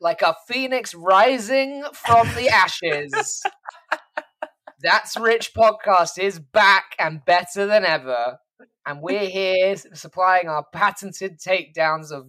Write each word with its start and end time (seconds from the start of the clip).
Like 0.00 0.22
a 0.22 0.34
phoenix 0.46 0.94
rising 0.94 1.84
from 1.92 2.28
the 2.34 2.48
ashes. 2.48 3.42
That's 4.80 5.16
Rich 5.18 5.54
Podcast 5.54 6.18
is 6.18 6.38
back 6.38 6.94
and 6.98 7.24
better 7.24 7.66
than 7.66 7.84
ever. 7.84 8.38
And 8.86 9.02
we're 9.02 9.28
here 9.28 9.76
supplying 9.76 10.48
our 10.48 10.64
patented 10.72 11.38
takedowns 11.38 12.10
of 12.12 12.28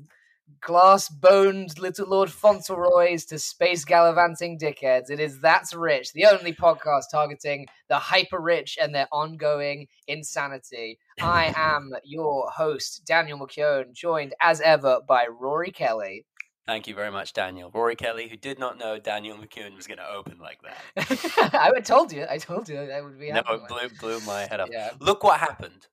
glass 0.62 1.10
boned 1.10 1.78
little 1.80 2.08
Lord 2.08 2.32
Fauntleroys 2.32 3.26
to 3.26 3.40
space 3.40 3.86
gallivanting 3.86 4.60
dickheads. 4.60 5.10
It 5.10 5.20
is 5.20 5.40
That's 5.40 5.74
Rich, 5.74 6.14
the 6.14 6.26
only 6.26 6.54
podcast 6.54 7.06
targeting 7.12 7.68
the 7.88 7.98
hyper 7.98 8.40
rich 8.40 8.78
and 8.82 8.94
their 8.94 9.08
ongoing 9.12 9.88
insanity. 10.08 11.00
I 11.22 11.54
am 11.58 11.92
your 12.04 12.50
host, 12.50 13.06
Daniel 13.06 13.40
McKeown, 13.40 13.94
joined 13.94 14.34
as 14.42 14.62
ever 14.62 15.00
by 15.08 15.28
Rory 15.28 15.72
Kelly. 15.72 16.26
Thank 16.68 16.88
you 16.88 16.94
very 16.94 17.10
much, 17.10 17.34
Daniel. 17.34 17.72
Rory 17.74 17.96
Kelly, 17.96 18.28
who 18.30 18.38
did 18.38 18.60
not 18.60 18.78
know 18.78 19.00
Daniel 19.00 19.38
McKeown 19.38 19.76
was 19.76 19.88
going 19.88 19.98
to 19.98 20.08
open 20.08 20.38
like 20.38 20.60
that. 20.62 21.50
I 21.76 21.80
told 21.80 22.12
you. 22.12 22.28
I 22.30 22.38
told 22.38 22.70
you 22.70 22.86
that 22.86 23.04
would 23.04 23.20
be. 23.20 23.32
No, 23.32 23.40
it 23.40 23.68
blew, 23.68 23.90
blew 24.00 24.20
my 24.20 24.42
head 24.42 24.60
up. 24.60 24.70
Yeah. 24.72 24.92
Look 25.00 25.24
what 25.24 25.40
happened. 25.40 25.88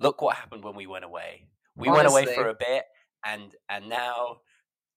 Look 0.00 0.22
what 0.22 0.36
happened 0.36 0.64
when 0.64 0.74
we 0.74 0.86
went 0.86 1.04
away. 1.04 1.48
We 1.76 1.88
Honestly. 1.88 2.14
went 2.14 2.28
away 2.28 2.34
for 2.34 2.48
a 2.48 2.54
bit, 2.54 2.84
and 3.24 3.52
and 3.68 3.88
now 3.88 4.38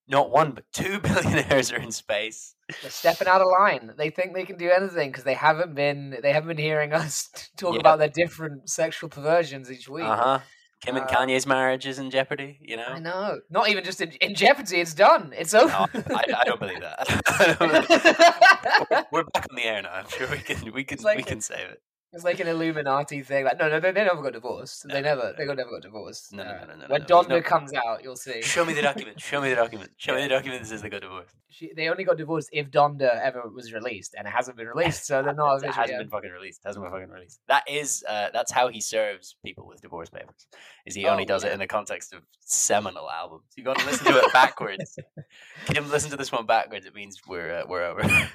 not 0.08 0.30
one 0.30 0.52
but 0.52 0.64
two 0.72 1.00
billionaires 1.02 1.72
are 1.72 1.78
in 1.78 1.90
space. 1.92 2.54
They're 2.82 2.90
stepping 2.90 3.28
out 3.28 3.40
of 3.40 3.48
line. 3.48 3.92
They 3.96 4.10
think 4.10 4.34
they 4.34 4.44
can 4.44 4.56
do 4.56 4.70
anything 4.70 5.10
because 5.10 5.24
they 5.24 5.34
haven't 5.34 5.74
been 5.74 6.18
they 6.22 6.32
haven't 6.32 6.48
been 6.48 6.58
hearing 6.58 6.92
us 6.94 7.28
talk 7.56 7.74
yeah. 7.74 7.80
about 7.80 7.98
their 7.98 8.08
different 8.08 8.68
sexual 8.70 9.08
perversions 9.08 9.70
each 9.70 9.88
week. 9.88 10.04
Uh 10.04 10.16
huh. 10.16 10.38
Kim 10.82 10.96
and 10.96 11.06
uh, 11.06 11.08
Kanye's 11.08 11.46
marriage 11.46 11.86
is 11.86 11.98
in 11.98 12.10
jeopardy. 12.10 12.58
You 12.60 12.76
know, 12.76 12.86
I 12.86 12.98
know. 12.98 13.40
Not 13.48 13.70
even 13.70 13.82
just 13.82 14.00
in, 14.02 14.10
in 14.20 14.34
jeopardy. 14.34 14.76
It's 14.76 14.92
done. 14.92 15.32
It's 15.34 15.54
over. 15.54 15.68
No, 15.68 15.86
I, 16.14 16.24
I, 16.36 16.44
don't 16.44 16.60
believe 16.60 16.80
that. 16.80 17.56
we're, 18.90 19.04
we're, 19.10 19.24
back 19.24 19.46
on 19.50 19.56
the 19.56 19.64
air 19.64 19.80
now. 19.80 19.92
I'm 19.92 20.08
sure 20.08 20.28
we 20.30 20.38
can. 20.38 20.72
We 20.72 20.84
can. 20.84 21.02
Like 21.02 21.16
we 21.16 21.22
can 21.22 21.40
save 21.40 21.70
it. 21.70 21.82
It's 22.12 22.24
like 22.24 22.40
an 22.40 22.48
Illuminati 22.48 23.22
thing. 23.22 23.44
Like, 23.44 23.58
no, 23.58 23.68
no, 23.68 23.80
they, 23.80 23.90
they 23.90 24.04
never 24.04 24.22
got 24.22 24.32
divorced. 24.32 24.86
No, 24.86 24.94
they 24.94 25.02
never, 25.02 25.22
no, 25.22 25.32
they 25.36 25.44
got, 25.44 25.56
never 25.56 25.70
got 25.70 25.82
divorced. 25.82 26.32
No, 26.32 26.44
no, 26.44 26.50
no, 26.50 26.66
no. 26.66 26.74
no 26.76 26.86
when 26.88 27.02
no, 27.02 27.06
Donda 27.06 27.44
comes 27.44 27.72
out, 27.74 28.02
you'll 28.02 28.16
see. 28.16 28.40
Show 28.42 28.64
me 28.64 28.74
the 28.74 28.82
document. 28.82 29.20
Show 29.26 29.40
me 29.40 29.50
the 29.50 29.56
document. 29.56 29.90
Show 29.96 30.14
me 30.14 30.22
the 30.22 30.28
document 30.28 30.62
that 30.62 30.68
says 30.68 30.82
they 30.82 30.88
got 30.88 31.02
divorced. 31.02 31.34
She, 31.50 31.72
they 31.76 31.88
only 31.88 32.04
got 32.04 32.16
divorced 32.16 32.48
if 32.52 32.70
Donda 32.70 33.20
ever 33.22 33.42
was 33.52 33.72
released, 33.72 34.14
and 34.16 34.26
it 34.26 34.30
hasn't 34.30 34.56
been 34.56 34.68
released, 34.68 35.06
so 35.06 35.22
they're 35.22 35.34
not. 35.34 35.62
it 35.64 35.74
hasn't 35.74 35.98
been 35.98 36.08
fucking 36.08 36.30
released. 36.30 36.62
Hasn't 36.64 36.84
been 36.84 36.92
fucking 36.92 37.10
released. 37.10 37.40
That 37.48 37.64
is, 37.68 38.04
uh, 38.08 38.28
that's 38.32 38.52
how 38.52 38.68
he 38.68 38.80
serves 38.80 39.36
people 39.44 39.66
with 39.66 39.82
divorce 39.82 40.08
papers. 40.08 40.46
Is 40.86 40.94
he 40.94 41.06
oh, 41.06 41.10
only 41.10 41.24
does 41.24 41.42
yeah. 41.42 41.50
it 41.50 41.54
in 41.54 41.58
the 41.58 41.66
context 41.66 42.14
of 42.14 42.22
seminal 42.40 43.10
albums? 43.10 43.44
You 43.56 43.64
got 43.64 43.78
to 43.78 43.84
listen 43.84 44.06
to 44.06 44.18
it 44.18 44.32
backwards. 44.32 44.98
Kim, 45.66 45.90
listen 45.90 46.10
to 46.10 46.16
this 46.16 46.30
one 46.30 46.46
backwards. 46.46 46.86
It 46.86 46.94
means 46.94 47.20
we're 47.26 47.60
uh, 47.60 47.64
we're 47.68 47.84
over. 47.84 48.02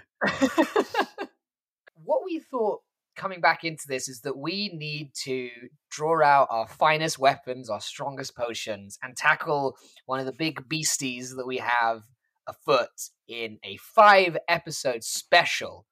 what 2.03 2.23
we 2.25 2.39
thought 2.39 2.81
coming 3.21 3.39
back 3.39 3.63
into 3.63 3.87
this 3.87 4.09
is 4.09 4.21
that 4.21 4.35
we 4.35 4.71
need 4.73 5.13
to 5.13 5.47
draw 5.91 6.23
out 6.23 6.47
our 6.49 6.67
finest 6.67 7.19
weapons, 7.19 7.69
our 7.69 7.79
strongest 7.79 8.35
potions, 8.35 8.97
and 9.03 9.15
tackle 9.15 9.77
one 10.07 10.19
of 10.19 10.25
the 10.25 10.33
big 10.33 10.67
beasties 10.67 11.35
that 11.35 11.45
we 11.45 11.57
have 11.57 12.01
afoot 12.47 12.89
in 13.27 13.59
a 13.63 13.77
five 13.77 14.35
episode 14.47 15.03
special, 15.03 15.85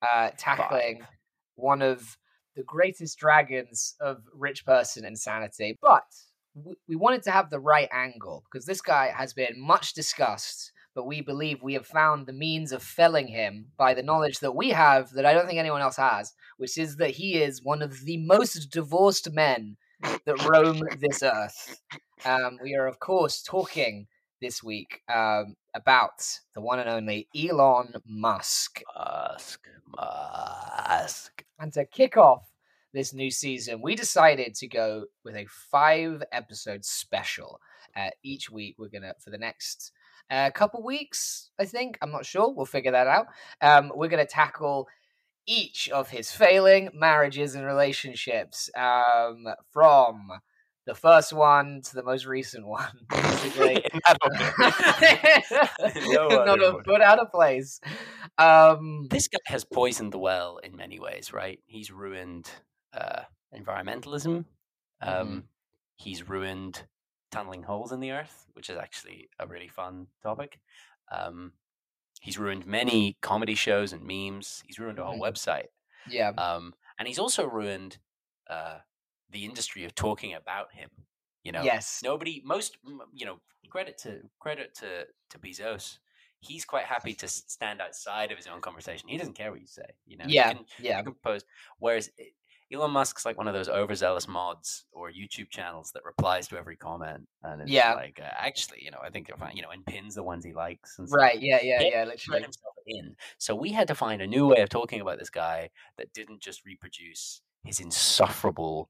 uh, 0.00 0.30
tackling 0.38 1.00
five. 1.00 1.08
one 1.56 1.82
of 1.82 2.16
the 2.54 2.62
greatest 2.62 3.18
dragons 3.18 3.96
of 4.00 4.22
rich 4.32 4.64
person 4.64 5.04
insanity. 5.04 5.76
But 5.82 6.04
we 6.86 6.94
wanted 6.94 7.24
to 7.24 7.32
have 7.32 7.50
the 7.50 7.58
right 7.58 7.88
angle 7.92 8.44
because 8.44 8.64
this 8.64 8.80
guy 8.80 9.12
has 9.16 9.32
been 9.32 9.54
much 9.56 9.92
discussed 9.94 10.70
but 10.94 11.06
we 11.06 11.20
believe 11.20 11.62
we 11.62 11.74
have 11.74 11.86
found 11.86 12.26
the 12.26 12.32
means 12.32 12.72
of 12.72 12.82
felling 12.82 13.28
him 13.28 13.66
by 13.76 13.94
the 13.94 14.02
knowledge 14.02 14.40
that 14.40 14.56
we 14.56 14.70
have 14.70 15.10
that 15.12 15.26
I 15.26 15.32
don't 15.32 15.46
think 15.46 15.58
anyone 15.58 15.82
else 15.82 15.96
has, 15.96 16.32
which 16.56 16.76
is 16.76 16.96
that 16.96 17.10
he 17.10 17.40
is 17.42 17.62
one 17.62 17.82
of 17.82 18.04
the 18.04 18.18
most 18.18 18.70
divorced 18.70 19.32
men 19.32 19.76
that 20.02 20.44
roam 20.48 20.80
this 20.98 21.22
earth. 21.22 21.80
Um, 22.24 22.58
we 22.62 22.74
are, 22.74 22.86
of 22.86 22.98
course, 22.98 23.42
talking 23.42 24.06
this 24.40 24.62
week 24.62 25.00
um, 25.12 25.54
about 25.74 26.22
the 26.54 26.60
one 26.60 26.78
and 26.78 26.88
only 26.88 27.28
Elon 27.36 27.94
Musk. 28.06 28.82
Musk, 28.96 29.66
Musk. 29.96 31.44
And 31.58 31.72
to 31.74 31.84
kick 31.84 32.16
off 32.16 32.42
this 32.92 33.12
new 33.14 33.30
season, 33.30 33.80
we 33.82 33.94
decided 33.94 34.54
to 34.56 34.66
go 34.66 35.04
with 35.24 35.36
a 35.36 35.46
five 35.70 36.22
episode 36.32 36.84
special. 36.84 37.60
Uh, 37.96 38.10
each 38.22 38.50
week, 38.50 38.76
we're 38.78 38.88
going 38.88 39.02
to, 39.02 39.14
for 39.22 39.30
the 39.30 39.38
next 39.38 39.92
a 40.30 40.50
couple 40.50 40.82
weeks, 40.82 41.50
I 41.58 41.64
think. 41.64 41.98
I'm 42.00 42.12
not 42.12 42.24
sure. 42.24 42.52
We'll 42.52 42.66
figure 42.66 42.92
that 42.92 43.06
out. 43.06 43.26
Um, 43.60 43.92
we're 43.94 44.08
going 44.08 44.24
to 44.24 44.30
tackle 44.30 44.88
each 45.46 45.88
of 45.88 46.10
his 46.10 46.30
failing 46.30 46.90
marriages 46.94 47.54
and 47.54 47.66
relationships 47.66 48.70
um, 48.76 49.46
from 49.72 50.30
the 50.86 50.94
first 50.94 51.32
one 51.32 51.82
to 51.82 51.94
the 51.94 52.02
most 52.02 52.26
recent 52.26 52.66
one. 52.66 52.86
Not 53.10 53.22
a 56.62 56.82
foot 56.84 57.00
out 57.00 57.18
of 57.18 57.30
place. 57.30 57.80
Um, 58.38 59.06
this 59.10 59.28
guy 59.28 59.38
has 59.46 59.64
poisoned 59.64 60.12
the 60.12 60.18
well 60.18 60.58
in 60.58 60.76
many 60.76 60.98
ways, 60.98 61.32
right? 61.32 61.60
He's 61.66 61.90
ruined 61.90 62.50
uh, 62.92 63.22
environmentalism. 63.56 64.44
Um, 65.02 65.26
mm-hmm. 65.26 65.38
He's 65.96 66.28
ruined 66.28 66.84
tunneling 67.30 67.62
holes 67.62 67.92
in 67.92 68.00
the 68.00 68.12
earth, 68.12 68.46
which 68.54 68.70
is 68.70 68.76
actually 68.76 69.28
a 69.38 69.46
really 69.46 69.68
fun 69.68 70.06
topic. 70.22 70.60
Um, 71.10 71.52
he's 72.20 72.38
ruined 72.38 72.66
many 72.66 73.16
comedy 73.20 73.54
shows 73.54 73.92
and 73.92 74.04
memes. 74.04 74.62
He's 74.66 74.78
ruined 74.78 74.98
a 74.98 75.04
whole 75.04 75.20
website. 75.20 75.66
Yeah. 76.08 76.30
Um, 76.30 76.74
and 76.98 77.08
he's 77.08 77.18
also 77.18 77.46
ruined 77.46 77.98
uh, 78.48 78.78
the 79.30 79.44
industry 79.44 79.84
of 79.84 79.94
talking 79.94 80.34
about 80.34 80.72
him. 80.72 80.90
You 81.42 81.52
know, 81.52 81.62
yes. 81.62 82.00
Nobody, 82.04 82.42
most, 82.44 82.76
you 83.14 83.26
know, 83.26 83.40
credit 83.70 83.96
to 83.98 84.20
credit 84.40 84.74
to 84.76 85.06
to 85.30 85.38
Bezos. 85.38 85.98
He's 86.40 86.64
quite 86.64 86.86
happy 86.86 87.14
to 87.14 87.28
stand 87.28 87.80
outside 87.80 88.32
of 88.32 88.38
his 88.38 88.46
own 88.46 88.60
conversation. 88.60 89.08
He 89.08 89.18
doesn't 89.18 89.34
care 89.34 89.50
what 89.50 89.60
you 89.60 89.66
say. 89.66 89.84
You 90.06 90.16
know, 90.16 90.24
yeah, 90.26 90.54
can, 90.54 90.64
yeah. 90.78 91.02
Can 91.02 91.14
post. 91.22 91.46
Whereas 91.78 92.10
Elon 92.72 92.92
Musk's 92.92 93.24
like 93.24 93.36
one 93.36 93.48
of 93.48 93.54
those 93.54 93.68
overzealous 93.68 94.28
mods 94.28 94.84
or 94.92 95.10
YouTube 95.10 95.50
channels 95.50 95.90
that 95.92 96.04
replies 96.04 96.46
to 96.48 96.58
every 96.58 96.76
comment, 96.76 97.26
and 97.42 97.62
it's 97.62 97.70
yeah, 97.70 97.94
like 97.94 98.20
uh, 98.22 98.28
actually, 98.38 98.78
you 98.82 98.90
know, 98.90 98.98
I 99.02 99.10
think 99.10 99.26
they're 99.26 99.36
fine, 99.36 99.56
you 99.56 99.62
know, 99.62 99.70
and 99.70 99.84
pins 99.84 100.14
the 100.14 100.22
ones 100.22 100.44
he 100.44 100.52
likes, 100.52 100.98
and 100.98 101.08
right, 101.10 101.40
yeah, 101.40 101.58
yeah, 101.62 101.82
yeah, 101.82 102.04
literally. 102.04 102.42
himself 102.42 102.74
in. 102.86 103.16
So 103.38 103.54
we 103.54 103.72
had 103.72 103.88
to 103.88 103.94
find 103.94 104.22
a 104.22 104.26
new 104.26 104.46
way 104.46 104.60
of 104.60 104.68
talking 104.68 105.00
about 105.00 105.18
this 105.18 105.30
guy 105.30 105.70
that 105.98 106.12
didn't 106.12 106.40
just 106.40 106.64
reproduce 106.64 107.42
his 107.64 107.80
insufferable 107.80 108.88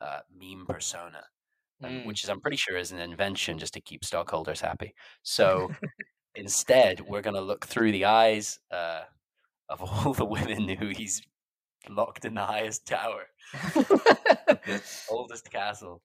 uh, 0.00 0.20
meme 0.36 0.66
persona, 0.66 1.22
mm. 1.82 2.04
which 2.06 2.24
is 2.24 2.30
I'm 2.30 2.40
pretty 2.40 2.56
sure 2.56 2.76
is 2.76 2.90
an 2.92 2.98
invention 2.98 3.58
just 3.58 3.74
to 3.74 3.80
keep 3.80 4.04
stockholders 4.04 4.60
happy. 4.60 4.94
So 5.22 5.70
instead, 6.34 7.00
we're 7.00 7.22
going 7.22 7.34
to 7.34 7.40
look 7.40 7.66
through 7.66 7.92
the 7.92 8.06
eyes. 8.06 8.58
Uh, 8.70 9.02
of 9.70 9.80
all 10.06 10.12
the 10.12 10.24
women 10.24 10.68
who 10.68 10.88
he's 10.88 11.22
locked 11.88 12.24
in 12.24 12.34
the 12.34 12.44
highest 12.44 12.86
tower, 12.86 13.26
the 13.52 14.82
oldest 15.10 15.50
castle. 15.50 16.02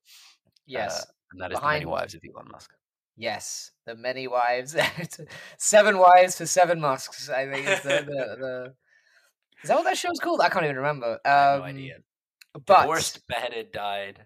Yes, 0.66 1.02
uh, 1.02 1.06
and 1.32 1.42
that 1.42 1.52
is 1.52 1.60
Behind... 1.60 1.82
the 1.82 1.86
many 1.86 1.92
wives 1.92 2.14
of 2.16 2.22
Elon 2.24 2.48
Musk. 2.52 2.72
Yes, 3.18 3.72
the 3.86 3.96
many 3.96 4.28
wives, 4.28 4.76
seven 5.58 5.98
wives 5.98 6.38
for 6.38 6.46
seven 6.46 6.80
Musks. 6.80 7.30
I 7.30 7.50
think 7.50 7.68
is 7.68 7.82
the, 7.82 7.90
the, 7.90 8.04
the... 8.40 8.74
Is 9.64 9.70
that 9.70 9.76
what 9.76 9.86
that 9.86 9.98
show's 9.98 10.20
called? 10.20 10.42
I 10.42 10.50
can't 10.50 10.66
even 10.66 10.78
remember. 10.78 11.14
Um, 11.26 11.60
no 11.60 11.64
idea. 11.64 11.98
But... 12.66 12.82
Divorced, 12.82 13.28
beheaded, 13.28 13.72
died. 13.72 14.20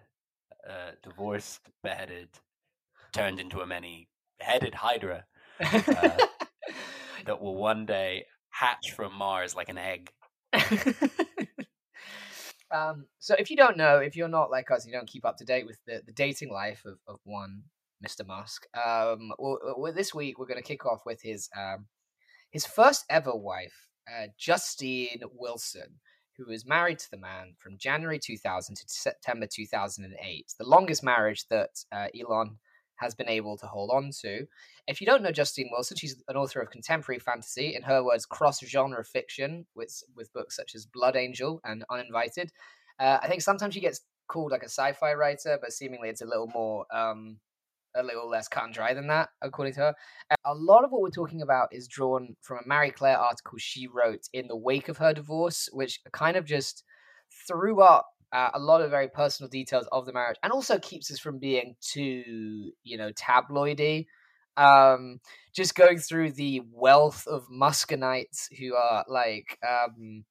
Uh, 0.68 0.92
divorced, 1.04 1.62
beheaded, 1.84 2.30
turned 3.12 3.40
into 3.40 3.62
a 3.62 3.66
many-headed 3.66 4.76
Hydra 4.76 5.26
uh, 5.60 6.10
that 7.26 7.42
will 7.42 7.56
one 7.56 7.86
day 7.86 8.26
hatch 8.50 8.92
from 8.92 9.14
Mars 9.16 9.56
like 9.56 9.70
an 9.70 9.78
egg. 9.78 10.12
um, 12.72 13.06
so 13.20 13.36
if 13.38 13.50
you 13.50 13.58
don't 13.58 13.78
know, 13.78 13.98
if 13.98 14.16
you're 14.16 14.28
not 14.28 14.52
like 14.52 14.72
us, 14.72 14.86
you 14.86 14.92
don't 14.92 15.08
keep 15.08 15.26
up 15.26 15.38
to 15.38 15.46
date 15.46 15.66
with 15.66 15.80
the, 15.86 16.02
the 16.06 16.12
dating 16.12 16.52
life 16.52 16.84
of, 16.86 16.98
of 17.08 17.20
one 17.24 17.64
Mr. 18.06 18.26
Musk. 18.26 18.66
Um, 18.76 19.32
well, 19.38 19.60
well, 19.78 19.94
this 19.94 20.14
week 20.14 20.40
we're 20.40 20.48
going 20.48 20.62
to 20.62 20.68
kick 20.68 20.86
off 20.86 21.06
with 21.06 21.22
his 21.22 21.50
um, 21.58 21.88
his 22.52 22.66
first 22.66 23.06
ever 23.10 23.36
wife, 23.36 23.88
uh, 24.08 24.28
Justine 24.38 25.22
Wilson, 25.34 26.00
who 26.38 26.46
was 26.48 26.66
married 26.66 27.00
to 27.00 27.12
the 27.12 27.18
man 27.18 27.54
from 27.60 27.78
January 27.78 28.20
2000 28.20 28.76
to 28.76 28.84
September 28.88 29.46
2008, 29.46 30.54
the 30.58 30.66
longest 30.66 31.04
marriage 31.04 31.48
that 31.50 31.84
uh, 31.92 32.08
Elon 32.20 32.58
has 33.00 33.16
been 33.16 33.30
able 33.30 33.58
to 33.58 33.66
hold 33.66 33.90
on 33.92 34.12
to. 34.22 34.46
If 34.88 35.02
you 35.02 35.08
don't 35.08 35.22
know 35.24 35.32
Justine 35.32 35.70
Wilson, 35.72 35.98
she's 35.98 36.22
an 36.28 36.36
author 36.36 36.62
of 36.62 36.70
contemporary 36.70 37.20
fantasy, 37.20 37.76
in 37.76 37.84
her 37.84 38.04
words, 38.04 38.26
cross 38.26 38.60
genre 38.66 39.04
fiction, 39.04 39.66
with, 39.76 40.04
with 40.16 40.34
books 40.34 40.56
such 40.56 40.76
as 40.76 40.86
Blood 40.86 41.16
Angel 41.16 41.62
and 41.64 41.84
Uninvited. 41.90 42.52
Uh, 43.00 43.20
I 43.22 43.28
think 43.28 43.42
sometimes 43.42 43.74
she 43.74 43.80
gets 43.80 44.02
called 44.28 44.52
like 44.52 44.64
a 44.64 44.70
sci 44.70 44.94
fi 44.94 45.14
writer, 45.14 45.58
but 45.62 45.72
seemingly 45.72 46.10
it's 46.10 46.22
a 46.22 46.26
little 46.26 46.50
more. 46.54 46.86
Um, 46.94 47.40
a 47.96 48.04
little 48.04 48.30
less 48.30 48.48
cut 48.48 48.66
and 48.66 48.74
dry 48.74 48.94
than 48.94 49.08
that, 49.08 49.30
according 49.42 49.74
to 49.74 49.80
her. 49.80 49.96
A 50.46 50.54
lot 50.54 50.84
of 50.84 50.92
what 50.92 51.02
we're 51.02 51.10
talking 51.10 51.42
about 51.42 51.70
is 51.72 51.88
drawn 51.88 52.36
from 52.42 52.60
a 52.60 52.68
Marie 52.68 52.92
Claire 52.92 53.18
article 53.18 53.58
she 53.58 53.88
wrote 53.88 54.30
in 54.32 54.48
the 54.48 54.56
wake 54.56 54.90
of 54.90 54.98
her 54.98 55.12
divorce, 55.12 55.70
which 55.74 56.00
kind 56.14 56.38
of 56.38 56.46
just 56.46 56.84
threw 57.48 57.82
up 57.82 58.08
uh, 58.32 58.50
a 58.54 58.60
lot 58.60 58.82
of 58.82 58.92
very 58.92 59.08
personal 59.08 59.50
details 59.50 59.88
of 59.92 60.06
the 60.06 60.14
marriage 60.14 60.38
and 60.44 60.52
also 60.52 60.78
keeps 60.80 61.12
us 61.12 61.20
from 61.20 61.40
being 61.40 61.76
too, 61.82 62.72
you 62.84 62.98
know, 62.98 63.12
tabloidy. 63.14 64.06
Um, 64.58 65.20
just 65.56 65.76
going 65.76 66.00
through 66.00 66.34
the 66.34 66.62
wealth 66.72 67.26
of 67.28 67.48
Muskanites 67.50 68.48
who 68.60 68.76
are 68.76 69.06
like, 69.08 69.58
um, 69.68 70.26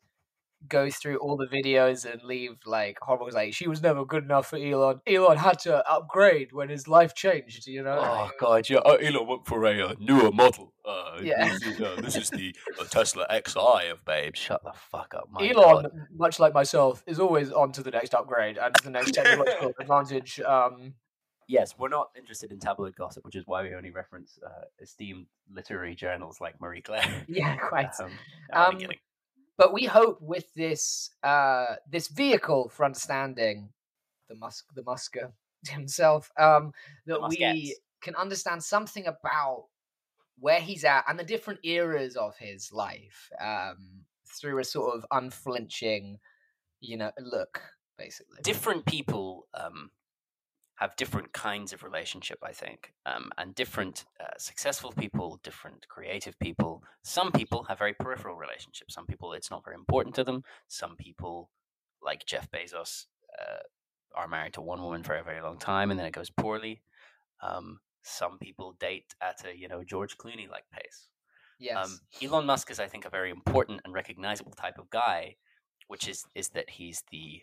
go 0.66 0.90
through 0.90 1.18
all 1.18 1.36
the 1.36 1.46
videos 1.46 2.10
and 2.10 2.22
leave 2.22 2.56
like 2.66 2.98
horrible 3.00 3.28
like 3.32 3.54
she 3.54 3.68
was 3.68 3.80
never 3.80 4.04
good 4.04 4.24
enough 4.24 4.48
for 4.48 4.56
Elon. 4.56 5.00
Elon 5.06 5.36
had 5.36 5.58
to 5.60 5.88
upgrade 5.88 6.52
when 6.52 6.68
his 6.68 6.88
life 6.88 7.14
changed. 7.14 7.66
You 7.66 7.82
know. 7.82 7.98
Oh 8.02 8.30
god, 8.40 8.68
yeah. 8.68 8.78
Uh, 8.78 8.94
Elon 8.94 9.26
went 9.26 9.46
for 9.46 9.64
a 9.66 9.88
uh, 9.88 9.94
newer 10.00 10.32
model. 10.32 10.72
Uh, 10.84 11.20
yeah. 11.22 11.48
This 11.48 11.62
is, 11.62 11.80
uh, 11.80 12.00
this 12.02 12.16
is 12.16 12.30
the 12.30 12.54
Tesla 12.90 13.26
XI 13.30 13.88
of 13.90 14.04
babe. 14.04 14.34
Shut 14.34 14.62
the 14.64 14.72
fuck 14.74 15.14
up, 15.14 15.28
my 15.30 15.48
Elon, 15.48 15.82
god. 15.82 15.92
much 16.16 16.40
like 16.40 16.54
myself, 16.54 17.04
is 17.06 17.20
always 17.20 17.52
on 17.52 17.72
to 17.72 17.82
the 17.82 17.90
next 17.90 18.14
upgrade 18.14 18.58
and 18.58 18.74
the 18.82 18.90
next 18.90 19.12
technological 19.12 19.72
advantage. 19.80 20.40
Um, 20.40 20.94
yes, 21.48 21.74
we're 21.78 21.88
not 21.88 22.10
interested 22.16 22.52
in 22.52 22.58
tabloid 22.58 22.94
gossip, 22.96 23.24
which 23.24 23.36
is 23.36 23.44
why 23.46 23.62
we 23.62 23.74
only 23.74 23.90
reference 23.90 24.38
uh, 24.44 24.64
esteemed 24.80 25.26
literary 25.52 25.94
journals 25.94 26.40
like 26.40 26.60
Marie 26.60 26.82
Claire. 26.82 27.24
Yeah, 27.28 27.56
quite. 27.68 27.90
um, 28.00 28.10
um, 28.52 28.78
but 29.58 29.74
we 29.74 29.84
hope 29.84 30.18
with 30.22 30.54
this 30.54 31.10
uh, 31.22 31.74
this 31.90 32.08
vehicle 32.08 32.70
for 32.70 32.84
understanding 32.84 33.68
the 34.28 34.36
Musk 34.36 34.64
the 34.74 34.82
Musker 34.82 35.32
himself 35.68 36.30
um, 36.38 36.72
that 37.06 37.20
we 37.28 37.76
can 38.00 38.14
understand 38.14 38.62
something 38.62 39.06
about 39.06 39.64
where 40.38 40.60
he's 40.60 40.84
at 40.84 41.04
and 41.08 41.18
the 41.18 41.24
different 41.24 41.58
eras 41.64 42.16
of 42.16 42.36
his 42.38 42.72
life 42.72 43.28
um, 43.40 44.04
through 44.24 44.60
a 44.60 44.64
sort 44.64 44.94
of 44.94 45.04
unflinching, 45.10 46.18
you 46.80 46.96
know, 46.96 47.10
look 47.20 47.60
basically. 47.98 48.38
Different 48.42 48.86
people 48.86 49.48
um, 49.52 49.90
have 50.78 50.94
different 50.94 51.32
kinds 51.32 51.72
of 51.72 51.82
relationship, 51.82 52.38
I 52.42 52.52
think, 52.52 52.92
um, 53.04 53.32
and 53.36 53.52
different 53.54 54.04
uh, 54.20 54.38
successful 54.38 54.92
people, 54.92 55.40
different 55.42 55.88
creative 55.88 56.38
people. 56.38 56.84
Some 57.02 57.32
people 57.32 57.64
have 57.64 57.78
very 57.78 57.94
peripheral 57.94 58.36
relationships. 58.36 58.94
Some 58.94 59.04
people, 59.04 59.32
it's 59.32 59.50
not 59.50 59.64
very 59.64 59.74
important 59.74 60.14
to 60.14 60.24
them. 60.24 60.44
Some 60.68 60.94
people, 60.94 61.50
like 62.00 62.26
Jeff 62.26 62.48
Bezos, 62.52 63.06
uh, 63.40 63.62
are 64.14 64.28
married 64.28 64.52
to 64.54 64.60
one 64.60 64.80
woman 64.80 65.02
for 65.02 65.16
a 65.16 65.24
very 65.24 65.40
long 65.40 65.58
time, 65.58 65.90
and 65.90 65.98
then 65.98 66.06
it 66.06 66.12
goes 66.12 66.30
poorly. 66.30 66.80
Um, 67.42 67.80
some 68.02 68.38
people 68.38 68.76
date 68.78 69.14
at 69.20 69.44
a 69.44 69.56
you 69.56 69.68
know 69.68 69.82
George 69.82 70.16
Clooney 70.16 70.48
like 70.48 70.64
pace. 70.72 71.08
Um, 71.08 71.56
yes. 71.58 71.76
Um, 71.76 72.00
Elon 72.22 72.46
Musk 72.46 72.70
is, 72.70 72.78
I 72.78 72.86
think, 72.86 73.04
a 73.04 73.10
very 73.10 73.30
important 73.30 73.80
and 73.84 73.92
recognizable 73.92 74.52
type 74.52 74.78
of 74.78 74.90
guy, 74.90 75.36
which 75.88 76.08
is 76.08 76.24
is 76.36 76.50
that 76.50 76.70
he's 76.70 77.02
the 77.10 77.42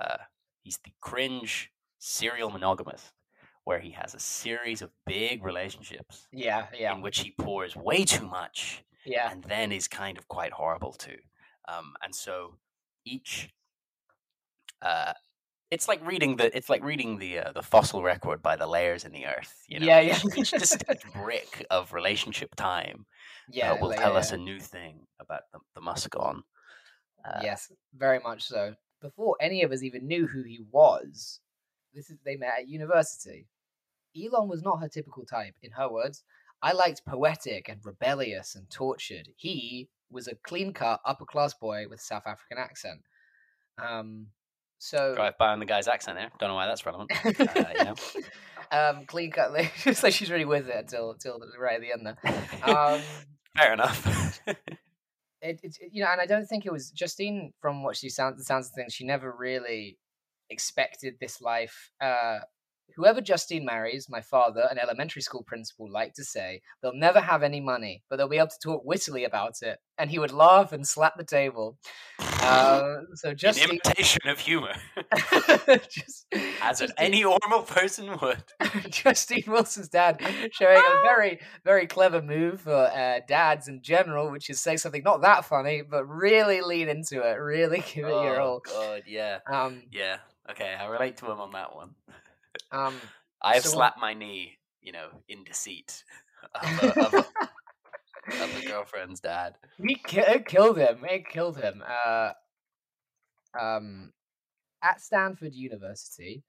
uh, 0.00 0.18
he's 0.62 0.78
the 0.84 0.92
cringe 1.00 1.70
serial 1.98 2.50
monogamous 2.50 3.12
where 3.64 3.80
he 3.80 3.90
has 3.90 4.14
a 4.14 4.20
series 4.20 4.80
of 4.80 4.90
big 5.06 5.44
relationships. 5.44 6.28
Yeah, 6.32 6.66
yeah. 6.78 6.94
In 6.94 7.02
which 7.02 7.18
he 7.18 7.32
pours 7.32 7.74
way 7.74 8.04
too 8.04 8.26
much. 8.26 8.84
Yeah. 9.04 9.30
And 9.30 9.42
then 9.44 9.72
is 9.72 9.88
kind 9.88 10.18
of 10.18 10.28
quite 10.28 10.52
horrible 10.52 10.92
too. 10.92 11.18
Um, 11.68 11.94
and 12.02 12.14
so 12.14 12.54
each 13.04 13.50
uh, 14.82 15.14
it's 15.70 15.88
like 15.88 16.04
reading 16.06 16.36
the 16.36 16.56
it's 16.56 16.68
like 16.68 16.84
reading 16.84 17.18
the 17.18 17.40
uh, 17.40 17.52
the 17.52 17.62
fossil 17.62 18.02
record 18.02 18.40
by 18.40 18.56
the 18.56 18.66
layers 18.66 19.04
in 19.04 19.12
the 19.12 19.26
earth. 19.26 19.64
You 19.68 19.80
know, 19.80 19.86
yeah, 19.86 20.00
yeah. 20.00 20.18
each 20.36 20.52
distinct 20.52 21.12
brick 21.14 21.66
of 21.70 21.92
relationship 21.92 22.54
time, 22.54 23.04
uh, 23.48 23.52
yeah, 23.52 23.72
uh, 23.72 23.78
will 23.80 23.88
like, 23.88 23.98
tell 23.98 24.12
yeah. 24.12 24.18
us 24.18 24.32
a 24.32 24.36
new 24.36 24.60
thing 24.60 25.00
about 25.18 25.42
the, 25.52 25.58
the 25.74 25.80
Muskon. 25.80 26.42
Uh, 27.24 27.40
yes, 27.42 27.72
very 27.96 28.20
much 28.20 28.44
so. 28.44 28.74
Before 29.00 29.36
any 29.40 29.62
of 29.62 29.72
us 29.72 29.82
even 29.82 30.06
knew 30.06 30.26
who 30.26 30.42
he 30.42 30.60
was, 30.70 31.40
this 31.96 32.10
is 32.10 32.18
they 32.24 32.36
met 32.36 32.52
at 32.60 32.68
university. 32.68 33.48
Elon 34.16 34.48
was 34.48 34.62
not 34.62 34.80
her 34.80 34.88
typical 34.88 35.24
type. 35.24 35.54
In 35.62 35.72
her 35.72 35.90
words, 35.90 36.22
I 36.62 36.72
liked 36.72 37.04
poetic 37.06 37.68
and 37.68 37.80
rebellious 37.84 38.54
and 38.54 38.68
tortured. 38.70 39.30
He 39.36 39.88
was 40.10 40.28
a 40.28 40.36
clean 40.36 40.72
cut 40.72 41.00
upper 41.04 41.24
class 41.24 41.54
boy 41.54 41.86
with 41.88 42.00
a 42.00 42.02
South 42.02 42.24
African 42.26 42.58
accent. 42.58 43.00
Um, 43.78 44.28
so 44.78 45.14
drive 45.14 45.38
by 45.38 45.48
on 45.48 45.58
the 45.58 45.66
guy's 45.66 45.88
accent 45.88 46.18
there. 46.18 46.30
Don't 46.38 46.50
know 46.50 46.54
why 46.54 46.66
that's 46.66 46.84
relevant. 46.86 47.10
uh, 47.24 47.94
um, 48.70 49.06
clean 49.06 49.30
cut. 49.30 49.52
Just 49.82 50.02
like 50.02 50.12
she's 50.12 50.30
really 50.30 50.44
with 50.44 50.68
it 50.68 50.76
until 50.76 51.12
until 51.12 51.40
right 51.58 51.76
at 51.76 51.80
the 51.80 51.92
end 51.92 52.06
there. 52.06 52.76
Um, 52.76 53.00
Fair 53.56 53.72
enough. 53.72 54.40
it, 55.40 55.60
it, 55.62 55.78
you 55.90 56.04
know, 56.04 56.10
and 56.10 56.20
I 56.20 56.26
don't 56.26 56.46
think 56.46 56.66
it 56.66 56.72
was 56.72 56.90
Justine. 56.90 57.52
From 57.60 57.82
what 57.82 57.96
she 57.96 58.10
sounds, 58.10 58.36
the 58.36 58.44
sounds 58.44 58.66
of 58.68 58.72
things, 58.72 58.92
she 58.92 59.04
never 59.04 59.34
really 59.36 59.98
expected 60.50 61.14
this 61.20 61.40
life. 61.40 61.90
Uh, 62.00 62.38
whoever 62.96 63.20
Justine 63.20 63.64
marries, 63.64 64.08
my 64.08 64.20
father, 64.20 64.66
an 64.70 64.78
elementary 64.78 65.22
school 65.22 65.42
principal, 65.46 65.90
liked 65.90 66.16
to 66.16 66.24
say, 66.24 66.62
they'll 66.82 66.94
never 66.94 67.20
have 67.20 67.42
any 67.42 67.60
money, 67.60 68.02
but 68.08 68.16
they'll 68.16 68.28
be 68.28 68.38
able 68.38 68.48
to 68.48 68.58
talk 68.62 68.82
wittily 68.84 69.24
about 69.24 69.62
it. 69.62 69.78
And 69.98 70.10
he 70.10 70.18
would 70.18 70.32
laugh 70.32 70.72
and 70.72 70.86
slap 70.86 71.16
the 71.16 71.24
table. 71.24 71.78
Uh, 72.18 72.98
so 73.14 73.34
just 73.34 73.60
an 73.62 73.70
imitation 73.70 74.20
of 74.26 74.38
humor, 74.38 74.74
just, 75.88 76.26
as 76.62 76.80
Justine, 76.80 76.94
any 76.98 77.22
normal 77.22 77.62
person 77.62 78.16
would. 78.22 78.44
Justine 78.90 79.44
Wilson's 79.46 79.88
dad 79.88 80.20
showing 80.52 80.76
a 80.76 81.02
very, 81.02 81.40
very 81.64 81.86
clever 81.86 82.22
move 82.22 82.62
for 82.62 82.74
uh, 82.74 83.20
dads 83.26 83.68
in 83.68 83.82
general, 83.82 84.30
which 84.30 84.48
is 84.48 84.60
say 84.60 84.76
something 84.76 85.02
not 85.02 85.22
that 85.22 85.44
funny, 85.44 85.82
but 85.82 86.04
really 86.06 86.60
lean 86.60 86.88
into 86.88 87.22
it, 87.22 87.34
really 87.34 87.82
give 87.94 88.06
it 88.06 88.12
oh, 88.12 88.22
your 88.22 88.40
all. 88.40 88.60
God, 88.60 89.02
yeah, 89.06 89.38
um, 89.50 89.82
yeah. 89.90 90.18
Okay, 90.50 90.74
I 90.78 90.86
relate 90.86 91.16
to 91.18 91.26
him 91.26 91.40
on 91.40 91.52
that 91.52 91.74
one. 91.74 91.90
Um, 92.72 92.94
I 93.42 93.54
have 93.54 93.64
so 93.64 93.68
slapped 93.68 94.00
my 94.00 94.14
knee, 94.14 94.56
you 94.80 94.90
know, 94.90 95.08
in 95.28 95.44
deceit 95.44 96.02
of 96.54 96.82
a, 96.82 97.00
of 97.00 97.14
a, 97.14 98.42
of 98.42 98.62
a 98.62 98.66
girlfriend's 98.66 99.20
dad. 99.20 99.56
He 99.76 100.00
it 100.14 100.46
killed 100.46 100.78
him. 100.78 101.04
It 101.04 101.28
killed 101.28 101.58
him. 101.58 101.84
Uh, 101.86 102.30
um, 103.60 104.12
at 104.82 105.02
Stanford 105.02 105.54
University, 105.54 106.44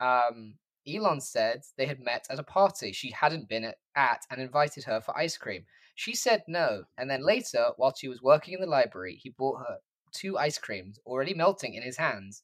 um, 0.00 0.54
Elon 0.88 1.20
said 1.20 1.62
they 1.76 1.86
had 1.86 2.00
met 2.00 2.26
at 2.30 2.38
a 2.38 2.44
party 2.44 2.92
she 2.92 3.10
hadn't 3.10 3.48
been 3.48 3.64
at, 3.64 3.76
at 3.94 4.22
and 4.30 4.40
invited 4.40 4.84
her 4.84 5.00
for 5.00 5.16
ice 5.16 5.36
cream. 5.36 5.64
She 5.94 6.14
said 6.14 6.42
no, 6.48 6.84
and 6.96 7.10
then 7.10 7.22
later, 7.24 7.72
while 7.76 7.94
she 7.94 8.08
was 8.08 8.22
working 8.22 8.54
in 8.54 8.60
the 8.60 8.66
library, 8.66 9.20
he 9.22 9.28
bought 9.28 9.58
her 9.58 9.76
two 10.12 10.38
ice 10.38 10.58
creams 10.58 10.98
already 11.04 11.34
melting 11.34 11.74
in 11.74 11.82
his 11.82 11.98
hands. 11.98 12.42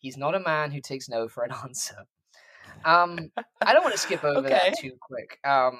He's 0.00 0.16
not 0.16 0.34
a 0.34 0.40
man 0.40 0.70
who 0.70 0.80
takes 0.80 1.08
no 1.08 1.28
for 1.28 1.44
an 1.44 1.52
answer. 1.62 2.04
Um, 2.84 3.30
I 3.60 3.72
don't 3.72 3.84
want 3.84 3.94
to 3.94 4.00
skip 4.00 4.24
over 4.24 4.38
okay. 4.38 4.48
that 4.50 4.78
too 4.78 4.92
quick, 5.00 5.38
um, 5.44 5.78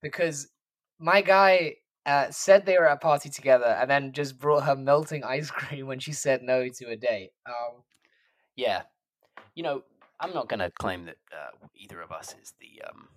because 0.00 0.48
my 0.98 1.20
guy 1.20 1.76
uh, 2.06 2.30
said 2.30 2.64
they 2.64 2.78
were 2.78 2.88
at 2.88 2.96
a 2.96 3.00
party 3.00 3.28
together 3.28 3.76
and 3.80 3.90
then 3.90 4.12
just 4.12 4.38
brought 4.38 4.64
her 4.64 4.76
melting 4.76 5.24
ice 5.28 5.50
cream 5.50 5.86
when 5.86 5.98
she 5.98 6.12
said 6.12 6.42
no 6.42 6.68
to 6.68 6.88
a 6.88 6.96
date. 6.96 7.30
Um, 7.46 7.82
yeah, 8.56 8.82
you 9.54 9.62
know, 9.62 9.82
I'm 10.20 10.32
not 10.32 10.48
going 10.48 10.60
to 10.60 10.70
claim 10.70 11.06
that 11.06 11.16
uh, 11.32 11.66
either 11.74 12.00
of 12.00 12.12
us 12.12 12.34
is 12.40 12.54
the 12.60 12.82
um, 12.88 13.08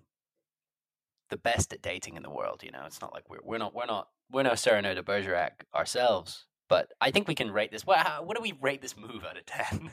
the 1.29 1.38
best 1.38 1.74
at 1.74 1.82
dating 1.82 2.15
in 2.15 2.24
the 2.24 2.29
world. 2.29 2.62
You 2.63 2.72
know, 2.72 2.84
it's 2.86 3.01
not 3.01 3.13
like 3.13 3.29
we're 3.29 3.39
we're 3.44 3.58
not 3.60 3.75
we're 3.75 3.86
not 3.86 4.08
we're 4.32 4.44
no 4.44 4.55
Cyrano 4.55 4.96
de 4.96 5.03
Bergerac 5.03 5.65
ourselves. 5.74 6.46
But 6.67 6.91
I 7.00 7.12
think 7.12 7.27
we 7.27 7.36
can 7.36 7.51
rate 7.51 7.72
this. 7.72 7.86
What, 7.86 8.00
how, 8.00 8.24
what 8.24 8.36
do 8.36 8.41
we 8.41 8.53
rate 8.62 8.81
this 8.81 8.98
move 8.98 9.24
out 9.24 9.38
of 9.38 9.45
ten? 9.45 9.89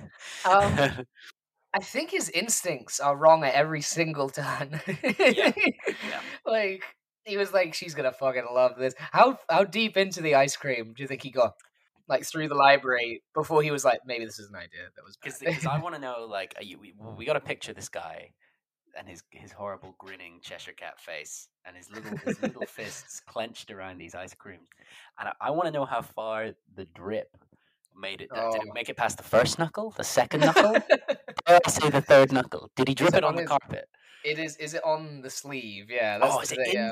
Um, 0.49 1.07
I 1.75 1.81
think 1.81 2.11
his 2.11 2.29
instincts 2.31 3.01
are 3.01 3.17
wrong 3.17 3.45
at 3.45 3.55
every 3.55 3.81
single 3.81 4.29
turn. 4.29 4.81
yeah. 5.19 5.53
yeah. 5.57 6.21
Like 6.47 6.83
he 7.25 7.37
was 7.37 7.53
like, 7.53 7.75
"She's 7.75 7.95
gonna 7.95 8.13
fucking 8.13 8.47
love 8.53 8.73
this." 8.79 8.95
How 8.99 9.39
how 9.49 9.65
deep 9.65 9.97
into 9.97 10.21
the 10.21 10.35
ice 10.35 10.57
cream 10.57 10.93
do 10.95 11.03
you 11.03 11.07
think 11.07 11.23
he 11.23 11.31
got? 11.31 11.53
Like 12.09 12.25
through 12.25 12.49
the 12.49 12.55
library 12.55 13.23
before 13.33 13.63
he 13.63 13.71
was 13.71 13.85
like, 13.85 14.01
maybe 14.05 14.25
this 14.25 14.39
is 14.39 14.49
an 14.49 14.57
idea 14.57 14.89
that 14.95 15.05
was 15.05 15.17
because 15.17 15.65
I 15.65 15.79
want 15.79 15.95
to 15.95 16.01
know 16.01 16.27
like 16.29 16.55
you, 16.61 16.79
we, 16.79 16.95
we 17.17 17.25
got 17.25 17.35
to 17.35 17.41
picture 17.41 17.73
this 17.73 17.89
guy 17.89 18.31
and 18.99 19.09
his 19.09 19.23
his 19.31 19.53
horrible 19.53 19.95
grinning 19.99 20.41
Cheshire 20.43 20.73
cat 20.73 21.01
face 21.01 21.49
and 21.65 21.77
his 21.77 21.91
little 21.91 22.17
his 22.19 22.41
little 22.43 22.67
fists 22.67 23.21
clenched 23.21 23.71
around 23.71 23.99
these 23.99 24.15
ice 24.15 24.35
creams, 24.35 24.69
and 25.19 25.29
I, 25.29 25.33
I 25.41 25.51
want 25.51 25.67
to 25.67 25.71
know 25.71 25.85
how 25.85 26.03
far 26.03 26.51
the 26.75 26.85
drip 26.95 27.37
made 27.97 28.21
it. 28.21 28.29
Oh. 28.33 28.53
Did 28.53 28.63
it 28.63 28.69
oh. 28.71 28.75
make 28.75 28.89
it 28.89 28.97
past 28.97 29.17
the 29.17 29.23
first 29.23 29.59
knuckle, 29.59 29.93
the 29.97 30.05
second 30.05 30.41
knuckle? 30.41 30.77
I 31.47 31.61
say 31.69 31.91
the 31.91 32.01
third 32.01 32.33
knuckle. 32.33 32.71
Did 32.77 32.89
he 32.89 32.95
drip 32.95 33.15
it 33.15 33.25
on, 33.25 33.31
on 33.31 33.35
the 33.37 33.43
his, 33.43 33.49
carpet? 33.49 33.89
It 34.25 34.39
is. 34.39 34.57
Is 34.57 34.75
it 34.75 34.85
on 34.85 35.21
the 35.23 35.31
sleeve? 35.31 35.91
Yeah. 35.91 36.19
oh, 36.23 36.41
is 36.41 36.53
it 36.53 36.59
in, 36.59 36.73
yeah. 36.73 36.91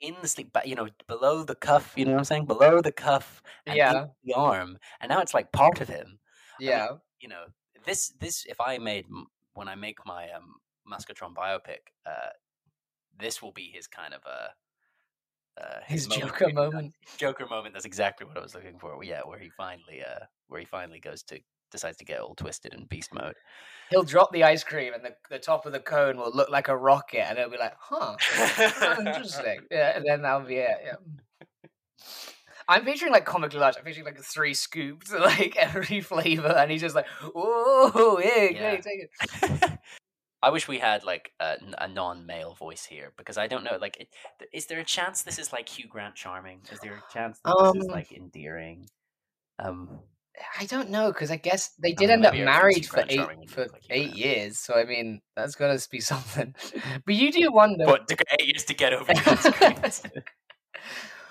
in 0.00 0.16
the 0.20 0.28
sleeve? 0.28 0.48
But 0.52 0.66
you 0.66 0.74
know, 0.74 0.88
below 1.06 1.42
the 1.42 1.54
cuff. 1.54 1.94
You 1.96 2.04
know 2.04 2.12
what 2.12 2.18
I'm 2.18 2.24
saying? 2.24 2.46
Below 2.46 2.80
the 2.80 2.92
cuff. 2.92 3.42
yeah. 3.66 4.06
The 4.24 4.34
arm, 4.34 4.78
and 5.00 5.10
now 5.10 5.20
it's 5.20 5.34
like 5.34 5.52
part 5.52 5.80
of 5.80 5.88
him. 5.88 6.18
Yeah. 6.58 6.84
I 6.84 6.88
mean, 6.90 7.00
you 7.20 7.28
know, 7.28 7.44
this 7.84 8.10
this 8.20 8.44
if 8.46 8.60
I 8.60 8.78
made 8.78 9.06
when 9.54 9.68
I 9.68 9.74
make 9.74 9.98
my 10.06 10.30
um 10.30 10.56
Muscatron 10.90 11.34
biopic, 11.34 11.92
uh, 12.06 12.30
this 13.18 13.42
will 13.42 13.52
be 13.52 13.70
his 13.72 13.86
kind 13.86 14.14
of 14.14 14.20
a. 14.26 14.50
Uh, 15.60 15.80
his, 15.86 16.06
his 16.06 16.16
Joker 16.16 16.52
moment, 16.52 16.74
moment. 16.74 16.94
Joker 17.18 17.46
moment. 17.46 17.74
That's 17.74 17.84
exactly 17.84 18.26
what 18.26 18.38
I 18.38 18.40
was 18.40 18.54
looking 18.54 18.78
for. 18.78 19.02
Yeah, 19.04 19.20
where 19.24 19.38
he 19.38 19.50
finally, 19.50 20.02
uh, 20.02 20.24
where 20.48 20.60
he 20.60 20.66
finally 20.66 21.00
goes 21.00 21.22
to 21.24 21.40
decides 21.70 21.96
to 21.98 22.04
get 22.04 22.20
all 22.20 22.34
twisted 22.34 22.74
in 22.74 22.84
beast 22.84 23.14
mode. 23.14 23.34
He'll 23.90 24.02
drop 24.02 24.32
the 24.32 24.44
ice 24.44 24.64
cream, 24.64 24.94
and 24.94 25.04
the, 25.04 25.14
the 25.30 25.38
top 25.38 25.66
of 25.66 25.72
the 25.72 25.80
cone 25.80 26.16
will 26.16 26.30
look 26.32 26.50
like 26.50 26.68
a 26.68 26.76
rocket, 26.76 27.28
and 27.28 27.38
it'll 27.38 27.50
be 27.50 27.58
like, 27.58 27.74
"Huh, 27.78 28.16
interesting." 28.98 29.60
yeah, 29.70 29.96
and 29.96 30.04
then 30.06 30.22
that'll 30.22 30.46
be 30.46 30.56
it. 30.56 30.78
Yeah. 30.84 31.66
I'm 32.68 32.84
picturing 32.84 33.12
like 33.12 33.24
comically 33.24 33.58
large. 33.58 33.76
I'm 33.76 33.82
picturing 33.82 34.06
like 34.06 34.22
three 34.22 34.54
scoops, 34.54 35.12
like 35.12 35.56
every 35.58 36.00
flavor, 36.00 36.54
and 36.56 36.70
he's 36.70 36.80
just 36.80 36.94
like, 36.94 37.06
"Oh, 37.34 38.20
yeah, 38.22 38.48
yeah. 38.50 38.76
take 38.76 39.08
it." 39.42 39.78
I 40.42 40.50
wish 40.50 40.66
we 40.68 40.78
had 40.78 41.04
like 41.04 41.32
a, 41.38 41.56
a, 41.78 41.88
non-male 41.88 42.54
voice 42.54 42.86
here 42.86 43.12
because 43.18 43.36
I 43.36 43.46
don't 43.46 43.62
know. 43.62 43.76
Like, 43.80 44.08
is 44.52 44.66
there 44.66 44.80
a 44.80 44.84
chance 44.84 45.22
this 45.22 45.38
is 45.38 45.52
like 45.52 45.68
Hugh 45.68 45.86
Grant 45.86 46.14
charming? 46.14 46.60
Is 46.72 46.80
there 46.80 46.94
a 46.94 47.12
chance 47.12 47.40
that 47.44 47.50
um, 47.50 47.74
this 47.74 47.82
is 47.82 47.88
um 47.88 47.94
like 47.94 48.12
endearing? 48.12 48.88
Um, 49.58 50.00
I 50.58 50.66
don't 50.66 50.90
know 50.90 51.12
because 51.12 51.30
I 51.30 51.36
guess 51.36 51.74
they 51.82 51.92
did 51.92 52.10
end 52.10 52.24
up 52.24 52.34
married 52.34 52.86
for 52.86 53.04
eight 53.08 53.50
for 53.50 53.66
like 53.66 53.84
eight 53.90 54.16
years. 54.16 54.58
So 54.58 54.74
I 54.74 54.84
mean, 54.84 55.20
that's 55.36 55.54
got 55.54 55.78
to 55.78 55.88
be 55.90 56.00
something. 56.12 56.54
but 57.04 57.14
you 57.14 57.32
do 57.32 57.52
wonder. 57.52 57.84
But 57.84 58.08
took 58.08 58.22
eight 58.38 58.46
years 58.46 58.64
to 58.64 58.74
get 58.74 58.94
over. 58.94 59.12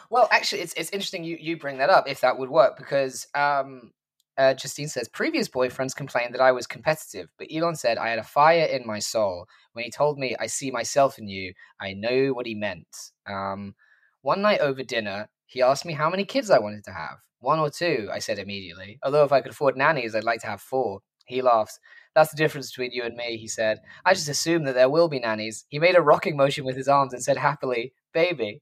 well, 0.09 0.27
actually, 0.31 0.61
it's 0.61 0.73
it's 0.73 0.91
interesting 0.91 1.23
you 1.23 1.37
you 1.39 1.57
bring 1.57 1.79
that 1.79 1.89
up 1.89 2.07
if 2.07 2.21
that 2.21 2.37
would 2.37 2.49
work 2.49 2.77
because 2.77 3.27
um, 3.33 3.91
uh, 4.39 4.53
Justine 4.53 4.87
says 4.87 5.09
previous 5.09 5.49
boyfriends 5.49 5.93
complained 5.93 6.33
that 6.33 6.41
I 6.41 6.53
was 6.53 6.65
competitive, 6.65 7.27
but 7.37 7.49
Elon 7.53 7.75
said 7.75 7.97
I 7.97 8.07
had 8.09 8.19
a 8.19 8.23
fire 8.23 8.63
in 8.63 8.87
my 8.87 8.99
soul 8.99 9.45
when 9.73 9.83
he 9.83 9.91
told 9.91 10.17
me 10.17 10.33
I 10.39 10.47
see 10.47 10.71
myself 10.71 11.19
in 11.19 11.27
you. 11.27 11.53
I 11.79 11.91
know 11.91 12.29
what 12.29 12.45
he 12.45 12.55
meant. 12.55 12.87
Um, 13.27 13.75
one 14.21 14.41
night 14.41 14.61
over 14.61 14.81
dinner, 14.81 15.27
he 15.45 15.61
asked 15.61 15.85
me 15.85 15.91
how 15.91 16.09
many 16.09 16.23
kids 16.23 16.49
I 16.49 16.59
wanted 16.59 16.85
to 16.85 16.93
have. 16.93 17.17
One 17.39 17.59
or 17.59 17.69
two, 17.69 18.09
I 18.11 18.19
said 18.19 18.39
immediately. 18.39 18.97
Although 19.03 19.25
if 19.25 19.33
I 19.33 19.41
could 19.41 19.51
afford 19.51 19.75
nannies, 19.75 20.15
I'd 20.15 20.23
like 20.23 20.39
to 20.41 20.47
have 20.47 20.61
four. 20.61 21.01
He 21.25 21.41
laughed. 21.41 21.77
That's 22.15 22.31
the 22.31 22.37
difference 22.37 22.71
between 22.71 22.91
you 22.91 23.03
and 23.03 23.15
me, 23.15 23.35
he 23.35 23.47
said. 23.47 23.79
I 24.05 24.13
just 24.13 24.29
assume 24.29 24.63
that 24.63 24.73
there 24.73 24.89
will 24.89 25.09
be 25.09 25.19
nannies. 25.19 25.65
He 25.67 25.79
made 25.79 25.97
a 25.97 26.01
rocking 26.01 26.37
motion 26.37 26.63
with 26.63 26.77
his 26.77 26.87
arms 26.87 27.13
and 27.13 27.21
said 27.21 27.37
happily, 27.37 27.93
baby. 28.13 28.61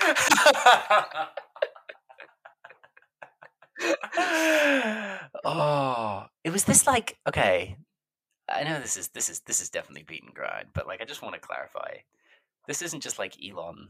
oh, 5.44 6.26
it 6.44 6.50
was 6.50 6.64
this 6.64 6.86
like 6.86 7.18
okay. 7.28 7.76
I 8.48 8.62
know 8.64 8.78
this 8.80 8.96
is 8.96 9.08
this 9.08 9.30
is 9.30 9.40
this 9.40 9.60
is 9.60 9.70
definitely 9.70 10.04
beaten 10.06 10.30
grind, 10.34 10.68
but 10.74 10.86
like 10.86 11.00
I 11.00 11.04
just 11.04 11.22
want 11.22 11.34
to 11.34 11.40
clarify. 11.40 11.96
This 12.66 12.82
isn't 12.82 13.02
just 13.02 13.18
like 13.18 13.34
Elon 13.42 13.88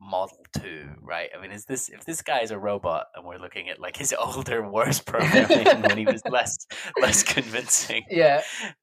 Model 0.00 0.44
2, 0.60 0.88
right? 1.00 1.30
I 1.36 1.40
mean, 1.40 1.52
is 1.52 1.64
this 1.64 1.88
if 1.88 2.04
this 2.04 2.22
guy 2.22 2.40
is 2.40 2.50
a 2.50 2.58
robot 2.58 3.06
and 3.14 3.24
we're 3.24 3.38
looking 3.38 3.68
at 3.68 3.80
like 3.80 3.96
his 3.96 4.12
older, 4.18 4.68
worse 4.68 5.00
programming 5.00 5.82
when 5.82 5.96
he 5.96 6.06
was 6.06 6.22
less 6.30 6.66
less 7.00 7.22
convincing, 7.22 8.02
yeah, 8.10 8.42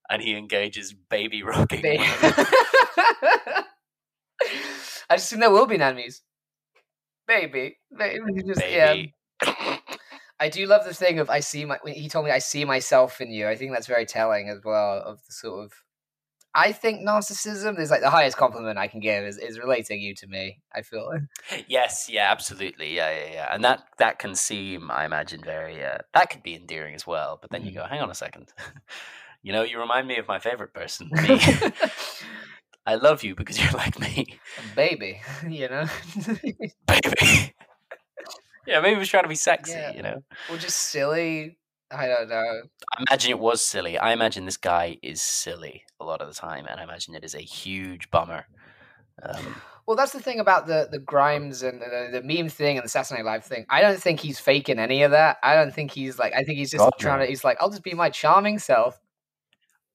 and 0.10 0.22
he 0.22 0.36
engages 0.36 0.94
baby 1.10 1.44
rocking. 1.44 1.82
Baby. 1.82 2.04
I 5.12 5.16
just 5.16 5.30
think 5.30 5.42
there 5.42 5.52
will 5.52 5.66
be 5.66 5.76
enemies. 5.76 6.22
Baby, 7.28 7.78
baby, 7.96 8.44
just, 8.48 8.62
baby. 8.62 8.74
yeah. 8.74 8.96
I 10.40 10.50
do 10.50 10.66
love 10.66 10.86
the 10.86 10.94
thing 10.94 11.20
of 11.20 11.30
I 11.30 11.42
see 11.42 11.66
my. 11.66 11.78
He 11.86 12.08
told 12.10 12.26
me 12.26 12.32
I 12.32 12.40
see 12.40 12.66
myself 12.66 13.20
in 13.22 13.32
you. 13.32 13.48
I 13.48 13.56
think 13.56 13.74
that's 13.74 13.88
very 13.88 14.06
telling 14.06 14.50
as 14.50 14.60
well 14.64 15.02
of 15.06 15.18
the 15.26 15.34
sort 15.34 15.66
of 15.66 15.74
I 16.56 16.72
think 16.72 17.08
narcissism 17.08 17.80
is 17.80 17.92
like 17.92 18.02
the 18.02 18.10
highest 18.10 18.36
compliment 18.36 18.80
I 18.80 18.88
can 18.88 19.00
give 19.00 19.24
is, 19.24 19.38
is 19.38 19.60
relating 19.60 20.02
you 20.02 20.16
to 20.16 20.28
me. 20.28 20.62
I 20.74 20.82
feel. 20.82 21.12
Yes, 21.68 22.10
yeah, 22.10 22.32
absolutely, 22.32 22.96
yeah, 22.96 23.12
yeah, 23.12 23.34
yeah, 23.34 23.54
and 23.54 23.64
that 23.64 23.84
that 24.00 24.18
can 24.18 24.34
seem, 24.34 24.90
I 24.90 25.06
imagine, 25.06 25.42
very 25.44 25.84
uh, 25.84 26.00
that 26.14 26.30
could 26.32 26.42
be 26.42 26.56
endearing 26.56 26.96
as 26.96 27.06
well. 27.06 27.38
But 27.40 27.52
then 27.52 27.62
mm. 27.62 27.68
you 27.68 27.72
go, 27.74 27.86
hang 27.86 28.02
on 28.02 28.10
a 28.10 28.16
second, 28.16 28.52
you 29.44 29.54
know, 29.54 29.62
you 29.62 29.80
remind 29.80 30.08
me 30.08 30.18
of 30.18 30.28
my 30.28 30.40
favorite 30.40 30.74
person, 30.74 31.10
me. 31.12 31.40
I 32.86 32.96
love 32.96 33.24
you 33.24 33.36
because 33.36 33.62
you're 33.62 33.72
like 33.74 34.00
me, 34.00 34.40
baby. 34.76 35.22
You 35.48 35.70
know, 35.70 35.86
baby. 36.88 37.54
Yeah, 38.70 38.80
maybe 38.80 38.96
he 38.96 39.00
was 39.00 39.10
trying 39.10 39.24
to 39.24 39.30
be 39.30 39.36
sexy, 39.36 39.74
yeah. 39.74 39.94
you 39.94 40.02
know, 40.02 40.24
or 40.50 40.58
just 40.58 40.78
silly 40.78 41.58
I 41.92 42.08
don't 42.08 42.30
know. 42.30 42.62
I 42.96 43.04
imagine 43.08 43.32
it 43.32 43.40
was 43.40 43.62
silly. 43.62 43.98
I 43.98 44.14
imagine 44.14 44.46
this 44.46 44.58
guy 44.58 44.98
is 45.02 45.22
silly 45.22 45.84
a 46.00 46.06
lot 46.06 46.22
of 46.22 46.28
the 46.28 46.36
time, 46.36 46.68
and 46.70 46.80
I 46.80 46.84
imagine 46.84 47.16
it 47.16 47.24
is 47.24 47.34
a 47.34 47.40
huge 47.40 48.12
bummer. 48.12 48.46
Um, 49.24 49.56
well, 49.88 49.98
that's 49.98 50.12
the 50.12 50.20
thing 50.20 50.40
about 50.40 50.68
the 50.68 50.88
the 50.92 51.00
Grimes 51.00 51.64
and 51.64 51.82
the, 51.82 52.10
the, 52.12 52.22
meme 52.22 52.50
thing 52.50 52.78
and 52.78 52.86
the 52.86 52.90
Saturday 52.90 53.24
Night 53.24 53.32
Live 53.32 53.44
thing. 53.44 53.66
I 53.70 53.82
don't 53.82 54.00
think 54.00 54.20
he's 54.20 54.40
faking 54.40 54.78
any 54.78 55.02
of 55.02 55.12
that. 55.12 55.38
I 55.42 55.56
don't 55.56 55.74
think 55.74 55.92
he's 55.92 56.20
like. 56.20 56.34
I 56.34 56.44
think 56.44 56.60
he's 56.60 56.72
just 56.72 56.84
God, 56.84 56.94
trying 57.00 57.20
to. 57.22 57.26
He's 57.26 57.44
like, 57.44 57.58
I'll 57.60 57.72
just 57.72 57.84
be 57.84 57.94
my 57.94 58.10
charming 58.10 58.60
self. 58.60 59.00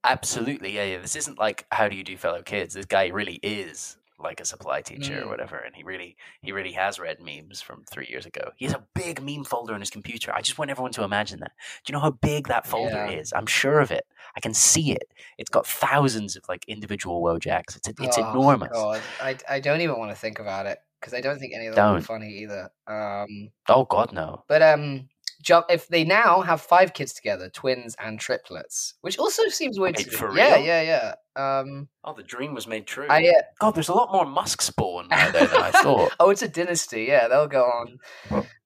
Absolutely, 0.02 0.73
yeah, 0.73 0.85
yeah. 0.85 0.99
This 0.99 1.14
isn't 1.14 1.38
like 1.38 1.64
how 1.71 1.88
do 1.88 1.97
you 1.97 2.02
do, 2.02 2.16
fellow 2.16 2.43
kids. 2.43 2.75
This 2.75 2.87
guy 2.87 3.07
really 3.07 3.38
is 3.40 3.97
like 4.25 4.40
a 4.40 4.45
supply 4.45 4.81
teacher 4.81 5.14
mm. 5.14 5.23
or 5.23 5.28
whatever 5.28 5.57
and 5.57 5.76
he 5.76 5.85
really 5.85 6.16
he 6.40 6.50
really 6.52 6.73
has 6.73 6.99
read 6.99 7.19
memes 7.21 7.61
from 7.61 7.85
three 7.88 8.07
years 8.09 8.26
ago. 8.26 8.50
He 8.57 8.64
has 8.64 8.75
a 8.75 8.83
big 8.95 9.23
meme 9.23 9.45
folder 9.45 9.75
on 9.75 9.81
his 9.81 9.90
computer. 9.90 10.35
I 10.35 10.40
just 10.40 10.59
want 10.59 10.71
everyone 10.71 10.93
to 10.93 11.04
imagine 11.04 11.40
that. 11.40 11.52
Do 11.85 11.93
you 11.93 11.93
know 11.93 12.00
how 12.00 12.11
big 12.11 12.49
that 12.49 12.66
folder 12.66 13.07
yeah. 13.07 13.11
is? 13.11 13.33
I'm 13.33 13.47
sure 13.47 13.81
of 13.81 13.90
it. 13.90 14.07
I 14.37 14.40
can 14.40 14.54
see 14.54 14.93
it. 14.93 15.12
It's 15.38 15.50
got 15.50 15.66
thousands 15.66 16.35
of 16.37 16.45
like 16.49 16.64
individual 16.66 17.23
wojaks 17.23 17.76
it's 17.76 17.88
it's 17.88 18.19
oh, 18.19 18.31
enormous. 18.31 18.71
God. 18.73 19.00
I, 19.21 19.37
I 19.49 19.61
don't 19.61 19.81
even 19.81 19.99
want 19.99 20.11
to 20.11 20.16
think 20.16 20.38
about 20.38 20.66
it 20.66 20.78
because 21.04 21.12
i 21.14 21.21
don't 21.21 21.38
think 21.38 21.52
any 21.54 21.66
of 21.66 21.75
them 21.75 21.97
are 21.97 22.00
funny 22.00 22.31
either 22.38 22.71
um 22.87 23.50
oh 23.69 23.85
god 23.85 24.12
no. 24.12 24.43
but 24.49 24.62
um 24.62 25.07
jump 25.45 25.67
if 25.69 25.87
they 25.89 26.05
now 26.05 26.41
have 26.41 26.61
five 26.61 26.95
kids 26.95 27.13
together, 27.13 27.49
twins 27.49 27.95
and 28.03 28.19
triplets, 28.19 28.95
which 29.03 29.19
also 29.19 29.47
seems 29.49 29.79
weird. 29.79 29.97
Wait, 29.97 30.13
for 30.13 30.35
yeah, 30.37 30.57
real? 30.57 30.65
yeah, 30.65 30.83
yeah. 30.83 31.61
Um, 31.61 31.89
oh, 32.05 32.15
the 32.15 32.23
dream 32.23 32.55
was 32.55 32.67
made 32.67 32.87
true. 32.87 33.07
I, 33.09 33.29
uh, 33.29 33.43
God, 33.61 33.75
there's 33.75 33.89
a 33.89 33.95
lot 33.95 34.13
more 34.13 34.25
Musk 34.25 34.63
spawn 34.63 35.09
out 35.13 35.33
there 35.33 35.47
than 35.47 35.63
I 35.63 35.71
thought. 35.83 36.13
oh, 36.19 36.31
it's 36.31 36.43
a 36.43 36.49
dynasty. 36.49 37.05
Yeah, 37.05 37.29
they'll 37.29 37.47
go 37.47 37.65
on. 37.65 37.99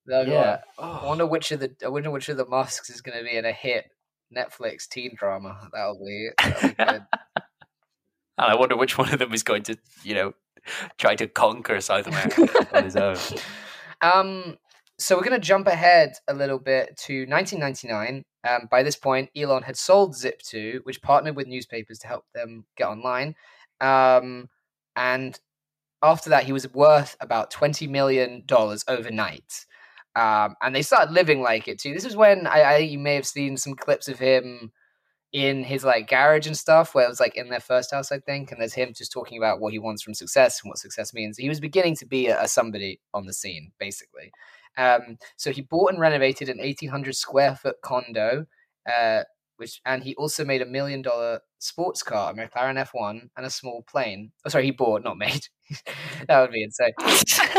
They'll 0.07 0.27
yeah. 0.27 0.61
Go 0.79 0.85
on. 0.85 1.01
Oh. 1.03 1.05
I 1.05 1.07
wonder 1.07 1.27
which 1.27 1.53
of 1.53 1.61
the 1.61 1.75
I 1.85 1.89
wonder 1.89 2.11
which 2.11 2.29
of 2.29 2.37
the 2.37 2.47
Musks 2.47 2.89
is 2.91 3.01
going 3.01 3.19
to 3.19 3.25
be 3.25 3.37
in 3.37 3.45
a 3.45 3.53
hit 3.53 3.91
Netflix 4.35 4.89
teen 4.89 5.15
drama. 5.17 5.69
That'll 5.73 5.99
be, 5.99 6.31
that'll 6.39 6.69
be 6.69 6.75
good. 6.75 6.79
and 7.37 7.47
I 8.39 8.55
wonder 8.55 8.77
which 8.77 8.97
one 8.99 9.13
of 9.13 9.19
them 9.19 9.33
is 9.33 9.43
going 9.43 9.65
to, 9.65 9.77
you 10.03 10.15
know, 10.15 10.35
try 10.99 11.15
to 11.17 11.27
conquer 11.27 11.81
South 11.81 12.07
America 12.07 12.67
on 12.77 12.85
his 12.85 12.97
own. 12.97 13.17
Um, 14.01 14.59
so 14.99 15.17
we're 15.17 15.23
going 15.23 15.41
to 15.41 15.47
jump 15.47 15.69
ahead 15.69 16.15
a 16.27 16.35
little 16.35 16.59
bit 16.59 16.97
to 17.07 17.25
1999. 17.27 18.25
Um, 18.49 18.69
by 18.71 18.83
this 18.83 18.97
point, 18.97 19.31
Elon 19.37 19.63
had 19.63 19.77
sold 19.77 20.15
Zip2, 20.15 20.81
which 20.83 21.03
partnered 21.03 21.37
with 21.37 21.47
newspapers 21.47 21.99
to 22.01 22.09
help 22.09 22.25
them 22.35 22.65
get 22.77 22.89
online. 22.89 23.37
Um, 23.81 24.49
and 24.97 25.39
after 26.03 26.31
that, 26.31 26.45
he 26.45 26.53
was 26.53 26.73
worth 26.73 27.17
about 27.21 27.53
$20 27.53 27.89
million 27.89 28.45
overnight. 28.89 29.67
Um, 30.17 30.57
and 30.63 30.75
they 30.75 30.83
started 30.83 31.13
living 31.13 31.43
like 31.43 31.69
it 31.69 31.79
too. 31.79 31.95
This 31.95 32.05
is 32.05 32.17
when 32.17 32.49
I, 32.49 32.61
I 32.61 32.77
you 32.79 32.99
may 32.99 33.15
have 33.15 33.27
seen 33.27 33.57
some 33.57 33.75
clips 33.75 34.09
of 34.09 34.19
him 34.19 34.73
in 35.33 35.63
his 35.63 35.85
like 35.85 36.09
garage 36.09 36.47
and 36.49 36.57
stuff, 36.57 36.93
where 36.95 37.05
it 37.05 37.09
was 37.09 37.21
like 37.21 37.37
in 37.37 37.51
their 37.51 37.61
first 37.61 37.93
house, 37.93 38.11
I 38.11 38.19
think. 38.19 38.51
And 38.51 38.61
there's 38.61 38.75
him 38.75 38.93
just 38.95 39.13
talking 39.13 39.39
about 39.39 39.61
what 39.61 39.73
he 39.73 39.79
wants 39.79 40.03
from 40.03 40.15
success 40.15 40.61
and 40.63 40.71
what 40.71 40.79
success 40.79 41.15
means. 41.15 41.37
He 41.37 41.49
was 41.49 41.61
beginning 41.61 41.95
to 41.97 42.07
be 42.07 42.27
a, 42.27 42.43
a 42.43 42.49
somebody 42.49 43.01
on 43.15 43.27
the 43.27 43.33
scene, 43.33 43.71
basically. 43.79 44.33
Um, 44.79 45.19
so 45.37 45.51
he 45.51 45.61
bought 45.61 45.93
and 45.93 46.01
renovated 46.01 46.49
an 46.49 46.59
1800 46.59 47.15
square 47.15 47.57
foot 47.57 47.77
condo, 47.83 48.47
uh, 48.91 49.25
which 49.57 49.81
and 49.85 50.03
he 50.03 50.15
also 50.15 50.45
made 50.45 50.63
a 50.63 50.67
million 50.67 51.03
dollar 51.03 51.41
sports 51.59 52.03
car, 52.03 52.31
a 52.31 52.35
McLaren 52.35 52.83
F1, 52.87 53.29
and 53.37 53.47
a 53.47 53.51
small 53.51 53.83
plane. 53.83 54.31
Oh, 54.47 54.49
sorry, 54.49 54.65
he 54.65 54.71
bought, 54.71 55.03
not 55.03 55.19
made. 55.19 55.49
that 56.29 56.41
would 56.41 56.53
be 56.53 56.63
insane. 56.63 56.93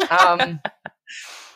Um, 0.09 0.59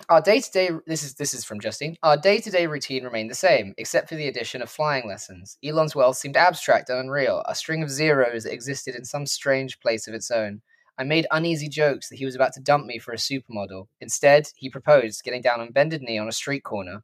our 0.10 0.22
day 0.22 0.42
to 0.42 0.52
day 0.52 0.70
this 0.86 1.04
is 1.04 1.16
this 1.16 1.34
is 1.34 1.46
from 1.46 1.60
Justine. 1.60 1.96
Our 2.04 2.18
day 2.18 2.40
to 2.40 2.52
day 2.52 2.68
routine 2.68 3.04
remained 3.04 3.32
the 3.32 3.36
same, 3.36 3.74
except 3.78 4.10
for 4.10 4.16
the 4.16 4.28
addition 4.28 4.62
of 4.62 4.70
flying 4.70 5.08
lessons. 5.08 5.58
Elon's 5.64 5.96
wealth 5.96 6.18
seemed 6.18 6.38
abstract 6.38 6.90
and 6.90 7.00
unreal, 7.00 7.44
a 7.48 7.56
string 7.56 7.84
of 7.84 7.90
zeros 7.90 8.46
existed 8.46 8.96
in 8.96 9.06
some 9.06 9.26
strange 9.26 9.80
place 9.80 10.08
of 10.08 10.14
its 10.14 10.30
own. 10.30 10.62
I 10.98 11.04
made 11.04 11.26
uneasy 11.32 11.70
jokes 11.70 12.10
that 12.10 12.18
he 12.18 12.26
was 12.26 12.36
about 12.36 12.54
to 12.54 12.60
dump 12.62 12.86
me 12.86 13.00
for 13.00 13.14
a 13.14 13.18
supermodel. 13.18 13.88
Instead, 14.00 14.50
he 14.56 14.70
proposed, 14.70 15.24
getting 15.24 15.42
down 15.42 15.60
on 15.60 15.72
bended 15.72 16.02
knee 16.02 16.18
on 16.20 16.28
a 16.28 16.32
street 16.32 16.64
corner. 16.64 17.04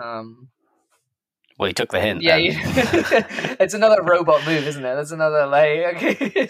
Um, 0.00 0.48
Well, 1.58 1.66
he 1.66 1.72
took 1.72 1.90
the 1.90 2.00
hint. 2.00 2.22
Yeah, 2.22 2.36
you, 2.36 2.52
it's 3.58 3.74
another 3.74 4.02
robot 4.02 4.46
move, 4.46 4.66
isn't 4.66 4.84
it? 4.84 4.94
That's 4.94 5.10
another 5.10 5.46
like 5.46 5.96
okay. 6.02 6.48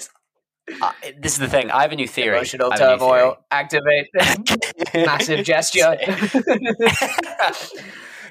Uh, 0.80 0.92
this 1.18 1.32
is 1.32 1.38
the 1.38 1.48
thing. 1.48 1.70
I 1.70 1.82
have 1.82 1.92
a 1.92 1.96
new 1.96 2.06
theory. 2.06 2.36
Emotional 2.36 2.70
turmoil. 2.70 3.38
Activate. 3.50 4.08
Massive 4.94 5.44
gesture. 5.44 5.96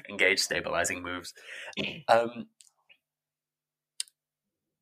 Engage 0.08 0.38
stabilizing 0.38 1.02
moves. 1.02 1.34
Um, 2.08 2.46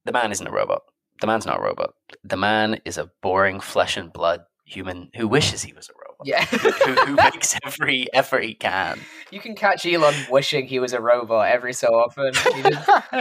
the 0.05 0.13
man 0.13 0.31
isn't 0.31 0.47
a 0.47 0.53
robot. 0.53 0.83
The 1.21 1.27
man's 1.27 1.47
not 1.47 1.59
a 1.59 1.63
robot. 1.63 1.95
The 2.25 2.37
man 2.37 2.81
is 2.85 2.97
a 2.99 3.11
boring 3.23 3.61
flesh 3.61 3.97
and 3.97 4.13
blood 4.13 4.41
human 4.65 5.11
who 5.17 5.27
wishes 5.27 5.63
he 5.63 5.73
was 5.73 5.89
a 5.89 5.93
robot. 5.95 6.27
yeah. 6.27 6.45
who, 6.45 6.93
who 7.07 7.15
makes 7.15 7.57
every 7.65 8.07
effort 8.13 8.45
he 8.45 8.55
can. 8.55 9.01
you 9.31 9.41
can 9.41 9.55
catch 9.55 9.87
Elon 9.87 10.15
wishing 10.31 10.67
he 10.67 10.79
was 10.79 10.93
a 10.93 11.01
robot 11.01 11.49
every 11.49 11.73
so 11.73 11.89
often. 11.89 12.33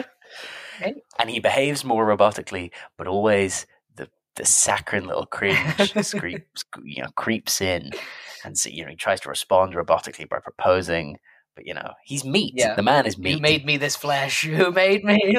And 1.18 1.30
he 1.30 1.40
behaves 1.40 1.84
more 1.84 2.06
robotically, 2.06 2.70
but 3.00 3.08
always 3.08 3.66
the 3.96 4.08
the 4.36 4.46
saccharine 4.46 5.08
little 5.08 5.26
cringe 5.26 5.58
creeps, 6.20 6.66
you 6.84 7.02
know, 7.02 7.10
creeps 7.16 7.62
in, 7.62 7.90
and 8.46 8.56
so, 8.56 8.70
you 8.70 8.84
know 8.84 8.92
he 8.92 8.96
tries 8.96 9.20
to 9.22 9.30
respond 9.30 9.74
robotically 9.74 10.30
by 10.30 10.38
proposing. 10.38 11.18
But 11.58 11.66
you 11.66 11.74
know 11.74 11.94
he's 12.04 12.24
meat. 12.24 12.54
Yeah. 12.56 12.76
The 12.76 12.84
man 12.84 13.08
is 13.08 13.18
meat. 13.18 13.34
Who 13.34 13.40
made 13.40 13.66
me 13.66 13.78
this 13.78 13.96
flesh? 13.96 14.44
Who 14.44 14.72
made 14.72 15.04
me? 15.04 15.36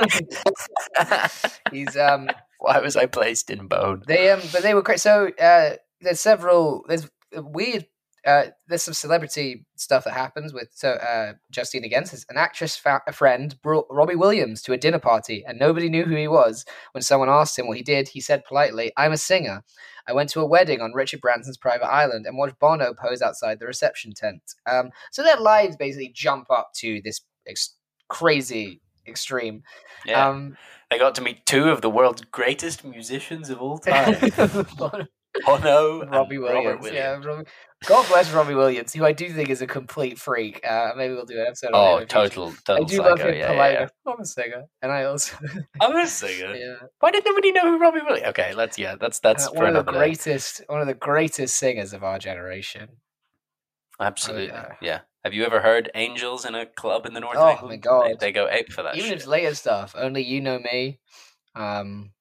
He's 1.70 1.96
um 1.96 2.28
Why 2.58 2.80
was 2.80 2.96
I 2.96 3.06
placed 3.06 3.50
in 3.50 3.68
bone? 3.68 4.02
they 4.08 4.32
um 4.32 4.40
but 4.52 4.62
they 4.62 4.75
were 4.75 4.82
great. 4.82 4.98
So 4.98 5.30
uh 5.40 5.76
there's 6.00 6.18
several 6.18 6.84
there's 6.88 7.08
weird 7.37 7.87
uh 8.26 8.46
there's 8.66 8.82
some 8.82 8.94
celebrity 8.94 9.64
stuff 9.76 10.02
that 10.04 10.14
happens 10.14 10.52
with 10.52 10.70
so 10.75 10.90
uh 10.94 11.34
Justine 11.52 11.84
again 11.84 12.04
says 12.04 12.26
an 12.28 12.37
actress 12.37 12.76
fa- 12.76 13.02
a 13.06 13.12
friend 13.12 13.54
brought 13.62 13.87
Robbie 13.88 14.16
Williams 14.16 14.60
to 14.62 14.72
a 14.72 14.76
dinner 14.76 14.98
party 14.98 15.44
and 15.46 15.56
nobody 15.56 15.88
knew 15.88 16.04
who 16.04 16.16
he 16.16 16.26
was. 16.26 16.64
When 16.90 17.02
someone 17.02 17.28
asked 17.28 17.56
him 17.56 17.68
what 17.68 17.76
he 17.76 17.84
did, 17.84 18.08
he 18.08 18.20
said 18.20 18.44
politely, 18.44 18.90
"I'm 18.96 19.12
a 19.12 19.18
singer." 19.18 19.62
I 20.09 20.12
went 20.12 20.31
to 20.31 20.41
a 20.41 20.47
wedding 20.47 20.81
on 20.81 20.93
Richard 20.95 21.21
Branson's 21.21 21.59
private 21.59 21.87
island 21.87 22.27
and 22.27 22.37
watched 22.37 22.59
Bono 22.59 22.95
pose 22.95 23.21
outside 23.23 23.61
the 23.61 23.67
reception 23.67 24.12
tent. 24.15 24.43
Um, 24.67 24.91
so 25.12 25.23
their 25.23 25.37
lives 25.38 25.77
basically 25.77 26.09
jump 26.15 26.50
up 26.50 26.71
to 26.77 27.00
this 27.05 27.21
ex- 27.47 27.75
crazy 28.09 28.81
extreme. 29.07 29.62
Yeah, 30.07 30.29
Um, 30.29 30.57
they 30.91 30.99
got 30.99 31.15
to 31.17 31.23
meet 31.23 31.45
two 31.47 31.69
of 31.69 31.83
the 31.83 31.91
world's 31.91 32.23
greatest 32.23 32.85
musicians 32.85 33.50
of 33.50 33.61
all 33.61 33.79
time: 33.79 34.17
Bono 35.47 36.04
Robbie 36.07 36.38
Robert 36.38 36.54
Williams. 36.80 36.83
Williams. 36.83 36.95
Yeah, 37.25 37.28
Robbie, 37.30 37.49
God 37.87 38.07
bless 38.09 38.30
Robbie 38.33 38.54
Williams, 38.54 38.92
who 38.92 39.04
I 39.04 39.12
do 39.12 39.28
think 39.33 39.50
is 39.50 39.62
a 39.62 39.66
complete 39.66 40.18
freak. 40.18 40.66
Uh, 40.66 40.92
maybe 40.97 41.14
we'll 41.14 41.25
do 41.26 41.38
an 41.40 41.47
episode. 41.47 41.68
on 41.73 41.75
Oh, 41.75 42.00
the 42.00 42.07
total, 42.07 42.49
I 42.49 42.54
total 42.64 42.85
do 42.87 42.97
psycho. 42.97 43.09
love 43.09 43.21
him 43.21 43.35
yeah, 43.35 43.47
polite. 43.52 43.73
yeah. 43.75 43.87
I'm 44.12 44.21
a 44.21 44.25
singer, 44.25 44.64
and 44.83 44.90
I 44.92 45.04
also 45.04 45.37
I'm 45.80 45.97
a 45.97 46.07
singer. 46.07 46.54
yeah, 46.54 46.75
Why 47.00 47.11
did 47.11 47.25
nobody 47.25 47.52
know 47.52 47.62
who 47.62 47.78
Robbie 47.78 48.00
Williams? 48.04 48.28
Okay, 48.28 48.52
let's 48.54 48.78
yeah, 48.78 48.97
that's 49.00 49.21
that's 49.21 49.47
uh, 49.47 49.50
one 49.52 49.66
of 49.66 49.75
the 49.75 49.80
another 49.80 49.92
day. 49.92 49.99
greatest, 49.99 50.62
one 50.66 50.80
of 50.80 50.87
the 50.87 50.95
greatest 50.95 51.57
singers 51.57 51.92
of 51.92 52.02
our 52.02 52.18
generation. 52.18 52.88
Absolutely, 54.00 54.47
yeah. 54.49 54.73
yeah. 54.80 55.00
Have 55.25 55.35
you 55.35 55.45
ever 55.45 55.61
heard 55.61 55.90
Angels 55.95 56.45
in 56.45 56.54
a 56.54 56.64
club 56.64 57.04
in 57.04 57.12
the 57.12 57.21
north? 57.21 57.37
Oh, 57.37 57.59
my 57.66 57.76
God. 57.76 58.07
they, 58.21 58.26
they 58.28 58.33
go 58.33 58.49
ape 58.49 58.73
for 58.73 58.83
that. 58.85 58.97
Even 58.97 59.11
shit. 59.11 59.18
his 59.18 59.26
later 59.26 59.54
stuff, 59.54 59.95
only 59.99 60.23
you 60.23 60.40
know 60.40 60.59
me. 60.61 61.00
Um, 61.57 62.12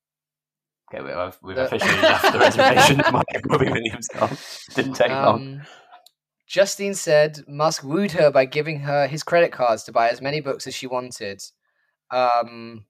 Okay, 0.94 1.04
we- 1.04 1.16
we've, 1.16 1.38
we've 1.44 1.56
The- 1.56 1.66
officially 1.66 2.02
left 2.02 2.32
the 2.34 2.40
reservation. 2.40 2.98
My 3.12 3.24
Robbie 3.50 3.70
Williams 3.72 4.08
didn't 4.76 4.94
take 4.94 5.10
long. 5.12 5.36
um, 5.60 5.62
Justine 6.48 6.94
said 6.94 7.40
Musk 7.48 7.84
wooed 7.84 8.12
her 8.14 8.32
by 8.32 8.46
giving 8.46 8.80
her 8.82 9.06
his 9.08 9.22
credit 9.22 9.52
cards 9.52 9.84
to 9.84 9.92
buy 9.92 10.10
as 10.10 10.22
many 10.22 10.40
books 10.40 10.66
as 10.66 10.74
she 10.74 10.88
wanted. 10.88 11.42
Um, 12.10 12.86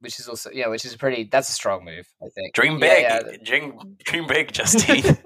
which 0.00 0.18
is 0.18 0.28
also, 0.28 0.50
yeah, 0.50 0.68
which 0.68 0.84
is 0.86 0.94
a 0.94 0.98
pretty. 0.98 1.24
That's 1.30 1.50
a 1.50 1.52
strong 1.52 1.84
move, 1.84 2.08
I 2.22 2.28
think. 2.34 2.54
Dream 2.54 2.78
Yeah, 2.78 2.78
big, 2.78 3.02
yeah, 3.02 3.36
dream, 3.44 3.96
dream 4.04 4.26
big, 4.26 4.50
Justine. 4.52 5.18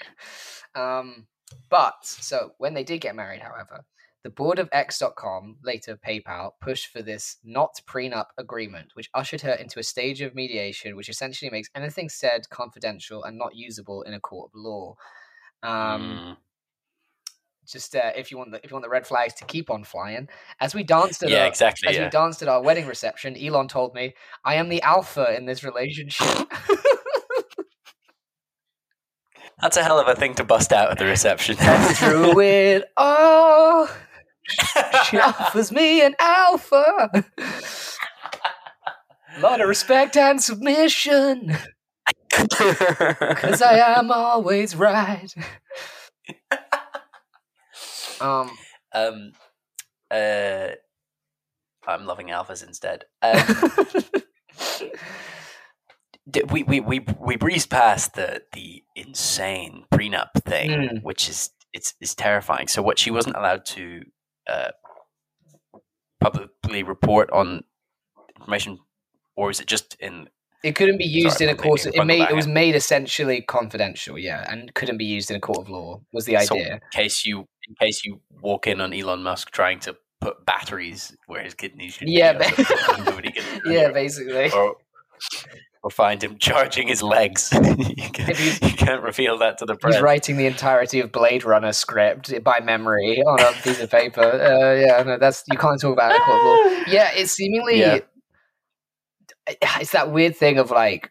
um, 0.74 1.26
but 1.68 1.94
so 2.02 2.52
when 2.58 2.74
they 2.74 2.82
did 2.82 3.00
get 3.00 3.14
married, 3.14 3.42
however, 3.42 3.84
the 4.24 4.30
board 4.30 4.58
of 4.58 4.68
X.com, 4.72 5.56
later 5.62 5.96
PayPal, 5.96 6.52
pushed 6.60 6.88
for 6.88 7.02
this 7.02 7.36
not 7.44 7.80
prenup 7.86 8.26
agreement, 8.36 8.90
which 8.94 9.10
ushered 9.14 9.42
her 9.42 9.52
into 9.52 9.78
a 9.78 9.84
stage 9.84 10.20
of 10.20 10.34
mediation, 10.34 10.96
which 10.96 11.08
essentially 11.08 11.50
makes 11.50 11.70
anything 11.74 12.08
said 12.08 12.48
confidential 12.50 13.24
and 13.24 13.38
not 13.38 13.54
usable 13.54 14.02
in 14.02 14.14
a 14.14 14.20
court 14.20 14.50
of 14.52 14.60
law. 14.60 14.96
Um, 15.62 16.36
Mm, 16.36 16.36
just 17.68 17.94
uh, 17.94 18.12
if 18.16 18.30
you 18.30 18.38
want 18.38 18.50
the 18.50 18.64
if 18.64 18.70
you 18.70 18.74
want 18.74 18.84
the 18.84 18.90
red 18.90 19.06
flags 19.06 19.34
to 19.34 19.44
keep 19.44 19.70
on 19.70 19.84
flying, 19.84 20.28
as 20.60 20.74
we 20.74 20.82
danced 20.82 21.22
at 21.22 21.28
yeah, 21.28 21.42
our, 21.42 21.48
exactly. 21.48 21.88
as 21.88 21.98
we 21.98 22.08
danced 22.08 22.42
at 22.42 22.48
our 22.48 22.62
wedding 22.62 22.86
reception, 22.86 23.36
Elon 23.36 23.68
told 23.68 23.94
me, 23.94 24.14
"I 24.44 24.54
am 24.54 24.68
the 24.70 24.80
alpha 24.82 25.36
in 25.36 25.44
this 25.44 25.62
relationship." 25.62 26.26
That's 29.60 29.76
a 29.76 29.82
hell 29.82 29.98
of 29.98 30.06
a 30.06 30.14
thing 30.14 30.34
to 30.36 30.44
bust 30.44 30.72
out 30.72 30.90
at 30.92 30.98
the 30.98 31.04
reception. 31.04 31.56
through 31.94 32.40
it 32.40 32.84
all, 32.96 33.88
she 35.08 35.18
offers 35.18 35.70
me 35.72 36.02
an 36.04 36.14
alpha. 36.18 37.24
A 39.36 39.40
lot 39.40 39.60
of 39.60 39.68
respect 39.68 40.16
and 40.16 40.42
submission, 40.42 41.56
because 42.30 43.62
I 43.62 43.78
am 43.98 44.10
always 44.10 44.74
right. 44.76 45.32
Um, 48.20 48.50
um, 48.92 49.32
uh, 50.10 50.68
I'm 51.86 52.04
loving 52.04 52.28
alphas 52.28 52.66
instead. 52.66 53.04
Um, 53.22 53.40
we, 56.50 56.64
we, 56.64 56.80
we, 56.80 57.06
we 57.20 57.36
breezed 57.36 57.70
past 57.70 58.14
the 58.14 58.42
the 58.52 58.82
insane 58.96 59.84
prenup 59.94 60.30
thing, 60.44 60.70
Mm. 60.70 61.02
which 61.04 61.28
is 61.28 61.50
it's 61.72 61.94
is 62.00 62.14
terrifying. 62.16 62.66
So 62.66 62.82
what 62.82 62.98
she 62.98 63.12
wasn't 63.12 63.36
allowed 63.36 63.64
to 63.66 64.02
uh, 64.48 64.70
publicly 66.20 66.82
report 66.82 67.30
on 67.30 67.64
information, 68.38 68.78
or 69.36 69.50
is 69.50 69.60
it 69.60 69.66
just 69.66 69.96
in? 70.00 70.28
it 70.64 70.74
couldn't 70.74 70.98
be 70.98 71.04
used 71.04 71.38
Sorry 71.38 71.50
in 71.50 71.56
a 71.56 71.58
court. 71.58 71.86
It 71.86 72.04
made 72.04 72.28
it 72.28 72.34
was 72.34 72.46
that. 72.46 72.52
made 72.52 72.74
essentially 72.74 73.40
confidential, 73.42 74.18
yeah, 74.18 74.44
and 74.50 74.72
couldn't 74.74 74.98
be 74.98 75.04
used 75.04 75.30
in 75.30 75.36
a 75.36 75.40
court 75.40 75.58
of 75.60 75.68
law. 75.68 76.00
Was 76.12 76.24
the 76.24 76.36
So 76.40 76.56
idea? 76.56 76.74
in 76.74 76.80
case 76.92 77.24
you 77.24 77.40
in 77.68 77.74
case 77.80 78.04
you 78.04 78.20
walk 78.40 78.66
in 78.66 78.80
on 78.80 78.92
Elon 78.92 79.22
Musk 79.22 79.50
trying 79.50 79.78
to 79.80 79.96
put 80.20 80.44
batteries 80.46 81.16
where 81.26 81.42
his 81.44 81.54
kidneys 81.54 81.94
should 81.94 82.08
Yeah, 82.08 82.32
be, 82.32 82.38
ba- 82.38 82.64
something, 82.64 83.04
nobody 83.04 83.30
can 83.30 83.44
yeah, 83.66 83.90
basically. 83.92 84.50
or, 84.50 84.74
or 85.82 85.90
find 85.90 86.22
him 86.22 86.36
charging 86.40 86.88
his 86.88 87.02
legs. 87.02 87.50
you, 87.78 88.10
can, 88.10 88.34
can't 88.76 89.02
reveal 89.02 89.38
that 89.38 89.58
to 89.58 89.66
the 89.66 89.74
press. 89.76 89.94
He's 89.94 90.02
writing 90.02 90.36
the 90.36 90.46
entirety 90.46 91.00
of 91.00 91.12
Blade 91.12 91.44
Runner 91.44 91.72
script 91.72 92.32
by 92.44 92.60
memory 92.60 93.22
on 93.22 93.40
a 93.40 93.52
piece 93.62 93.80
of 93.80 93.90
paper. 93.90 94.20
Uh, 94.22 94.74
yeah, 94.74 95.02
no, 95.02 95.18
that's 95.18 95.44
you 95.50 95.58
can't 95.58 95.80
talk 95.80 95.92
about 95.92 96.12
it. 96.12 96.16
in 96.16 96.22
a 96.22 96.24
court 96.24 96.38
of 96.38 96.44
law. 96.44 96.84
Yeah, 96.92 97.10
it's 97.14 97.32
seemingly 97.32 97.80
Yeah. 97.80 97.98
it's 99.80 99.92
that 99.92 100.12
weird 100.12 100.36
thing 100.36 100.58
of 100.58 100.70
like 100.70 101.10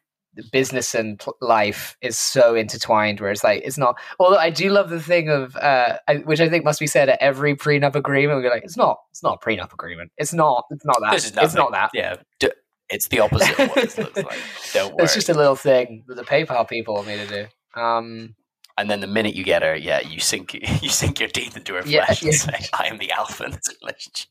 business 0.51 0.93
and 0.93 1.23
life 1.41 1.97
is 2.01 2.15
so 2.17 2.53
intertwined 2.53 3.19
where 3.19 3.31
it's 3.31 3.43
like 3.43 3.63
it's 3.65 3.77
not 3.77 3.97
although 4.19 4.37
i 4.37 4.51
do 4.51 4.69
love 4.69 4.91
the 4.91 5.01
thing 5.01 5.29
of 5.29 5.55
uh 5.55 5.97
I, 6.07 6.17
which 6.17 6.39
i 6.39 6.47
think 6.47 6.63
must 6.63 6.79
be 6.79 6.85
said 6.85 7.09
at 7.09 7.17
every 7.19 7.55
prenup 7.55 7.95
agreement 7.95 8.43
we're 8.43 8.51
like 8.51 8.63
it's 8.63 8.77
not 8.77 8.99
it's 9.09 9.23
not 9.23 9.39
a 9.41 9.43
prenup 9.43 9.73
agreement 9.73 10.11
it's 10.15 10.33
not 10.33 10.65
it's 10.69 10.85
not 10.85 10.97
that 11.01 11.15
it's 11.43 11.55
not 11.55 11.71
that 11.71 11.89
Yeah, 11.95 12.17
d- 12.39 12.51
it's 12.89 13.07
the 13.09 13.19
opposite 13.19 13.57
of 13.59 13.69
what 13.69 13.75
this 13.75 13.97
looks 13.97 14.17
like. 14.17 14.39
Don't 14.73 14.93
worry. 14.95 15.03
it's 15.05 15.13
just 15.13 15.29
a 15.29 15.33
little 15.33 15.55
thing 15.55 16.03
that 16.07 16.15
the 16.15 16.23
paypal 16.23 16.67
people 16.67 16.95
want 16.95 17.07
me 17.07 17.17
to 17.17 17.27
do 17.27 17.81
um 17.81 18.35
and 18.79 18.91
then 18.91 18.99
the 19.01 19.07
minute 19.07 19.33
you 19.33 19.43
get 19.43 19.63
her, 19.63 19.75
yeah, 19.75 20.01
you 20.01 20.19
sink 20.19 20.53
you 20.83 20.89
sink 20.89 21.19
your 21.19 21.29
teeth 21.29 21.57
into 21.57 21.73
her 21.73 21.81
Yeah, 21.83 22.05
flesh 22.05 22.21
and 22.21 22.33
say, 22.35 22.67
"I 22.73 22.85
am 22.87 22.99
the 22.99 23.11
alpha 23.11 23.45
in 23.45 23.51
this 23.51 23.75
relationship." 23.81 24.29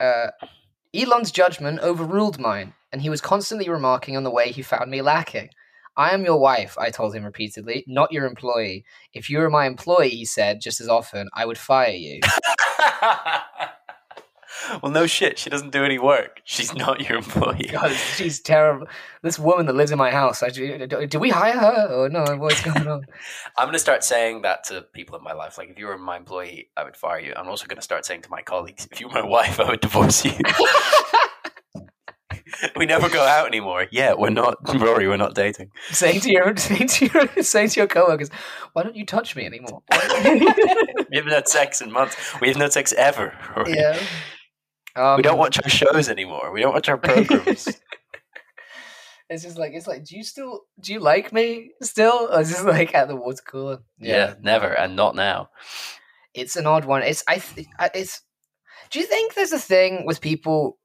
uh, 0.00 0.30
Elon's 0.92 1.30
judgment 1.30 1.78
overruled 1.78 2.40
mine, 2.40 2.74
and 2.92 3.00
he 3.00 3.08
was 3.08 3.20
constantly 3.20 3.68
remarking 3.68 4.16
on 4.16 4.24
the 4.24 4.30
way 4.30 4.50
he 4.50 4.62
found 4.62 4.90
me 4.90 5.02
lacking. 5.02 5.50
I 5.96 6.10
am 6.10 6.24
your 6.24 6.40
wife, 6.40 6.76
I 6.78 6.90
told 6.90 7.14
him 7.14 7.24
repeatedly, 7.24 7.84
not 7.86 8.10
your 8.10 8.26
employee. 8.26 8.84
If 9.12 9.30
you 9.30 9.38
were 9.38 9.50
my 9.50 9.66
employee, 9.66 10.08
he 10.10 10.24
said 10.24 10.60
just 10.60 10.80
as 10.80 10.88
often, 10.88 11.28
I 11.32 11.46
would 11.46 11.58
fire 11.58 11.90
you. 11.90 12.20
well, 14.82 14.92
no 14.92 15.06
shit. 15.06 15.38
She 15.38 15.50
doesn't 15.50 15.70
do 15.70 15.84
any 15.84 15.98
work. 15.98 16.40
She's 16.44 16.74
not 16.74 17.00
your 17.00 17.18
employee. 17.18 17.68
God, 17.72 17.92
she's 17.92 18.40
terrible. 18.40 18.86
This 19.22 19.38
woman 19.38 19.66
that 19.66 19.74
lives 19.74 19.90
in 19.90 19.98
my 19.98 20.10
house, 20.10 20.42
I, 20.42 20.48
do, 20.48 20.86
do 20.86 21.18
we 21.18 21.30
hire 21.30 21.58
her 21.58 21.88
or 21.92 22.08
no? 22.08 22.24
What's 22.36 22.62
going 22.62 22.86
on? 22.86 23.06
I'm 23.58 23.66
going 23.66 23.72
to 23.74 23.78
start 23.78 24.04
saying 24.04 24.42
that 24.42 24.64
to 24.64 24.82
people 24.92 25.16
in 25.16 25.24
my 25.24 25.32
life. 25.32 25.58
Like, 25.58 25.70
if 25.70 25.78
you 25.78 25.86
were 25.86 25.98
my 25.98 26.16
employee, 26.16 26.70
I 26.76 26.84
would 26.84 26.96
fire 26.96 27.20
you. 27.20 27.32
I'm 27.36 27.48
also 27.48 27.66
going 27.66 27.76
to 27.76 27.82
start 27.82 28.04
saying 28.04 28.22
to 28.22 28.30
my 28.30 28.42
colleagues, 28.42 28.88
if 28.90 29.00
you 29.00 29.08
were 29.08 29.14
my 29.14 29.24
wife, 29.26 29.60
I 29.60 29.70
would 29.70 29.80
divorce 29.80 30.24
you. 30.24 30.32
we 32.76 32.86
never 32.86 33.08
go 33.08 33.22
out 33.22 33.46
anymore. 33.46 33.86
Yeah, 33.90 34.14
we're 34.16 34.30
not, 34.30 34.56
Rory, 34.78 35.08
we're 35.08 35.16
not 35.16 35.34
dating. 35.34 35.70
saying 35.90 36.20
to 36.20 36.32
your 36.32 36.56
saying 36.56 36.88
to 36.88 37.06
your 37.06 37.42
saying 37.42 37.68
to 37.70 37.80
your 37.80 37.86
coworkers, 37.86 38.30
why 38.72 38.82
don't 38.82 38.96
you 38.96 39.06
touch 39.06 39.36
me 39.36 39.44
anymore? 39.44 39.82
We 41.10 41.16
haven't 41.16 41.32
had 41.32 41.48
sex 41.48 41.80
in 41.80 41.90
months. 41.90 42.16
We 42.40 42.48
haven't 42.48 42.62
had 42.62 42.72
sex 42.72 42.92
ever. 42.92 43.36
Rory. 43.56 43.74
yeah. 43.74 44.00
Um, 44.96 45.16
we 45.16 45.22
don't 45.22 45.34
um, 45.34 45.38
watch 45.38 45.60
our 45.62 45.68
shows 45.68 46.08
anymore. 46.08 46.52
We 46.52 46.60
don't 46.60 46.72
watch 46.72 46.88
our 46.88 46.98
programs. 46.98 47.68
it's 49.30 49.42
just 49.42 49.58
like 49.58 49.72
it's 49.72 49.86
like, 49.86 50.04
do 50.04 50.16
you 50.16 50.24
still 50.24 50.62
do 50.80 50.92
you 50.92 51.00
like 51.00 51.32
me 51.32 51.70
still? 51.82 52.28
Or 52.32 52.42
just 52.42 52.64
like 52.64 52.94
at 52.94 53.08
the 53.08 53.16
water 53.16 53.42
cooler? 53.46 53.78
Yeah. 53.98 54.16
yeah, 54.16 54.34
never, 54.40 54.68
and 54.68 54.96
not 54.96 55.14
now. 55.14 55.50
It's 56.34 56.56
an 56.56 56.66
odd 56.66 56.84
one. 56.84 57.02
It's 57.02 57.24
I. 57.28 57.42
It's. 57.94 58.22
Do 58.90 58.98
you 58.98 59.06
think 59.06 59.34
there's 59.34 59.52
a 59.52 59.58
thing 59.58 60.04
with 60.04 60.20
people 60.20 60.78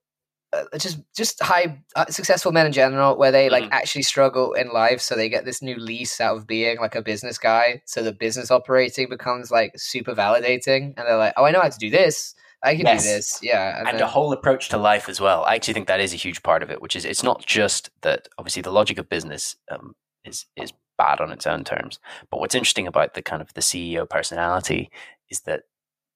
uh, 0.56 0.78
just 0.78 1.00
just 1.16 1.42
high 1.42 1.82
uh, 1.96 2.06
successful 2.06 2.52
men 2.52 2.66
in 2.66 2.72
general 2.72 3.18
where 3.18 3.32
they 3.32 3.50
like 3.50 3.64
mm-hmm. 3.64 3.74
actually 3.74 4.04
struggle 4.04 4.54
in 4.54 4.70
life 4.70 5.02
so 5.02 5.16
they 5.16 5.28
get 5.28 5.44
this 5.44 5.62
new 5.62 5.76
lease 5.76 6.22
out 6.22 6.38
of 6.38 6.48
being 6.48 6.78
like 6.80 6.96
a 6.96 7.02
business 7.02 7.38
guy 7.38 7.82
so 7.86 8.02
the 8.02 8.14
business 8.14 8.52
operating 8.52 9.10
becomes 9.10 9.52
like 9.52 9.74
super 9.76 10.14
validating 10.14 10.94
and 10.98 11.08
they're 11.08 11.18
like 11.18 11.34
oh 11.36 11.44
i 11.44 11.52
know 11.52 11.62
how 11.62 11.68
to 11.68 11.78
do 11.78 11.90
this 11.90 12.36
i 12.66 12.76
can 12.76 12.86
yes. 12.86 13.04
do 13.04 13.10
this 13.10 13.40
yeah 13.42 13.80
and, 13.80 13.88
and 13.88 13.98
then... 14.00 14.04
a 14.04 14.08
whole 14.08 14.34
approach 14.34 14.70
to 14.70 14.78
life 14.78 15.08
as 15.08 15.22
well 15.22 15.44
i 15.46 15.56
actually 15.56 15.74
think 15.74 15.88
that 15.88 16.00
is 16.00 16.14
a 16.14 16.18
huge 16.18 16.44
part 16.44 16.64
of 16.64 16.70
it 16.70 16.82
which 16.82 16.96
is 16.96 17.06
it's 17.06 17.24
not 17.24 17.46
just 17.46 17.90
that 18.02 18.28
obviously 18.38 18.62
the 18.62 18.72
logic 18.72 18.98
of 18.98 19.10
business 19.10 19.56
um, 19.72 19.94
is 20.24 20.46
is 20.56 20.74
bad 20.98 21.20
on 21.20 21.32
its 21.32 21.46
own 21.46 21.64
terms 21.64 22.00
but 22.32 22.40
what's 22.40 22.56
interesting 22.56 22.88
about 22.88 23.14
the 23.14 23.22
kind 23.22 23.42
of 23.42 23.54
the 23.54 23.62
ceo 23.62 24.10
personality 24.10 24.90
is 25.30 25.42
that 25.42 25.64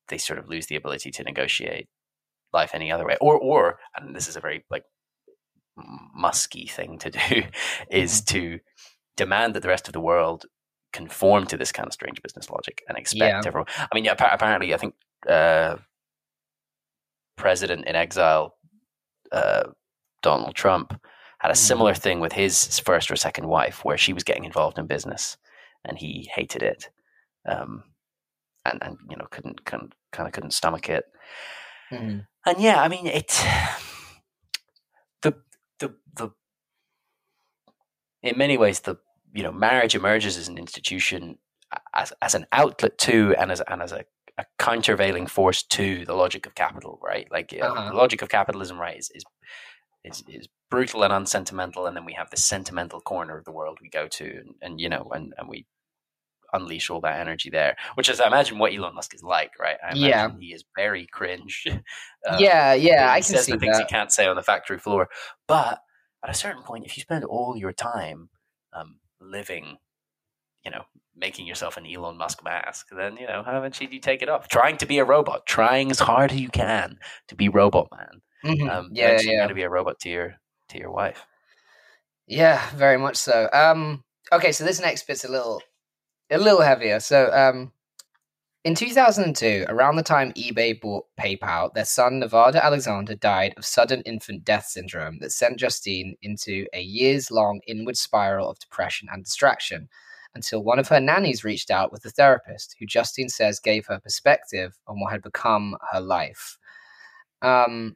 they 0.09 0.17
sort 0.17 0.39
of 0.39 0.49
lose 0.49 0.67
the 0.67 0.75
ability 0.75 1.11
to 1.11 1.23
negotiate 1.23 1.87
life 2.53 2.71
any 2.73 2.91
other 2.91 3.05
way. 3.05 3.17
Or, 3.21 3.37
or, 3.37 3.79
and 3.95 4.15
this 4.15 4.27
is 4.27 4.35
a 4.35 4.39
very 4.39 4.65
like 4.69 4.83
musky 6.13 6.67
thing 6.67 6.99
to 6.99 7.11
do, 7.11 7.19
is 7.91 8.21
mm-hmm. 8.21 8.37
to 8.37 8.59
demand 9.15 9.53
that 9.55 9.61
the 9.61 9.69
rest 9.69 9.87
of 9.87 9.93
the 9.93 9.99
world 9.99 10.45
conform 10.91 11.45
to 11.45 11.57
this 11.57 11.71
kind 11.71 11.87
of 11.87 11.93
strange 11.93 12.21
business 12.21 12.49
logic 12.49 12.81
and 12.87 12.97
expect 12.97 13.19
yeah. 13.19 13.41
everyone. 13.45 13.67
I 13.77 13.95
mean, 13.95 14.05
yeah, 14.05 14.15
apparently, 14.17 14.73
I 14.73 14.77
think 14.77 14.95
uh, 15.27 15.77
president 17.39 17.85
in 17.87 17.95
exile, 17.95 18.55
uh, 19.31 19.63
Donald 20.21 20.55
Trump, 20.55 20.99
had 21.39 21.51
a 21.51 21.55
similar 21.55 21.93
mm. 21.93 21.97
thing 21.97 22.19
with 22.19 22.33
his 22.33 22.79
first 22.79 23.09
or 23.09 23.15
second 23.15 23.47
wife, 23.47 23.83
where 23.83 23.97
she 23.97 24.13
was 24.13 24.23
getting 24.23 24.45
involved 24.45 24.77
in 24.77 24.85
business, 24.85 25.37
and 25.85 25.97
he 25.97 26.29
hated 26.35 26.61
it, 26.61 26.89
um, 27.47 27.83
and 28.65 28.79
and 28.83 28.97
you 29.09 29.17
know 29.17 29.27
couldn't, 29.31 29.65
couldn't 29.65 29.95
kind 30.11 30.27
of 30.27 30.33
couldn't 30.33 30.53
stomach 30.53 30.89
it. 30.89 31.05
Mm 31.91 32.25
and 32.45 32.61
yeah, 32.61 32.81
I 32.81 32.87
mean 32.87 33.07
it. 33.07 33.27
The 35.21 35.35
the 35.79 35.95
the. 36.15 36.29
In 38.21 38.37
many 38.37 38.57
ways, 38.57 38.81
the 38.81 38.97
you 39.33 39.43
know 39.43 39.51
marriage 39.51 39.95
emerges 39.95 40.37
as 40.37 40.47
an 40.47 40.57
institution 40.57 41.37
as 41.93 42.13
as 42.21 42.35
an 42.35 42.45
outlet 42.51 42.97
to 42.99 43.35
and 43.37 43.51
as 43.51 43.61
and 43.61 43.81
as 43.81 43.91
a, 43.91 44.05
a 44.39 44.45
countervailing 44.57 45.27
force 45.27 45.63
to 45.63 46.05
the 46.05 46.13
logic 46.13 46.45
of 46.45 46.55
capital, 46.55 46.99
right? 47.03 47.27
Like 47.29 47.53
uh-huh. 47.53 47.89
the 47.89 47.95
logic 47.95 48.21
of 48.21 48.29
capitalism, 48.29 48.79
right, 48.79 48.97
is, 48.97 49.11
is 49.13 49.23
is 50.05 50.23
is 50.29 50.47
brutal 50.71 51.03
and 51.03 51.11
unsentimental, 51.11 51.85
and 51.85 51.95
then 51.95 52.05
we 52.05 52.13
have 52.13 52.29
the 52.29 52.37
sentimental 52.37 53.01
corner 53.01 53.37
of 53.37 53.43
the 53.43 53.51
world 53.51 53.79
we 53.81 53.89
go 53.89 54.07
to, 54.07 54.25
and, 54.25 54.55
and 54.61 54.79
you 54.79 54.87
know, 54.87 55.09
and, 55.11 55.33
and 55.37 55.49
we 55.49 55.65
unleash 56.53 56.89
all 56.89 57.01
that 57.01 57.19
energy 57.19 57.49
there, 57.49 57.75
which 57.95 58.09
is, 58.09 58.19
I 58.19 58.27
imagine, 58.27 58.57
what 58.57 58.73
Elon 58.73 58.95
Musk 58.95 59.13
is 59.13 59.23
like, 59.23 59.51
right? 59.59 59.77
I 59.83 59.93
yeah, 59.93 60.29
he 60.39 60.47
is 60.47 60.63
very 60.75 61.07
cringe. 61.07 61.67
Um, 62.29 62.37
yeah, 62.37 62.73
yeah, 62.73 63.13
I 63.13 63.21
can 63.21 63.37
see 63.37 63.53
the 63.53 63.57
things 63.57 63.77
that. 63.77 63.87
he 63.87 63.89
can't 63.89 64.11
say 64.11 64.27
on 64.27 64.35
the 64.35 64.43
factory 64.43 64.77
floor. 64.77 65.07
But 65.47 65.79
at 66.21 66.29
a 66.29 66.33
certain 66.33 66.63
point, 66.63 66.85
if 66.85 66.97
you 66.97 67.01
spend 67.01 67.23
all 67.23 67.55
your 67.55 67.71
time 67.71 68.27
um, 68.73 68.99
living, 69.21 69.77
you 70.65 70.71
know, 70.71 70.83
making 71.19 71.45
yourself 71.45 71.77
an 71.77 71.85
Elon 71.85 72.17
Musk 72.17 72.43
mask, 72.43 72.87
then 72.95 73.17
you 73.17 73.27
know, 73.27 73.43
how 73.45 73.59
much 73.59 73.79
do 73.79 73.85
you 73.85 73.99
take 73.99 74.21
it 74.21 74.29
off? 74.29 74.47
Trying 74.47 74.77
to 74.77 74.85
be 74.85 74.99
a 74.99 75.05
robot, 75.05 75.45
trying 75.45 75.91
as 75.91 75.99
hard 75.99 76.31
as 76.31 76.39
you 76.39 76.49
can 76.49 76.97
to 77.27 77.35
be 77.35 77.49
robot 77.49 77.89
man. 77.91 78.21
Mm-hmm. 78.45 78.69
Um, 78.69 78.89
yeah, 78.93 79.11
yeah. 79.11 79.21
You're 79.21 79.39
going 79.39 79.49
to 79.49 79.55
be 79.55 79.63
a 79.63 79.69
robot 79.69 79.99
to 79.99 80.09
your 80.09 80.35
to 80.69 80.77
your 80.77 80.91
wife. 80.91 81.25
Yeah, 82.27 82.61
very 82.75 82.97
much 82.97 83.17
so. 83.17 83.49
Um, 83.51 84.03
okay, 84.31 84.51
so 84.51 84.63
this 84.63 84.79
next 84.79 85.07
bit's 85.07 85.25
a 85.25 85.31
little 85.31 85.61
a 86.29 86.37
little 86.37 86.61
heavier. 86.61 86.99
So, 86.99 87.31
um, 87.33 87.71
in 88.63 88.75
2002, 88.75 89.65
around 89.67 89.95
the 89.95 90.03
time 90.03 90.33
eBay 90.33 90.79
bought 90.79 91.05
PayPal, 91.19 91.73
their 91.73 91.85
son 91.85 92.19
Nevada 92.19 92.63
Alexander 92.63 93.15
died 93.15 93.53
of 93.57 93.65
sudden 93.65 94.01
infant 94.01 94.43
death 94.43 94.65
syndrome 94.65 95.19
that 95.19 95.31
sent 95.31 95.59
Justine 95.59 96.15
into 96.21 96.67
a 96.73 96.81
years 96.81 97.31
long 97.31 97.61
inward 97.67 97.97
spiral 97.97 98.49
of 98.49 98.59
depression 98.59 99.07
and 99.11 99.23
distraction 99.23 99.89
until 100.35 100.63
one 100.63 100.79
of 100.79 100.87
her 100.89 100.99
nannies 100.99 101.43
reached 101.43 101.71
out 101.71 101.91
with 101.91 102.05
a 102.05 102.09
therapist 102.09 102.75
who 102.79 102.85
Justine 102.85 103.29
says 103.29 103.59
gave 103.59 103.87
her 103.87 103.99
perspective 103.99 104.77
on 104.87 104.99
what 104.99 105.11
had 105.11 105.21
become 105.21 105.75
her 105.91 105.99
life. 105.99 106.57
Um, 107.41 107.95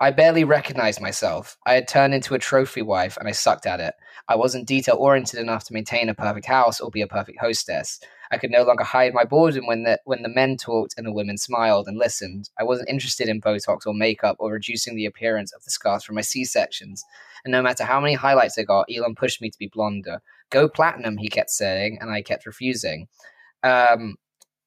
I 0.00 0.10
barely 0.10 0.44
recognized 0.44 1.00
myself. 1.00 1.56
I 1.66 1.74
had 1.74 1.86
turned 1.86 2.14
into 2.14 2.34
a 2.34 2.38
trophy 2.38 2.82
wife 2.82 3.16
and 3.16 3.28
I 3.28 3.32
sucked 3.32 3.64
at 3.64 3.80
it. 3.80 3.94
I 4.28 4.34
wasn't 4.34 4.66
detail 4.66 4.96
oriented 4.96 5.38
enough 5.38 5.64
to 5.64 5.72
maintain 5.72 6.08
a 6.08 6.14
perfect 6.14 6.46
house 6.46 6.80
or 6.80 6.90
be 6.90 7.00
a 7.00 7.06
perfect 7.06 7.38
hostess. 7.40 8.00
I 8.30 8.38
could 8.38 8.50
no 8.50 8.64
longer 8.64 8.82
hide 8.82 9.14
my 9.14 9.24
boredom 9.24 9.66
when 9.66 9.84
the 9.84 10.00
when 10.04 10.22
the 10.22 10.28
men 10.28 10.56
talked 10.56 10.94
and 10.96 11.06
the 11.06 11.12
women 11.12 11.38
smiled 11.38 11.86
and 11.86 11.96
listened. 11.96 12.50
I 12.58 12.64
wasn't 12.64 12.88
interested 12.88 13.28
in 13.28 13.40
Botox 13.40 13.86
or 13.86 13.94
makeup 13.94 14.36
or 14.40 14.50
reducing 14.50 14.96
the 14.96 15.06
appearance 15.06 15.52
of 15.52 15.62
the 15.64 15.70
scars 15.70 16.02
from 16.02 16.16
my 16.16 16.22
C 16.22 16.44
sections. 16.44 17.04
And 17.44 17.52
no 17.52 17.62
matter 17.62 17.84
how 17.84 18.00
many 18.00 18.14
highlights 18.14 18.58
I 18.58 18.62
got, 18.62 18.86
Elon 18.94 19.14
pushed 19.14 19.40
me 19.42 19.50
to 19.50 19.58
be 19.58 19.70
blonder. 19.72 20.20
Go 20.50 20.68
platinum, 20.68 21.18
he 21.18 21.28
kept 21.28 21.50
saying, 21.50 21.98
and 22.00 22.10
I 22.10 22.22
kept 22.22 22.46
refusing. 22.46 23.08
Um, 23.62 24.16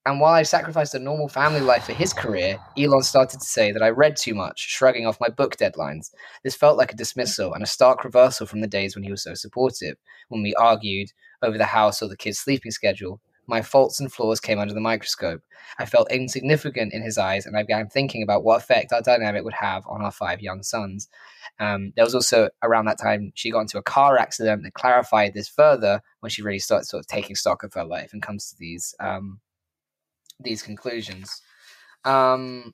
and 0.08 0.22
while 0.22 0.34
I 0.34 0.44
sacrificed 0.44 0.96
a 0.96 1.00
normal 1.00 1.28
family 1.28 1.60
life 1.60 1.84
for 1.84 1.92
his 1.92 2.14
career, 2.14 2.58
Elon 2.78 3.04
started 3.04 3.42
to 3.42 3.46
say 3.46 3.74
that 3.74 3.84
I 3.84 3.90
read 3.90 4.16
too 4.16 4.34
much, 4.34 4.60
shrugging 4.60 5.06
off 5.06 5.20
my 5.20 5.28
book 5.28 5.58
deadlines. 5.58 6.12
This 6.46 6.56
felt 6.56 6.78
like 6.78 6.94
a 6.94 6.96
dismissal 6.96 7.54
and 7.54 7.62
a 7.62 7.68
stark 7.68 8.06
reversal 8.06 8.48
from 8.48 8.62
the 8.62 8.68
days 8.68 8.96
when 8.96 9.04
he 9.04 9.12
was 9.12 9.22
so 9.22 9.34
supportive, 9.34 9.98
when 10.30 10.44
we 10.44 10.54
argued 10.56 11.10
over 11.42 11.58
the 11.58 11.66
house 11.66 12.02
or 12.02 12.08
the 12.08 12.16
kids' 12.16 12.40
sleeping 12.40 12.72
schedule. 12.72 13.20
My 13.48 13.62
faults 13.62 14.00
and 14.00 14.12
flaws 14.12 14.40
came 14.40 14.60
under 14.60 14.74
the 14.74 14.82
microscope. 14.82 15.42
I 15.80 15.86
felt 15.86 16.12
insignificant 16.12 16.94
in 16.94 17.02
his 17.02 17.18
eyes, 17.18 17.46
and 17.46 17.56
I 17.56 17.64
began 17.64 17.88
thinking 17.88 18.22
about 18.22 18.44
what 18.44 18.58
effect 18.58 18.92
our 18.92 19.02
dynamic 19.02 19.44
would 19.44 19.54
have 19.54 19.86
on 19.88 20.02
our 20.02 20.12
five 20.12 20.42
young 20.42 20.64
sons. 20.64 21.08
Um, 21.60 21.94
there 21.96 22.06
was 22.06 22.14
also 22.14 22.50
around 22.62 22.86
that 22.86 23.00
time 23.00 23.32
she 23.36 23.52
got 23.52 23.62
into 23.62 23.78
a 23.78 23.84
car 23.84 24.18
accident 24.18 24.64
that 24.64 24.74
clarified 24.74 25.34
this 25.34 25.48
further 25.48 26.02
when 26.20 26.30
she 26.30 26.42
really 26.42 26.60
started 26.60 26.86
sort 26.86 27.00
of 27.00 27.08
taking 27.08 27.36
stock 27.36 27.64
of 27.64 27.74
her 27.74 27.86
life 27.86 28.12
and 28.14 28.22
comes 28.22 28.50
to 28.50 28.56
these 28.60 28.94
um, 29.00 29.40
these 30.40 30.62
conclusions. 30.62 31.42
Um, 32.06 32.74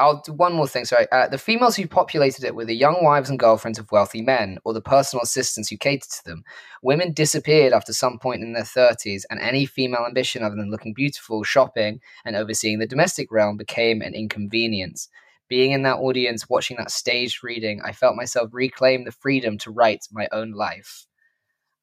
I'll 0.00 0.22
do 0.22 0.32
one 0.32 0.54
more 0.54 0.66
thing. 0.66 0.86
Sorry, 0.86 1.06
uh, 1.12 1.28
the 1.28 1.36
females 1.38 1.76
who 1.76 1.86
populated 1.86 2.42
it 2.42 2.54
were 2.54 2.64
the 2.64 2.74
young 2.74 3.04
wives 3.04 3.28
and 3.28 3.38
girlfriends 3.38 3.78
of 3.78 3.92
wealthy 3.92 4.22
men, 4.22 4.58
or 4.64 4.72
the 4.72 4.80
personal 4.80 5.22
assistants 5.22 5.68
who 5.68 5.76
catered 5.76 6.10
to 6.10 6.24
them. 6.24 6.42
Women 6.82 7.12
disappeared 7.12 7.74
after 7.74 7.92
some 7.92 8.18
point 8.18 8.42
in 8.42 8.54
their 8.54 8.64
thirties, 8.64 9.26
and 9.30 9.38
any 9.38 9.66
female 9.66 10.06
ambition 10.06 10.42
other 10.42 10.56
than 10.56 10.70
looking 10.70 10.94
beautiful, 10.94 11.44
shopping, 11.44 12.00
and 12.24 12.34
overseeing 12.34 12.78
the 12.78 12.86
domestic 12.86 13.30
realm 13.30 13.58
became 13.58 14.00
an 14.00 14.14
inconvenience. 14.14 15.08
Being 15.48 15.72
in 15.72 15.82
that 15.82 15.98
audience, 15.98 16.48
watching 16.48 16.78
that 16.78 16.90
staged 16.90 17.44
reading, 17.44 17.82
I 17.84 17.92
felt 17.92 18.16
myself 18.16 18.48
reclaim 18.52 19.04
the 19.04 19.12
freedom 19.12 19.58
to 19.58 19.70
write 19.70 20.06
my 20.10 20.28
own 20.32 20.52
life. 20.52 21.06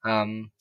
Um, 0.03 0.51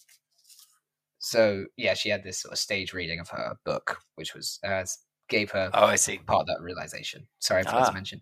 so 1.19 1.67
yeah, 1.77 1.95
she 1.95 2.11
had 2.11 2.23
this 2.23 2.39
sort 2.39 2.53
of 2.53 2.59
stage 2.59 2.93
reading 2.93 3.19
of 3.19 3.31
her 3.31 3.57
book, 3.65 3.99
which 4.17 4.35
was 4.35 4.59
uh, 4.63 4.85
gave 5.29 5.51
her 5.51 5.71
oh 5.75 5.87
I 5.87 5.97
see 5.97 6.19
part 6.19 6.43
of 6.43 6.47
that 6.47 6.63
realization. 6.63 7.27
Sorry, 7.39 7.61
I 7.61 7.65
forgot 7.65 7.83
ah. 7.83 7.87
to 7.87 7.95
mention. 7.95 8.21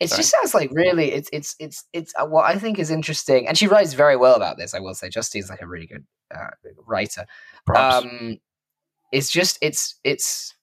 It 0.00 0.08
just 0.08 0.30
sounds 0.30 0.54
like 0.54 0.70
really 0.72 1.12
it's 1.12 1.28
it's 1.32 1.54
it's 1.58 1.84
it's 1.92 2.12
uh, 2.18 2.26
what 2.26 2.44
I 2.44 2.58
think 2.58 2.78
is 2.78 2.90
interesting, 2.90 3.46
and 3.48 3.56
she 3.56 3.66
writes 3.66 3.94
very 3.94 4.16
well 4.16 4.34
about 4.34 4.58
this. 4.58 4.74
I 4.74 4.80
will 4.80 4.94
say, 4.94 5.08
Justine's 5.08 5.50
like 5.50 5.62
a 5.62 5.66
really 5.66 5.86
good 5.86 6.04
uh, 6.34 6.48
writer. 6.86 7.26
Props. 7.64 8.04
Um, 8.04 8.38
it's 9.12 9.30
just 9.30 9.58
it's 9.60 9.98
it's. 10.04 10.54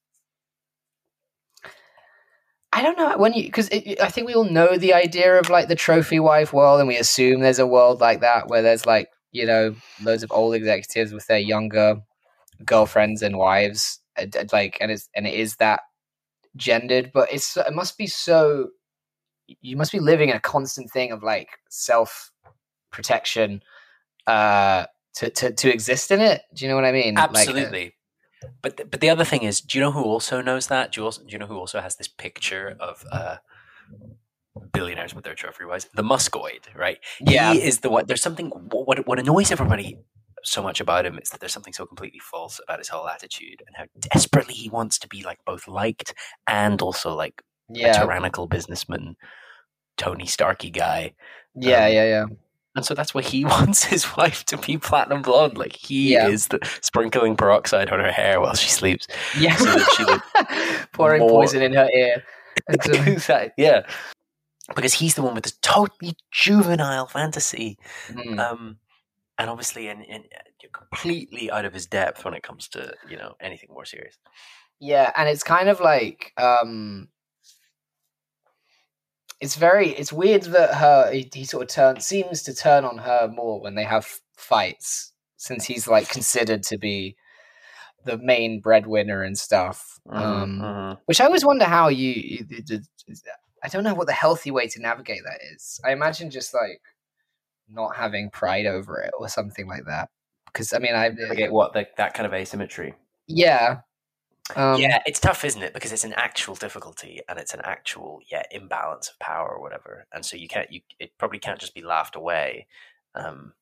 I 2.71 2.81
don't 2.81 2.97
know 2.97 3.17
when 3.17 3.33
you 3.33 3.43
because 3.43 3.69
I 3.71 4.09
think 4.09 4.25
we 4.25 4.33
all 4.33 4.45
know 4.45 4.77
the 4.77 4.93
idea 4.93 5.39
of 5.39 5.49
like 5.49 5.67
the 5.67 5.75
trophy 5.75 6.19
wife 6.19 6.53
world, 6.53 6.79
and 6.79 6.87
we 6.87 6.97
assume 6.97 7.41
there's 7.41 7.59
a 7.59 7.67
world 7.67 8.01
like 8.01 8.21
that 8.21 8.47
where 8.47 8.61
there's 8.61 8.85
like 8.85 9.09
you 9.33 9.47
know, 9.47 9.75
loads 10.01 10.23
of 10.23 10.31
old 10.31 10.53
executives 10.53 11.11
with 11.11 11.25
their 11.27 11.39
younger 11.39 11.97
girlfriends 12.63 13.21
and 13.21 13.37
wives, 13.37 13.99
like, 14.51 14.77
and 14.81 14.91
it's 14.91 15.09
and 15.15 15.27
it 15.27 15.33
is 15.33 15.55
that 15.57 15.81
gendered, 16.55 17.11
but 17.13 17.31
it's 17.31 17.57
it 17.57 17.73
must 17.73 17.97
be 17.97 18.07
so. 18.07 18.69
You 19.61 19.75
must 19.75 19.91
be 19.91 19.99
living 19.99 20.29
in 20.29 20.35
a 20.35 20.39
constant 20.39 20.89
thing 20.91 21.11
of 21.11 21.21
like 21.21 21.49
self 21.69 22.31
protection 22.91 23.61
uh, 24.27 24.85
to 25.15 25.29
to 25.29 25.51
to 25.51 25.73
exist 25.73 26.11
in 26.11 26.21
it. 26.21 26.41
Do 26.53 26.65
you 26.65 26.69
know 26.69 26.75
what 26.75 26.85
I 26.85 26.91
mean? 26.91 27.17
Absolutely. 27.17 27.83
Like, 27.83 27.93
uh, 28.43 28.47
but 28.61 28.91
but 28.91 29.01
the 29.01 29.09
other 29.09 29.25
thing 29.25 29.43
is, 29.43 29.61
do 29.61 29.77
you 29.77 29.83
know 29.83 29.91
who 29.91 30.03
also 30.03 30.41
knows 30.41 30.67
that? 30.67 30.91
Do 30.91 31.01
you, 31.01 31.05
also, 31.05 31.21
do 31.23 31.31
you 31.31 31.39
know 31.39 31.47
who 31.47 31.57
also 31.57 31.79
has 31.81 31.95
this 31.95 32.07
picture 32.07 32.75
of 32.79 33.05
uh, 33.11 33.37
billionaires 34.71 35.13
with 35.13 35.23
their 35.23 35.35
trophy 35.35 35.65
wives. 35.65 35.87
The 35.93 36.03
Muskoid, 36.03 36.73
right? 36.75 36.99
Yeah, 37.19 37.53
he 37.53 37.61
is 37.61 37.79
the 37.79 37.89
one. 37.89 38.05
There's 38.07 38.21
something. 38.21 38.49
What 38.49 39.07
what 39.07 39.19
annoys 39.19 39.51
everybody 39.51 39.97
so 40.43 40.61
much 40.61 40.79
about 40.81 41.05
him 41.05 41.17
is 41.19 41.29
that 41.29 41.39
there's 41.39 41.53
something 41.53 41.73
so 41.73 41.85
completely 41.85 42.19
false 42.19 42.59
about 42.63 42.79
his 42.79 42.89
whole 42.89 43.07
attitude 43.07 43.63
and 43.65 43.75
how 43.77 43.85
desperately 44.11 44.53
he 44.53 44.69
wants 44.69 44.99
to 44.99 45.07
be 45.07 45.23
like 45.23 45.39
both 45.45 45.67
liked 45.67 46.13
and 46.47 46.81
also 46.81 47.13
like 47.13 47.41
yeah, 47.69 47.93
tyrannical 47.93 48.47
businessman, 48.47 49.15
Tony 49.97 50.25
Starky 50.25 50.69
guy. 50.69 51.13
yeah, 51.55 51.85
um, 51.85 51.93
yeah, 51.93 52.05
yeah. 52.05 52.25
And 52.75 52.83
so 52.83 52.93
that's 52.95 53.13
why 53.13 53.21
he 53.21 53.45
wants 53.55 53.83
his 53.85 54.05
wife 54.17 54.43
to 54.45 54.57
be 54.57 54.77
platinum 54.77 55.21
blonde. 55.21 55.57
Like 55.57 55.75
he 55.75 56.13
Yeah. 56.13 56.27
is 56.27 56.47
the 56.47 56.59
sprinkling 56.81 57.37
peroxide 57.37 57.89
on 57.89 57.99
her 57.99 58.11
hair 58.11 58.41
while 58.41 58.55
she 58.55 58.69
sleeps. 58.69 59.07
Yeah, 59.39 59.55
so 59.55 59.65
that 59.65 59.87
she 60.81 60.85
pouring 60.91 61.19
more- 61.21 61.29
poison 61.29 61.61
in 61.61 61.73
her 61.73 61.87
ear. 61.93 62.23
Exactly, 62.67 63.51
yeah. 63.63 63.81
Because 64.75 64.93
he's 64.93 65.15
the 65.15 65.21
one 65.23 65.35
with 65.35 65.43
this 65.43 65.57
totally 65.61 66.15
juvenile 66.31 67.07
fantasy. 67.07 67.77
Mm. 68.09 68.39
Um, 68.39 68.77
and 69.37 69.49
obviously 69.49 69.87
in, 69.87 70.01
in, 70.03 70.23
you're 70.61 70.71
completely 70.71 71.49
out 71.51 71.65
of 71.65 71.73
his 71.73 71.85
depth 71.85 72.23
when 72.25 72.33
it 72.33 72.43
comes 72.43 72.67
to, 72.69 72.93
you 73.09 73.17
know, 73.17 73.33
anything 73.41 73.69
more 73.71 73.85
serious. 73.85 74.17
Yeah, 74.79 75.11
and 75.15 75.29
it's 75.29 75.43
kind 75.43 75.69
of 75.69 75.79
like 75.79 76.33
um 76.37 77.09
it's 79.39 79.55
very 79.55 79.89
it's 79.89 80.13
weird 80.13 80.43
that 80.43 80.75
her 80.75 81.11
he, 81.11 81.29
he 81.33 81.43
sort 81.45 81.63
of 81.63 81.69
turn 81.69 81.99
seems 81.99 82.43
to 82.43 82.53
turn 82.53 82.85
on 82.85 82.97
her 82.99 83.27
more 83.33 83.59
when 83.61 83.75
they 83.75 83.83
have 83.83 84.07
fights 84.37 85.11
since 85.37 85.65
he's 85.65 85.87
like 85.87 86.09
considered 86.09 86.63
to 86.63 86.77
be 86.77 87.15
the 88.05 88.17
main 88.17 88.59
breadwinner 88.59 89.23
and 89.23 89.37
stuff. 89.37 89.99
Um 90.07 90.59
Mhm. 90.61 90.97
which 91.05 91.19
I 91.19 91.25
always 91.25 91.45
wonder 91.45 91.65
how 91.65 91.89
you, 91.89 92.11
you 92.11 92.43
d- 92.45 92.61
d- 92.61 92.79
I 93.61 93.67
don't 93.67 93.83
know 93.83 93.93
what 93.93 94.07
the 94.07 94.13
healthy 94.13 94.51
way 94.51 94.67
to 94.67 94.81
navigate 94.81 95.21
that 95.25 95.39
is. 95.53 95.79
I 95.85 95.91
imagine 95.91 96.29
just 96.29 96.53
like 96.53 96.81
not 97.73 97.95
having 97.95 98.29
pride 98.29 98.65
over 98.65 98.99
it 99.01 99.11
or 99.17 99.27
something 99.27 99.67
like 99.67 99.85
that. 99.85 100.09
Because 100.45 100.73
I 100.73 100.79
mean, 100.79 100.95
I 100.95 101.07
Okay, 101.31 101.49
what, 101.49 101.73
the, 101.73 101.87
that 101.97 102.13
kind 102.13 102.27
of 102.27 102.33
asymmetry? 102.33 102.93
yeah, 103.27 103.79
um, 104.55 104.79
yeah, 104.79 104.99
it's 105.05 105.19
tough, 105.19 105.45
isn't 105.45 105.63
it? 105.63 105.73
Because 105.73 105.91
it's 105.93 106.03
an 106.03 106.13
actual 106.13 106.55
difficulty 106.55 107.21
and 107.29 107.39
it's 107.39 107.53
an 107.53 107.61
actual 107.63 108.19
yeah 108.29 108.43
imbalance 108.51 109.09
of 109.09 109.17
power 109.19 109.49
or 109.49 109.61
whatever, 109.61 110.05
and 110.13 110.25
so 110.25 110.35
you 110.35 110.47
can't 110.47 110.71
you 110.71 110.81
it 110.99 111.17
probably 111.17 111.39
can't 111.39 111.59
just 111.59 111.73
be 111.73 111.81
laughed 111.81 112.15
away. 112.15 112.67
Um, 113.15 113.53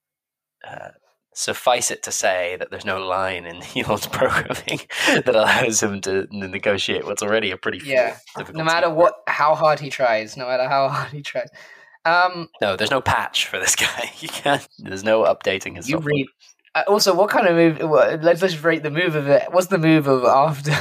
uh, 0.68 0.90
suffice 1.34 1.92
it 1.92 2.04
to 2.04 2.12
say 2.12 2.58
that 2.60 2.72
there's 2.72 2.86
no 2.86 3.06
line 3.06 3.46
in 3.46 3.62
Elon's 3.76 4.08
programming 4.08 4.82
that 5.08 5.36
allows 5.36 5.82
him 5.82 6.02
to 6.02 6.28
negotiate 6.32 7.06
what's 7.06 7.24
already 7.24 7.52
a 7.52 7.58
pretty 7.58 7.80
Yeah, 7.84 8.18
no 8.54 8.64
matter 8.64 8.90
what, 8.90 9.16
how 9.28 9.56
hard 9.56 9.80
he 9.80 9.90
tries, 9.90 10.36
no 10.36 10.48
matter 10.48 10.68
how 10.68 10.90
hard 10.90 11.12
he 11.12 11.22
tries. 11.22 11.50
Um, 12.06 12.50
No, 12.62 12.76
there's 12.76 12.92
no 12.92 13.02
patch 13.02 13.48
for 13.48 13.60
this 13.60 13.76
guy. 13.86 14.12
You 14.20 14.28
can't. 14.30 14.68
There's 14.80 15.04
no 15.04 15.24
updating 15.24 15.76
his. 15.76 15.88
you 15.90 15.96
software. 15.96 16.14
read. 16.14 16.28
Uh, 16.74 16.84
also, 16.88 17.14
what 17.14 17.30
kind 17.30 17.48
of 17.48 17.56
move? 17.56 17.90
What, 17.90 18.24
let's 18.24 18.42
let's 18.42 18.58
rate 18.64 18.82
the 18.84 18.90
move 18.92 19.16
of 19.16 19.28
it. 19.28 19.44
What's 19.52 19.68
the 19.68 19.78
move 19.78 20.08
of 20.08 20.24
after 20.24 20.72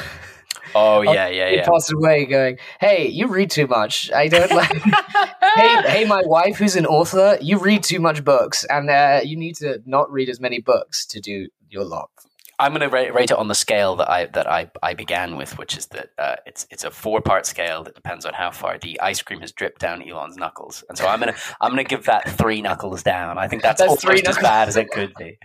Oh 0.74 1.00
yeah, 1.02 1.26
yeah, 1.28 1.50
he 1.50 1.56
yeah. 1.56 1.66
passed 1.68 1.92
away? 1.92 2.26
Going, 2.26 2.58
hey, 2.80 3.08
you 3.08 3.26
read 3.26 3.50
too 3.50 3.66
much. 3.66 4.10
I 4.12 4.28
don't 4.28 4.50
like. 4.52 4.72
hey, 5.56 5.82
hey, 5.88 6.04
my 6.04 6.22
wife, 6.24 6.58
who's 6.58 6.76
an 6.76 6.86
author, 6.86 7.38
you 7.40 7.58
read 7.58 7.82
too 7.82 7.98
much 7.98 8.24
books, 8.24 8.64
and 8.64 8.88
uh, 8.88 9.20
you 9.24 9.36
need 9.36 9.56
to 9.56 9.82
not 9.84 10.10
read 10.12 10.28
as 10.28 10.38
many 10.40 10.60
books 10.60 11.04
to 11.06 11.20
do 11.20 11.48
your 11.68 11.84
lot. 11.84 12.10
I'm 12.60 12.72
going 12.72 12.82
to 12.82 12.88
rate, 12.94 13.14
rate 13.14 13.30
it 13.30 13.38
on 13.38 13.48
the 13.48 13.54
scale 13.54 13.96
that 13.96 14.10
I 14.10 14.26
that 14.26 14.46
I, 14.46 14.70
I 14.82 14.92
began 14.92 15.36
with, 15.36 15.56
which 15.56 15.76
is 15.78 15.86
that 15.86 16.10
uh, 16.18 16.36
it's 16.44 16.66
it's 16.70 16.84
a 16.84 16.90
four 16.90 17.22
part 17.22 17.46
scale 17.46 17.82
that 17.84 17.94
depends 17.94 18.26
on 18.26 18.34
how 18.34 18.50
far 18.50 18.78
the 18.78 19.00
ice 19.00 19.22
cream 19.22 19.40
has 19.40 19.50
dripped 19.50 19.80
down 19.80 20.06
Elon's 20.06 20.36
knuckles, 20.36 20.84
and 20.90 20.98
so 20.98 21.06
I'm 21.06 21.18
gonna 21.20 21.34
I'm 21.62 21.70
gonna 21.70 21.84
give 21.84 22.04
that 22.04 22.28
three 22.28 22.60
knuckles 22.60 23.02
down. 23.02 23.38
I 23.38 23.48
think 23.48 23.62
that's, 23.62 23.80
That's 23.80 23.88
almost 23.88 24.02
three 24.02 24.22
as 24.26 24.36
bad 24.38 24.68
as 24.68 24.76
it 24.76 24.90
could 24.90 25.14
be. 25.18 25.38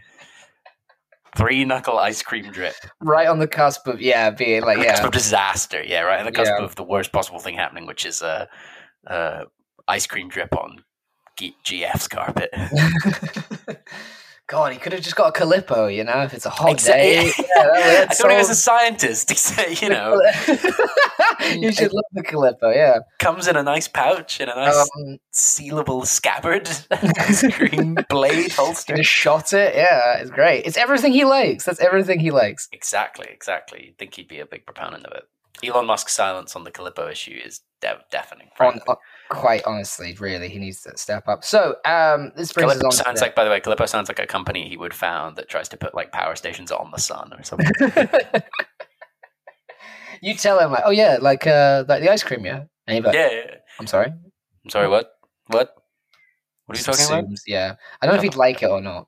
Three 1.38 1.63
knuckle 1.65 1.97
ice 1.97 2.21
cream 2.21 2.51
drip, 2.51 2.75
Right 3.01 3.28
on 3.28 3.39
the 3.39 3.47
cusp 3.47 3.88
of 3.88 4.01
yeah, 4.01 4.30
being 4.30 4.63
like 4.63 4.78
cusp 4.78 5.01
yeah, 5.01 5.06
of 5.06 5.12
disaster. 5.12 5.84
Yeah, 5.84 6.01
right 6.01 6.19
on 6.19 6.25
the 6.25 6.32
cusp 6.32 6.51
Yeah. 6.58 6.63
of 6.63 6.75
the 6.75 6.84
worst 6.84 7.12
possible 7.12 7.39
thing 7.39 7.56
happening, 7.56 7.86
which 7.86 8.06
is 8.06 8.21
uh, 8.21 8.45
uh, 9.08 9.43
ice 9.88 10.06
cream 10.08 10.30
drip 10.30 10.56
on 10.56 10.84
G- 11.38 11.56
GF's 11.65 12.08
carpet. 12.08 12.49
God, 14.48 14.74
he 14.74 14.78
could 14.78 14.94
have 14.94 15.02
just 15.02 15.16
got 15.16 15.36
a 15.36 15.40
Calippo, 15.42 15.94
you 15.94 16.04
know, 16.04 16.22
if 16.22 16.32
it's 16.34 16.46
a 16.46 16.52
hot 16.52 16.78
day. 16.78 17.32
Yeah, 17.56 17.64
that- 17.64 18.08
I 18.12 18.14
thought 18.14 18.30
he 18.32 18.38
was 18.38 18.50
a 18.50 18.56
scientist. 18.56 19.32
You 19.82 19.90
know, 19.90 20.22
you 21.50 21.72
should 21.72 21.92
love 21.94 22.04
the 22.14 22.22
Calippo, 22.24 22.74
yeah. 22.76 23.00
comes 23.20 23.48
in 23.48 23.56
a 23.56 23.64
nice 23.64 23.88
pouch 23.88 24.40
in 24.40 24.50
a 24.50 24.56
nice 24.56 24.88
Um, 24.98 25.18
sealable 25.34 26.06
scabbard, 26.06 26.70
cream 27.54 27.98
blade 28.10 28.52
holster. 28.52 28.96
just 28.98 29.10
shot 29.10 29.54
it, 29.54 29.74
yeah, 29.76 30.18
it's 30.20 30.30
great. 30.30 30.66
It's 30.66 30.78
everything 30.78 31.14
he 31.14 31.26
likes. 31.26 31.66
That's 31.66 31.80
everything 31.80 32.20
he 32.20 32.32
likes. 32.32 32.68
Exactly, 32.72 33.28
exactly. 33.32 33.86
You'd 33.88 33.98
think 33.98 34.14
he'd 34.16 34.28
be 34.28 34.40
a 34.40 34.46
big 34.46 34.66
proponent 34.66 35.06
of 35.06 35.14
it. 35.14 35.24
Elon 35.68 35.86
Musk's 35.88 36.14
silence 36.14 36.56
on 36.56 36.64
the 36.66 36.72
Calippo 36.72 37.10
issue 37.12 37.40
is 37.44 37.62
de- 37.82 38.00
deafening. 38.12 38.50
On, 38.60 38.80
quite 39.30 39.64
honestly, 39.66 40.16
really, 40.20 40.50
he 40.50 40.60
needs 40.60 40.82
to 40.84 40.98
step 40.98 41.28
up. 41.28 41.44
So, 41.44 41.76
um, 41.86 42.32
this 42.36 42.54
brings 42.54 42.74
Calippo 42.74 42.88
us 42.90 43.00
on. 43.00 43.06
sounds 43.06 43.22
like, 43.22 43.36
by 43.36 43.44
the 43.44 43.50
way, 43.50 43.60
Calippo 43.60 43.88
sounds 43.88 44.08
like 44.10 44.20
a 44.20 44.28
company 44.28 44.68
he 44.70 44.78
would 44.78 44.94
found 44.94 45.36
that 45.38 45.50
tries 45.50 45.68
to 45.70 45.78
put 45.78 45.96
like 45.96 46.12
power 46.12 46.36
stations 46.36 46.72
on 46.72 46.92
the 46.92 46.98
sun 47.00 47.32
or 47.34 47.44
something. 47.44 47.72
you 50.22 50.34
tell 50.36 50.60
him 50.60 50.72
like, 50.72 50.84
oh 50.86 50.92
yeah, 50.92 51.18
like 51.22 51.46
uh, 51.48 51.84
like 51.88 52.02
the 52.02 52.12
ice 52.12 52.24
cream, 52.24 52.46
yeah. 52.46 52.64
And 52.88 53.04
like, 53.04 53.14
yeah, 53.16 53.32
yeah. 53.32 53.56
I'm 53.80 53.88
sorry. 53.88 54.08
I'm 54.08 54.70
sorry. 54.70 54.88
What? 54.88 55.12
What? 55.48 55.74
What 56.66 56.78
are 56.78 56.80
you 56.80 56.84
talking 56.86 57.06
about? 57.06 57.26
Yeah, 57.46 57.76
I 58.02 58.06
don't 58.06 58.16
know 58.16 58.18
if 58.18 58.24
he'd 58.24 58.36
like 58.36 58.64
it 58.64 58.70
or 58.70 58.82
not. 58.82 59.08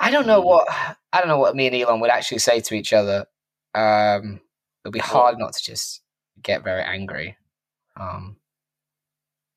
I 0.00 0.10
don't 0.10 0.26
know 0.26 0.40
Mm. 0.42 0.44
what 0.46 0.68
I 1.12 1.18
don't 1.20 1.28
know 1.28 1.38
what 1.38 1.54
me 1.54 1.66
and 1.68 1.76
Elon 1.76 2.00
would 2.00 2.10
actually 2.10 2.38
say 2.38 2.60
to 2.60 2.74
each 2.74 2.92
other. 2.92 3.26
Um, 3.74 4.40
it'd 4.84 4.92
be 4.92 4.98
hard 4.98 5.38
not 5.38 5.52
to 5.54 5.62
just 5.62 6.02
get 6.42 6.64
very 6.64 6.82
angry. 6.82 7.36
Um, 7.96 8.36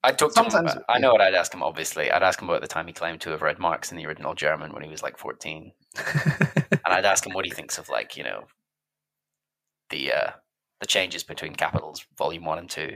I'd 0.07 0.17
talk 0.17 0.33
to 0.33 0.41
him. 0.41 0.47
About, 0.47 0.83
I 0.87 0.99
know 0.99 1.11
what 1.11 1.21
I'd 1.21 1.33
ask 1.33 1.53
him. 1.53 1.61
Obviously, 1.61 2.09
I'd 2.09 2.23
ask 2.23 2.41
him 2.41 2.49
about 2.49 2.61
the 2.61 2.67
time 2.67 2.87
he 2.87 2.93
claimed 2.93 3.19
to 3.21 3.31
have 3.31 3.41
read 3.41 3.59
Marx 3.59 3.91
in 3.91 3.97
the 3.97 4.05
original 4.05 4.33
German 4.33 4.71
when 4.71 4.81
he 4.81 4.89
was 4.89 5.03
like 5.03 5.17
14, 5.17 5.71
and 5.97 6.79
I'd 6.85 7.05
ask 7.05 7.25
him 7.25 7.33
what 7.33 7.43
he 7.43 7.51
thinks 7.51 7.77
of 7.77 7.89
like 7.89 8.15
you 8.15 8.23
know 8.23 8.45
the 9.89 10.13
uh, 10.13 10.29
the 10.79 10.87
changes 10.87 11.23
between 11.23 11.55
Capitals 11.55 12.05
Volume 12.17 12.45
One 12.45 12.57
and 12.57 12.69
Two, 12.69 12.95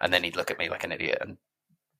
and 0.00 0.12
then 0.12 0.24
he'd 0.24 0.34
look 0.34 0.50
at 0.50 0.58
me 0.58 0.68
like 0.68 0.82
an 0.82 0.90
idiot 0.90 1.18
and 1.20 1.36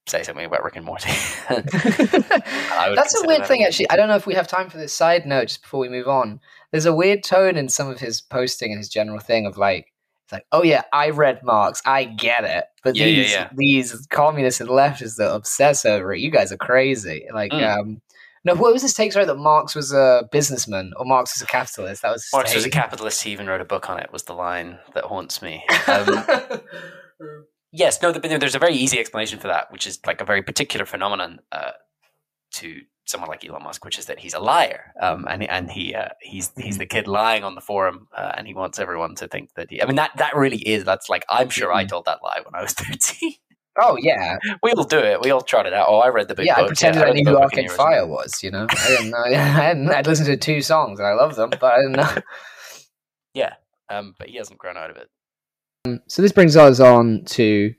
say 0.09 0.25
something 0.25 0.45
about 0.45 0.65
Rick 0.65 0.77
and 0.77 0.85
Morty. 0.85 1.11
I 1.49 2.93
That's 2.97 3.23
a 3.23 3.27
weird 3.27 3.43
that 3.43 3.49
thing, 3.49 3.63
actually. 3.63 3.91
I 3.91 3.97
don't 3.97 4.09
know 4.09 4.17
if 4.17 4.27
we 4.27 4.35
have 4.35 4.49
time 4.49 4.71
for 4.71 4.79
this 4.79 4.93
side 4.93 5.25
note 5.25 5.49
just 5.49 5.63
before 5.63 5.81
we 5.81 5.89
move 5.89 6.09
on. 6.09 6.41
There's 6.73 6.87
a 6.87 6.95
weird 6.95 7.23
tone 7.23 7.57
in 7.57 7.69
some 7.69 7.89
of 7.89 8.01
his 8.01 8.21
posting 8.21 8.73
and 8.73 8.79
his 8.79 8.89
general 8.89 9.21
thing 9.21 9.47
of 9.47 9.57
like, 9.57 9.93
it's 10.29 10.33
like, 10.35 10.45
oh 10.53 10.63
yeah, 10.63 10.83
I 10.93 11.09
read 11.09 11.41
Marx, 11.43 11.81
I 11.87 12.05
get 12.05 12.45
it, 12.45 12.65
but 12.85 12.97
Yeah, 12.97 13.07
yeah, 13.07 13.23
these 13.23 13.33
yeah. 13.33 13.49
these 13.55 14.07
communists 14.11 14.61
and 14.61 14.69
leftists 14.69 15.17
that 15.17 15.35
obsess 15.35 15.87
over 15.87 16.13
it, 16.13 16.21
you 16.21 16.31
guys 16.31 16.53
are 16.53 16.59
crazy. 16.59 17.27
Like, 17.33 17.51
Mm. 17.51 17.79
um, 17.79 18.03
no, 18.45 18.55
what 18.55 18.73
was 18.73 18.83
his 18.83 18.93
take? 18.95 19.13
Sorry, 19.13 19.25
that 19.25 19.37
Marx 19.37 19.75
was 19.75 19.91
a 19.93 20.29
businessman 20.31 20.93
or 20.97 21.07
Marx 21.07 21.35
was 21.35 21.43
a 21.43 21.47
capitalist. 21.51 22.03
That 22.03 22.13
was 22.13 22.29
Marx 22.33 22.55
was 22.55 22.67
a 22.67 22.71
capitalist. 22.71 23.23
He 23.23 23.33
even 23.33 23.47
wrote 23.47 23.61
a 23.63 23.65
book 23.65 23.89
on 23.89 23.99
it. 23.99 24.13
Was 24.13 24.25
the 24.25 24.35
line 24.35 24.79
that 24.95 25.05
haunts 25.05 25.41
me. 25.43 25.65
Um, 25.87 26.61
yes, 27.73 28.01
no. 28.03 28.13
The, 28.13 28.21
there's 28.21 28.55
a 28.55 28.59
very 28.59 28.75
easy 28.75 28.99
explanation 28.99 29.39
for 29.39 29.49
that, 29.49 29.73
which 29.73 29.87
is 29.87 29.99
like 30.07 30.21
a 30.21 30.25
very 30.25 30.43
particular 30.43 30.87
phenomenon 30.87 31.41
uh, 31.53 31.73
to 32.55 32.81
someone 33.09 33.29
like 33.31 33.45
Elon 33.49 33.63
Musk, 33.63 33.85
which 33.85 33.99
is 33.99 34.07
that 34.07 34.19
he's 34.19 34.35
a 34.35 34.39
liar, 34.41 34.93
um, 35.01 35.27
and 35.29 35.43
and 35.49 35.71
he 35.71 35.95
uh, 35.95 36.09
he's 36.21 36.53
he's 36.57 36.79
the 36.79 36.87
kid 36.87 37.07
lying 37.09 37.45
on 37.45 37.55
the 37.55 37.61
forum, 37.61 38.09
uh, 38.17 38.33
and 38.37 38.47
he 38.47 38.55
wants 38.55 38.79
everyone 38.79 39.15
to 39.17 39.29
think 39.29 39.55
that. 39.55 39.69
He, 39.71 39.83
I 39.83 39.87
mean, 39.87 39.97
that 39.97 40.13
that 40.17 40.37
really 40.37 40.59
is. 40.59 40.85
That's 40.85 41.09
like 41.09 41.25
I'm 41.29 41.49
sure 41.51 41.73
I 41.73 41.85
Mhm. 41.85 41.89
told 41.89 42.05
that 42.07 42.23
lie 42.23 42.41
when 42.45 42.55
I 42.55 42.63
was 42.63 42.73
thirteen. 42.79 43.35
oh 43.81 43.97
yeah, 44.01 44.37
we 44.63 44.73
all 44.73 44.85
do 44.85 44.99
it. 44.99 45.21
We 45.21 45.31
all 45.31 45.41
trot 45.41 45.67
it 45.67 45.73
out. 45.73 45.87
Oh, 45.89 45.99
I 45.99 46.09
read 46.09 46.29
the 46.29 46.35
book. 46.35 46.45
yeah. 46.47 46.57
book. 46.57 46.65
I 46.65 46.67
pretended 46.69 47.03
I 47.03 47.07
read 47.07 47.15
knew 47.15 47.31
who 47.31 47.39
Arcade 47.39 47.71
Fire 47.71 48.07
was. 48.07 48.43
You 48.43 48.51
know, 48.51 48.67
I 48.69 48.89
didn't 48.89 49.11
know. 49.11 49.19
I 49.95 49.99
I'd 49.99 50.07
listened 50.07 50.27
to 50.27 50.37
two 50.37 50.61
songs 50.63 50.99
and 50.99 51.07
I 51.09 51.15
love 51.15 51.37
them, 51.37 51.51
but 51.51 51.63
I 51.65 51.77
didn't 51.79 51.93
know. 51.93 52.15
Um, 53.91 54.15
but 54.19 54.29
he 54.29 54.37
hasn't 54.37 54.59
grown 54.59 54.77
out 54.77 54.91
of 54.91 54.99
it. 54.99 55.09
So 56.09 56.21
this 56.21 56.31
brings 56.33 56.57
us 56.59 56.79
on 56.79 57.25
to 57.25 57.73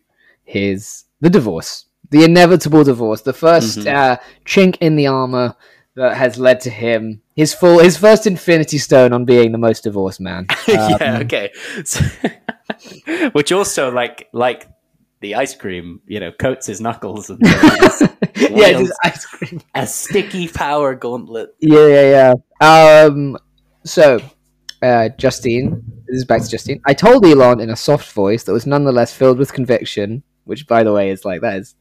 his 0.44 1.04
the 1.22 1.30
divorce, 1.30 1.86
the 2.12 2.24
inevitable 2.24 2.84
divorce, 2.84 3.22
the 3.22 3.34
1st 3.34 3.80
Mhm. 3.80 3.94
uh, 3.94 4.18
chink 4.46 4.78
in 4.82 4.96
the 4.96 5.08
armor 5.08 5.56
that 5.96 6.16
has 6.18 6.38
led 6.40 6.62
to 6.62 6.70
him 6.70 7.22
his 7.36 7.54
full 7.54 7.80
his 7.80 7.98
first 7.98 8.26
Infinity 8.28 8.78
Stone 8.78 9.12
on 9.14 9.26
being 9.26 9.52
the 9.52 9.58
most 9.58 9.84
divorced 9.84 10.20
man. 10.22 10.46
yeah. 10.68 10.88
Um, 11.02 11.22
Okay. 11.24 11.52
So, 11.86 12.02
which 13.34 13.52
also, 13.52 13.92
like, 13.92 14.28
like 14.34 14.68
the 15.22 15.36
ice 15.36 15.54
cream, 15.56 16.02
you 16.08 16.20
know, 16.20 16.32
coats 16.32 16.68
his 16.68 16.80
knuckles 16.80 17.30
and 17.30 17.40
yeah, 18.36 18.72
just 18.74 18.94
ice 19.04 19.26
cream. 19.26 19.62
a 19.76 19.86
sticky 19.86 20.48
power 20.48 20.96
gauntlet. 20.96 21.56
Yeah, 21.60 21.88
yeah, 21.88 22.34
yeah. 22.62 23.06
Um, 23.06 23.38
so 23.84 24.20
uh, 24.82 25.10
Justine, 25.18 25.84
this 26.08 26.18
is 26.20 26.26
back 26.26 26.42
to 26.42 26.50
Justine. 26.50 26.82
I 26.86 26.94
told 26.94 27.26
Elon 27.26 27.60
in 27.60 27.70
a 27.70 27.76
soft 27.76 28.12
voice 28.14 28.44
that 28.44 28.54
was 28.54 28.66
nonetheless 28.66 29.14
filled 29.14 29.38
with 29.38 29.52
conviction, 29.54 30.24
which, 30.50 30.68
by 30.68 30.84
the 30.84 30.92
way, 30.92 31.12
is 31.12 31.24
like 31.24 31.42
that 31.42 31.58
is 31.58 31.76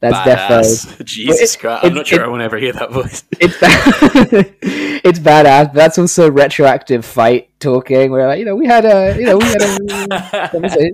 that's 0.00 0.28
defo. 0.28 1.04
Jesus 1.04 1.54
it- 1.54 1.60
Christ! 1.60 1.84
I'm 1.84 1.94
not 1.94 2.06
sure 2.06 2.20
it- 2.20 2.24
I 2.24 2.28
want 2.28 2.40
to 2.40 2.44
ever 2.44 2.58
hear 2.58 2.72
that 2.72 2.90
voice. 2.90 3.24
it's 3.40 3.58
ba- 3.58 4.54
it's 5.08 5.18
badass. 5.18 5.66
But 5.66 5.74
that's 5.74 5.98
also 5.98 6.30
retroactive 6.30 7.04
fight 7.04 7.48
talking. 7.60 8.10
Where 8.10 8.26
like, 8.26 8.38
you 8.38 8.44
know 8.44 8.56
we 8.56 8.66
had 8.66 8.84
a 8.84 9.16
you 9.18 9.26
know 9.26 9.38
we 9.38 9.44
had 9.44 9.62
a. 9.62 10.92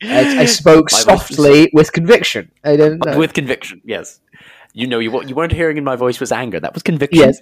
I, 0.00 0.42
I 0.42 0.44
spoke 0.44 0.90
softly 0.90 1.70
with 1.72 1.92
conviction. 1.92 2.52
I 2.62 2.76
didn't 2.76 3.04
know. 3.04 3.18
With 3.18 3.32
conviction, 3.32 3.80
yes. 3.84 4.20
You 4.72 4.86
know, 4.86 5.00
you 5.00 5.10
what 5.10 5.28
you 5.28 5.34
weren't 5.34 5.52
hearing 5.52 5.76
in 5.76 5.82
my 5.82 5.96
voice 5.96 6.20
was 6.20 6.30
anger. 6.30 6.60
That 6.60 6.74
was 6.74 6.82
conviction. 6.84 7.18
Yes. 7.18 7.40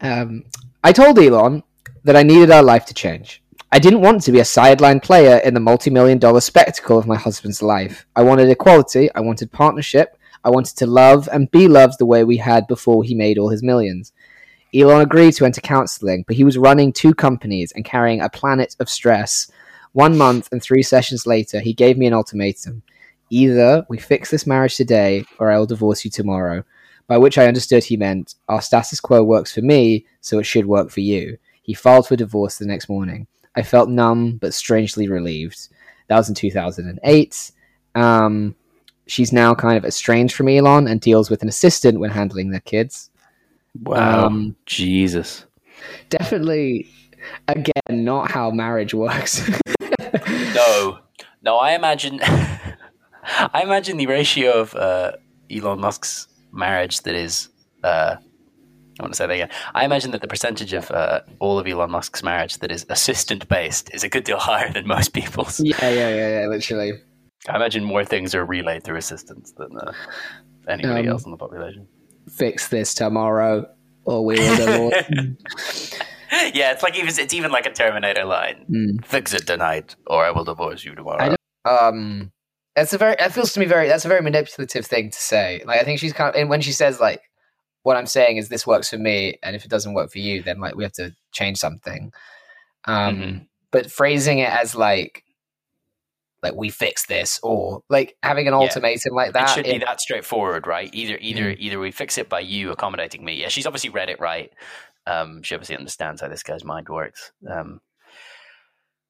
um, 0.00 0.44
I 0.82 0.92
told 0.92 1.18
Elon 1.18 1.62
that 2.04 2.16
I 2.16 2.22
needed 2.22 2.50
our 2.50 2.62
life 2.62 2.86
to 2.86 2.94
change. 2.94 3.42
I 3.72 3.78
didn't 3.78 4.00
want 4.00 4.22
to 4.22 4.32
be 4.32 4.40
a 4.40 4.44
sideline 4.44 4.98
player 4.98 5.36
in 5.38 5.54
the 5.54 5.60
multi-million 5.60 6.18
dollar 6.18 6.40
spectacle 6.40 6.98
of 6.98 7.06
my 7.06 7.14
husband's 7.14 7.62
life. 7.62 8.04
I 8.16 8.22
wanted 8.22 8.48
equality. 8.48 9.08
I 9.14 9.20
wanted 9.20 9.52
partnership. 9.52 10.18
I 10.42 10.50
wanted 10.50 10.76
to 10.78 10.88
love 10.88 11.28
and 11.32 11.48
be 11.52 11.68
loved 11.68 12.00
the 12.00 12.06
way 12.06 12.24
we 12.24 12.38
had 12.38 12.66
before 12.66 13.04
he 13.04 13.14
made 13.14 13.38
all 13.38 13.50
his 13.50 13.62
millions. 13.62 14.12
Elon 14.74 15.02
agreed 15.02 15.34
to 15.34 15.44
enter 15.44 15.60
counseling, 15.60 16.24
but 16.26 16.34
he 16.34 16.42
was 16.42 16.58
running 16.58 16.92
two 16.92 17.14
companies 17.14 17.70
and 17.70 17.84
carrying 17.84 18.20
a 18.20 18.28
planet 18.28 18.74
of 18.80 18.90
stress. 18.90 19.48
One 19.92 20.18
month 20.18 20.48
and 20.50 20.60
three 20.60 20.82
sessions 20.82 21.24
later, 21.24 21.60
he 21.60 21.72
gave 21.72 21.96
me 21.96 22.08
an 22.08 22.12
ultimatum. 22.12 22.82
Either 23.30 23.86
we 23.88 23.98
fix 23.98 24.32
this 24.32 24.48
marriage 24.48 24.76
today, 24.76 25.24
or 25.38 25.48
I 25.48 25.58
will 25.58 25.66
divorce 25.66 26.04
you 26.04 26.10
tomorrow. 26.10 26.64
By 27.06 27.18
which 27.18 27.38
I 27.38 27.46
understood 27.46 27.84
he 27.84 27.96
meant, 27.96 28.34
our 28.48 28.62
status 28.62 28.98
quo 28.98 29.22
works 29.22 29.54
for 29.54 29.62
me, 29.62 30.06
so 30.20 30.40
it 30.40 30.44
should 30.44 30.66
work 30.66 30.90
for 30.90 31.02
you. 31.02 31.38
He 31.62 31.72
filed 31.72 32.08
for 32.08 32.16
divorce 32.16 32.58
the 32.58 32.66
next 32.66 32.88
morning. 32.88 33.28
I 33.56 33.62
felt 33.62 33.88
numb, 33.88 34.38
but 34.40 34.54
strangely 34.54 35.08
relieved. 35.08 35.68
That 36.08 36.16
was 36.16 36.28
in 36.28 36.34
2008. 36.34 37.52
Um, 37.94 38.54
she's 39.06 39.32
now 39.32 39.54
kind 39.54 39.76
of 39.76 39.84
estranged 39.84 40.34
from 40.34 40.48
Elon 40.48 40.86
and 40.86 41.00
deals 41.00 41.30
with 41.30 41.42
an 41.42 41.48
assistant 41.48 42.00
when 42.00 42.10
handling 42.10 42.50
their 42.50 42.60
kids. 42.60 43.10
Wow. 43.82 44.26
Um, 44.26 44.56
Jesus. 44.66 45.46
Definitely, 46.08 46.88
again, 47.48 47.72
not 47.88 48.30
how 48.30 48.50
marriage 48.50 48.94
works. 48.94 49.48
no. 50.28 50.98
No, 51.42 51.56
I 51.56 51.72
imagine. 51.72 52.20
I 53.22 53.62
imagine 53.62 53.96
the 53.96 54.06
ratio 54.06 54.52
of 54.52 54.74
uh, 54.74 55.12
Elon 55.50 55.80
Musk's 55.80 56.28
marriage 56.52 57.00
that 57.02 57.14
is. 57.14 57.48
Uh, 57.82 58.16
I 59.00 59.02
want 59.02 59.14
to 59.14 59.16
say 59.16 59.26
that 59.26 59.32
again. 59.32 59.48
I 59.74 59.86
imagine 59.86 60.10
that 60.10 60.20
the 60.20 60.28
percentage 60.28 60.74
of 60.74 60.90
uh, 60.90 61.22
all 61.38 61.58
of 61.58 61.66
Elon 61.66 61.90
Musk's 61.90 62.22
marriage 62.22 62.58
that 62.58 62.70
is 62.70 62.84
assistant 62.90 63.48
based 63.48 63.88
is 63.94 64.04
a 64.04 64.10
good 64.10 64.24
deal 64.24 64.38
higher 64.38 64.70
than 64.70 64.86
most 64.86 65.14
people's. 65.14 65.58
Yeah, 65.58 65.76
yeah, 65.80 66.14
yeah, 66.14 66.40
yeah. 66.40 66.46
Literally. 66.46 66.92
I 67.48 67.56
imagine 67.56 67.82
more 67.82 68.04
things 68.04 68.34
are 68.34 68.44
relayed 68.44 68.84
through 68.84 68.98
assistants 68.98 69.52
than 69.52 69.74
uh, 69.78 69.92
anybody 70.68 71.08
um, 71.08 71.14
else 71.14 71.24
in 71.24 71.30
the 71.30 71.38
population. 71.38 71.88
Fix 72.28 72.68
this 72.68 72.92
tomorrow, 72.92 73.66
or 74.04 74.22
we 74.22 74.38
will 74.38 74.56
divorce. 74.90 75.94
yeah, 76.52 76.72
it's 76.72 76.82
like 76.82 76.94
even 76.96 77.08
it's 77.08 77.32
even 77.32 77.50
like 77.50 77.64
a 77.64 77.72
Terminator 77.72 78.26
line. 78.26 78.66
Mm. 78.70 79.02
Fix 79.02 79.32
it 79.32 79.46
tonight, 79.46 79.96
or 80.08 80.26
I 80.26 80.30
will 80.30 80.44
divorce 80.44 80.84
you 80.84 80.94
tomorrow. 80.94 81.36
um, 81.64 82.30
that's 82.76 82.92
a 82.92 82.98
very. 82.98 83.16
That 83.18 83.32
feels 83.32 83.54
to 83.54 83.60
me 83.60 83.64
very. 83.64 83.88
That's 83.88 84.04
a 84.04 84.08
very 84.08 84.20
manipulative 84.20 84.84
thing 84.84 85.10
to 85.10 85.18
say. 85.18 85.62
Like 85.64 85.80
I 85.80 85.84
think 85.84 86.00
she's 86.00 86.12
kind 86.12 86.28
of. 86.28 86.38
And 86.38 86.50
when 86.50 86.60
she 86.60 86.72
says 86.72 87.00
like, 87.00 87.22
"What 87.82 87.96
I'm 87.96 88.06
saying 88.06 88.36
is 88.36 88.48
this 88.48 88.66
works 88.66 88.90
for 88.90 88.98
me, 88.98 89.38
and 89.42 89.56
if 89.56 89.64
it 89.64 89.70
doesn't 89.70 89.94
work 89.94 90.10
for 90.10 90.18
you, 90.18 90.42
then 90.42 90.60
like 90.60 90.76
we 90.76 90.84
have 90.84 90.92
to 90.94 91.14
change 91.32 91.58
something." 91.58 92.12
Um, 92.86 93.16
mm-hmm. 93.16 93.38
but 93.70 93.90
phrasing 93.90 94.38
it 94.38 94.50
as 94.50 94.74
like 94.74 95.24
like 96.42 96.54
we 96.54 96.70
fix 96.70 97.06
this 97.06 97.38
or 97.42 97.82
like 97.90 98.16
having 98.22 98.48
an 98.48 98.54
ultimatum 98.54 99.14
like 99.14 99.34
that 99.34 99.50
it 99.50 99.54
should 99.54 99.66
it, 99.66 99.78
be 99.80 99.84
that 99.84 100.00
straightforward 100.00 100.66
right 100.66 100.88
either 100.94 101.18
either 101.20 101.52
mm. 101.52 101.56
either 101.58 101.78
we 101.78 101.90
fix 101.90 102.16
it 102.16 102.28
by 102.30 102.40
you 102.40 102.70
accommodating 102.70 103.24
me 103.24 103.34
yeah 103.34 103.48
she's 103.48 103.66
obviously 103.66 103.90
read 103.90 104.08
it 104.08 104.18
right 104.20 104.50
um 105.06 105.42
she 105.42 105.54
obviously 105.54 105.76
understands 105.76 106.22
how 106.22 106.28
this 106.28 106.42
guy's 106.42 106.64
mind 106.64 106.88
works 106.88 107.32
um 107.50 107.80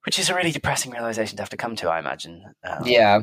which 0.05 0.19
is 0.19 0.29
a 0.31 0.35
really 0.35 0.51
depressing 0.51 0.91
realization 0.91 1.37
to 1.37 1.43
have 1.43 1.51
to 1.51 1.57
come 1.57 1.77
to 1.77 1.89
i 1.89 1.99
imagine 1.99 2.43
um, 2.65 2.85
yeah 2.85 3.21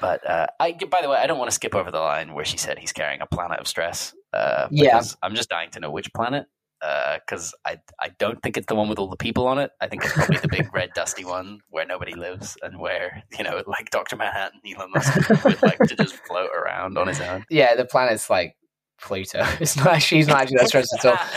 but 0.00 0.28
uh, 0.28 0.46
I, 0.60 0.72
by 0.72 0.98
the 1.00 1.08
way, 1.08 1.16
I 1.16 1.26
don't 1.26 1.38
want 1.38 1.50
to 1.50 1.54
skip 1.54 1.74
over 1.74 1.90
the 1.90 2.00
line 2.00 2.34
where 2.34 2.44
she 2.44 2.58
said 2.58 2.78
he's 2.78 2.92
carrying 2.92 3.22
a 3.22 3.26
planet 3.26 3.60
of 3.60 3.66
stress. 3.66 4.14
Uh, 4.36 4.68
yeah, 4.70 5.02
I'm 5.22 5.34
just 5.34 5.48
dying 5.48 5.70
to 5.70 5.80
know 5.80 5.90
which 5.90 6.12
planet 6.12 6.46
because 6.80 7.54
uh, 7.64 7.70
I 7.70 7.78
I 8.00 8.08
don't 8.18 8.42
think 8.42 8.56
it's 8.56 8.66
the 8.66 8.74
one 8.74 8.88
with 8.88 8.98
all 8.98 9.08
the 9.08 9.16
people 9.16 9.46
on 9.46 9.58
it. 9.58 9.70
I 9.80 9.86
think 9.86 10.04
it's 10.04 10.12
probably 10.12 10.38
the 10.38 10.48
big 10.48 10.74
red 10.74 10.90
dusty 10.94 11.24
one 11.24 11.60
where 11.70 11.86
nobody 11.86 12.14
lives 12.14 12.56
and 12.62 12.78
where 12.78 13.22
you 13.36 13.44
know 13.44 13.62
like 13.66 13.90
Doctor 13.90 14.16
Manhattan, 14.16 14.60
Elon 14.66 14.90
Musk 14.94 15.44
would 15.44 15.62
like 15.62 15.78
to 15.78 15.96
just 15.96 16.16
float 16.26 16.50
around 16.54 16.98
on 16.98 17.08
his 17.08 17.20
own. 17.20 17.44
Yeah, 17.50 17.74
the 17.74 17.84
planet's 17.84 18.28
like 18.28 18.56
Pluto. 19.00 19.44
It's 19.60 19.76
not. 19.76 20.02
She's 20.02 20.26
not 20.26 20.42
actually 20.42 20.58
that 20.58 20.68
stressed 20.68 20.94
at 20.98 21.06
all. 21.06 21.18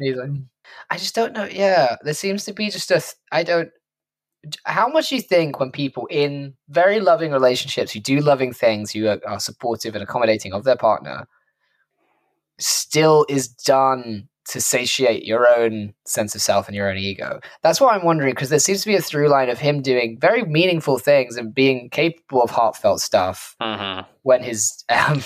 Like, 0.00 0.30
I 0.90 0.96
just 0.96 1.14
don't 1.14 1.34
know. 1.34 1.44
Yeah, 1.44 1.96
there 2.02 2.14
seems 2.14 2.44
to 2.44 2.52
be 2.52 2.68
just 2.68 2.90
a. 2.90 3.00
I 3.30 3.42
don't. 3.42 3.70
How 4.64 4.88
much 4.88 5.08
do 5.08 5.14
you 5.14 5.22
think 5.22 5.58
when 5.58 5.70
people 5.70 6.06
in 6.10 6.54
very 6.68 7.00
loving 7.00 7.32
relationships 7.32 7.92
who 7.92 8.00
do 8.00 8.18
loving 8.18 8.52
things, 8.52 8.90
who 8.90 9.06
are, 9.06 9.20
are 9.26 9.40
supportive 9.40 9.94
and 9.94 10.02
accommodating 10.02 10.52
of 10.52 10.64
their 10.64 10.76
partner, 10.76 11.26
still 12.58 13.26
is 13.28 13.48
done 13.48 14.28
to 14.46 14.60
satiate 14.60 15.24
your 15.24 15.48
own 15.48 15.94
sense 16.06 16.34
of 16.34 16.42
self 16.42 16.66
and 16.66 16.76
your 16.76 16.90
own 16.90 16.98
ego. 16.98 17.40
That's 17.62 17.80
why 17.80 17.94
I'm 17.94 18.04
wondering 18.04 18.34
because 18.34 18.50
there 18.50 18.58
seems 18.58 18.82
to 18.82 18.86
be 18.86 18.94
a 18.94 19.00
through 19.00 19.28
line 19.28 19.48
of 19.48 19.58
him 19.58 19.80
doing 19.80 20.18
very 20.20 20.44
meaningful 20.44 20.98
things 20.98 21.36
and 21.36 21.54
being 21.54 21.88
capable 21.90 22.42
of 22.42 22.50
heartfelt 22.50 23.00
stuff 23.00 23.56
mm-hmm. 23.60 24.02
when 24.22 24.42
his 24.42 24.84
um, 24.90 25.22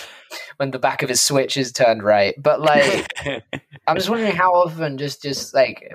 when 0.59 0.71
the 0.71 0.79
back 0.79 1.03
of 1.03 1.09
his 1.09 1.21
switch 1.21 1.57
is 1.57 1.73
turned 1.73 2.03
right. 2.03 2.35
But 2.39 2.61
like, 2.61 3.13
I'm 3.87 3.97
just 3.97 4.09
wondering 4.09 4.37
how 4.37 4.53
often 4.53 4.99
just 4.99 5.23
just 5.23 5.53
like 5.53 5.93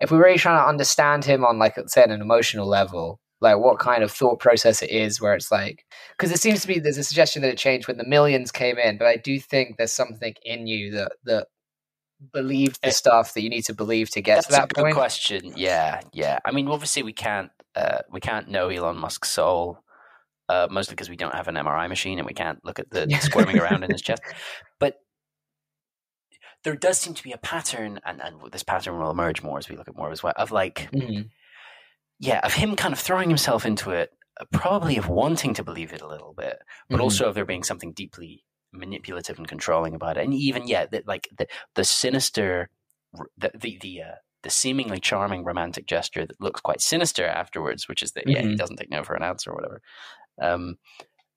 if 0.00 0.10
we're 0.10 0.24
really 0.24 0.38
trying 0.38 0.62
to 0.62 0.68
understand 0.68 1.24
him 1.24 1.44
on 1.44 1.58
like 1.58 1.76
say 1.86 2.02
an 2.02 2.10
emotional 2.10 2.66
level. 2.66 3.20
Like 3.44 3.58
what 3.58 3.78
kind 3.78 4.02
of 4.02 4.10
thought 4.10 4.40
process 4.40 4.82
it 4.82 4.90
is, 4.90 5.20
where 5.20 5.34
it's 5.34 5.52
like, 5.52 5.84
because 6.16 6.32
it 6.32 6.40
seems 6.40 6.62
to 6.62 6.68
be 6.68 6.80
there's 6.80 6.98
a 6.98 7.04
suggestion 7.04 7.42
that 7.42 7.50
it 7.50 7.58
changed 7.58 7.86
when 7.86 7.98
the 7.98 8.06
millions 8.06 8.50
came 8.50 8.78
in, 8.78 8.98
but 8.98 9.06
I 9.06 9.16
do 9.16 9.38
think 9.38 9.76
there's 9.76 9.92
something 9.92 10.34
in 10.42 10.66
you 10.66 10.90
that 10.92 11.12
that 11.24 11.46
believed 12.32 12.80
the 12.82 12.88
eh, 12.88 12.92
stuff 12.92 13.34
that 13.34 13.42
you 13.42 13.50
need 13.50 13.64
to 13.66 13.74
believe 13.74 14.10
to 14.10 14.22
get 14.22 14.36
That's 14.36 14.46
to 14.46 14.52
that 14.52 14.72
a 14.72 14.74
point? 14.74 14.88
Good 14.88 14.94
question. 14.94 15.52
Yeah, 15.56 16.00
yeah. 16.12 16.38
I 16.44 16.50
mean, 16.50 16.68
obviously, 16.68 17.02
we 17.02 17.12
can't 17.12 17.50
uh, 17.76 17.98
we 18.10 18.20
can't 18.20 18.48
know 18.48 18.68
Elon 18.68 18.96
Musk's 18.96 19.30
soul, 19.30 19.78
uh, 20.48 20.68
mostly 20.70 20.94
because 20.94 21.10
we 21.10 21.16
don't 21.16 21.34
have 21.34 21.48
an 21.48 21.54
MRI 21.54 21.88
machine 21.88 22.18
and 22.18 22.26
we 22.26 22.34
can't 22.34 22.64
look 22.64 22.78
at 22.78 22.90
the 22.90 23.08
squirming 23.20 23.58
around 23.58 23.84
in 23.84 23.90
his 23.90 24.02
chest. 24.02 24.22
But 24.78 24.96
there 26.62 26.76
does 26.76 26.98
seem 26.98 27.14
to 27.14 27.22
be 27.22 27.32
a 27.32 27.38
pattern, 27.38 28.00
and, 28.06 28.20
and 28.22 28.36
this 28.52 28.62
pattern 28.62 28.98
will 28.98 29.10
emerge 29.10 29.42
more 29.42 29.58
as 29.58 29.68
we 29.68 29.76
look 29.76 29.88
at 29.88 29.96
more 29.96 30.10
as 30.10 30.22
well. 30.22 30.32
Of 30.36 30.50
like, 30.50 30.88
mm-hmm. 30.92 31.28
Yeah, 32.18 32.40
of 32.44 32.54
him 32.54 32.76
kind 32.76 32.92
of 32.92 32.98
throwing 32.98 33.28
himself 33.28 33.66
into 33.66 33.90
it, 33.90 34.10
uh, 34.40 34.44
probably 34.52 34.96
of 34.96 35.08
wanting 35.08 35.54
to 35.54 35.64
believe 35.64 35.92
it 35.92 36.02
a 36.02 36.08
little 36.08 36.34
bit, 36.36 36.58
but 36.88 36.96
mm-hmm. 36.96 37.02
also 37.02 37.26
of 37.26 37.34
there 37.34 37.44
being 37.44 37.62
something 37.62 37.92
deeply 37.92 38.44
manipulative 38.72 39.38
and 39.38 39.48
controlling 39.48 39.94
about 39.94 40.16
it, 40.16 40.24
and 40.24 40.34
even 40.34 40.66
yeah, 40.66 40.86
that 40.86 41.06
like 41.06 41.28
the 41.36 41.46
the 41.74 41.84
sinister, 41.84 42.70
the 43.36 43.50
the 43.54 43.78
the, 43.80 44.02
uh, 44.02 44.14
the 44.42 44.50
seemingly 44.50 45.00
charming 45.00 45.44
romantic 45.44 45.86
gesture 45.86 46.26
that 46.26 46.40
looks 46.40 46.60
quite 46.60 46.80
sinister 46.80 47.26
afterwards, 47.26 47.88
which 47.88 48.02
is 48.02 48.12
that 48.12 48.26
mm-hmm. 48.26 48.30
yeah, 48.30 48.40
he 48.42 48.48
mm-hmm. 48.48 48.56
doesn't 48.56 48.76
take 48.76 48.90
no 48.90 49.02
for 49.02 49.14
an 49.14 49.22
answer 49.22 49.50
or 49.50 49.54
whatever. 49.54 49.82
Um, 50.40 50.76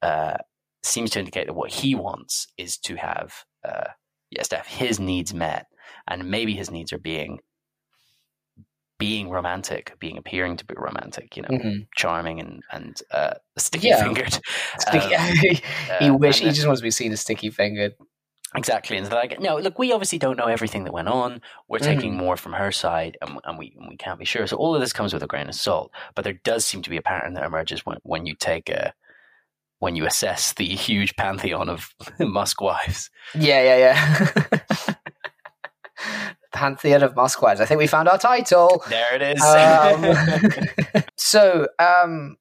uh, 0.02 0.38
seems 0.84 1.12
to 1.12 1.20
indicate 1.20 1.48
that 1.48 1.54
what 1.54 1.72
he 1.72 1.96
wants 1.96 2.48
is 2.58 2.78
to 2.78 2.96
have 2.96 3.46
uh, 3.68 3.90
yes, 4.30 4.48
to 4.50 4.58
have 4.58 4.68
his 4.68 5.00
needs 5.00 5.34
met, 5.34 5.68
and 6.08 6.30
maybe 6.30 6.54
his 6.54 6.72
needs 6.72 6.92
are 6.94 7.00
being 7.00 7.40
being 8.99 9.29
romantic, 9.29 9.95
being 9.99 10.17
appearing 10.17 10.57
to 10.57 10.65
be 10.65 10.73
romantic, 10.77 11.36
you 11.38 11.43
know, 11.43 11.49
mm-hmm. 11.49 11.81
charming 11.95 12.39
and 12.39 12.63
and 12.71 13.01
uh, 13.12 13.33
sticky 13.57 13.91
fingered. 13.91 14.39
Sticky. 14.79 15.15
Um, 15.15 15.36
he 16.00 16.10
uh, 16.10 16.13
wish 16.13 16.39
he 16.39 16.50
just 16.50 16.65
wants 16.65 16.81
to 16.81 16.83
be 16.83 16.91
seen 16.91 17.12
as 17.12 17.21
sticky 17.21 17.50
fingered. 17.50 17.93
Exactly, 18.56 18.98
and 18.98 19.12
like, 19.12 19.39
no, 19.41 19.58
look, 19.58 19.77
we 19.77 19.91
obviously 19.91 20.17
don't 20.17 20.37
know 20.37 20.45
everything 20.45 20.85
that 20.85 20.93
went 20.93 21.10
on. 21.10 21.41
We're 21.67 21.79
mm-hmm. 21.79 21.93
taking 21.93 22.17
more 22.17 22.37
from 22.37 22.54
her 22.54 22.71
side, 22.71 23.17
and, 23.21 23.39
and 23.43 23.58
we 23.58 23.75
and 23.77 23.89
we 23.89 23.98
can't 23.98 24.17
be 24.17 24.25
sure. 24.25 24.48
So 24.48 24.58
all 24.58 24.73
of 24.73 24.81
this 24.81 24.93
comes 24.93 25.13
with 25.13 25.21
a 25.21 25.27
grain 25.27 25.50
of 25.50 25.56
salt. 25.56 25.91
But 26.15 26.23
there 26.23 26.39
does 26.43 26.65
seem 26.65 26.81
to 26.83 26.89
be 26.89 26.98
a 26.98 27.02
pattern 27.02 27.33
that 27.33 27.43
emerges 27.43 27.85
when 27.85 27.98
when 28.04 28.25
you 28.25 28.35
take 28.35 28.69
a 28.69 28.93
when 29.79 29.95
you 29.95 30.06
assess 30.06 30.54
the 30.54 30.65
huge 30.75 31.15
pantheon 31.17 31.69
of 31.69 31.93
Musk 32.19 32.62
wives. 32.62 33.10
Yeah, 33.35 33.62
yeah, 33.62 33.77
yeah. 33.77 34.60
Pantheon 36.58 37.03
of 37.03 37.13
Musquads. 37.13 37.60
I 37.60 37.65
think 37.65 37.77
we 37.77 37.85
found 37.85 38.10
our 38.10 38.17
title. 38.17 38.83
There 38.89 39.13
it 39.13 39.21
is. 39.21 39.41
Um, 39.43 41.03
so, 41.15 41.67
um, 41.77 42.37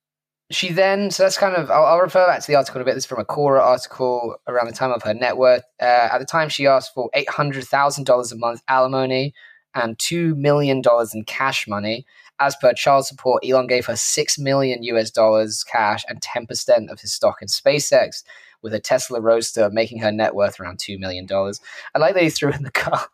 she 0.50 0.72
then, 0.72 1.10
so 1.10 1.24
that's 1.24 1.36
kind 1.36 1.54
of, 1.54 1.70
I'll, 1.70 1.84
I'll, 1.84 1.98
refer 1.98 2.26
back 2.26 2.40
to 2.40 2.46
the 2.46 2.54
article 2.54 2.80
in 2.80 2.82
a 2.82 2.84
bit. 2.86 2.94
This 2.94 3.04
is 3.04 3.08
from 3.08 3.20
a 3.20 3.24
Quora 3.24 3.60
article 3.60 4.36
around 4.46 4.68
the 4.68 4.72
time 4.72 4.90
of 4.90 5.02
her 5.02 5.12
net 5.12 5.36
worth. 5.36 5.64
Uh, 5.80 6.08
at 6.12 6.18
the 6.18 6.24
time, 6.24 6.48
she 6.48 6.66
asked 6.66 6.94
for 6.94 7.10
$800,000 7.14 8.32
a 8.32 8.36
month 8.36 8.62
alimony 8.68 9.34
and 9.74 9.98
$2 9.98 10.34
million 10.34 10.80
in 11.12 11.24
cash 11.24 11.68
money. 11.68 12.06
As 12.38 12.56
per 12.56 12.72
child 12.72 13.06
support, 13.06 13.44
Elon 13.46 13.66
gave 13.66 13.86
her 13.86 13.94
$6 13.94 14.38
million 14.38 14.82
US 14.82 15.10
dollars 15.10 15.62
cash 15.64 16.04
and 16.08 16.20
10% 16.20 16.90
of 16.90 17.00
his 17.00 17.12
stock 17.12 17.42
in 17.42 17.48
SpaceX, 17.48 18.22
with 18.62 18.72
a 18.72 18.80
Tesla 18.80 19.20
Roadster 19.20 19.68
making 19.70 19.98
her 19.98 20.12
net 20.12 20.34
worth 20.34 20.58
around 20.58 20.78
$2 20.78 20.98
million. 20.98 21.26
I 21.30 21.98
like 21.98 22.14
that 22.14 22.22
he 22.22 22.30
threw 22.30 22.52
in 22.52 22.62
the 22.62 22.70
car 22.72 23.08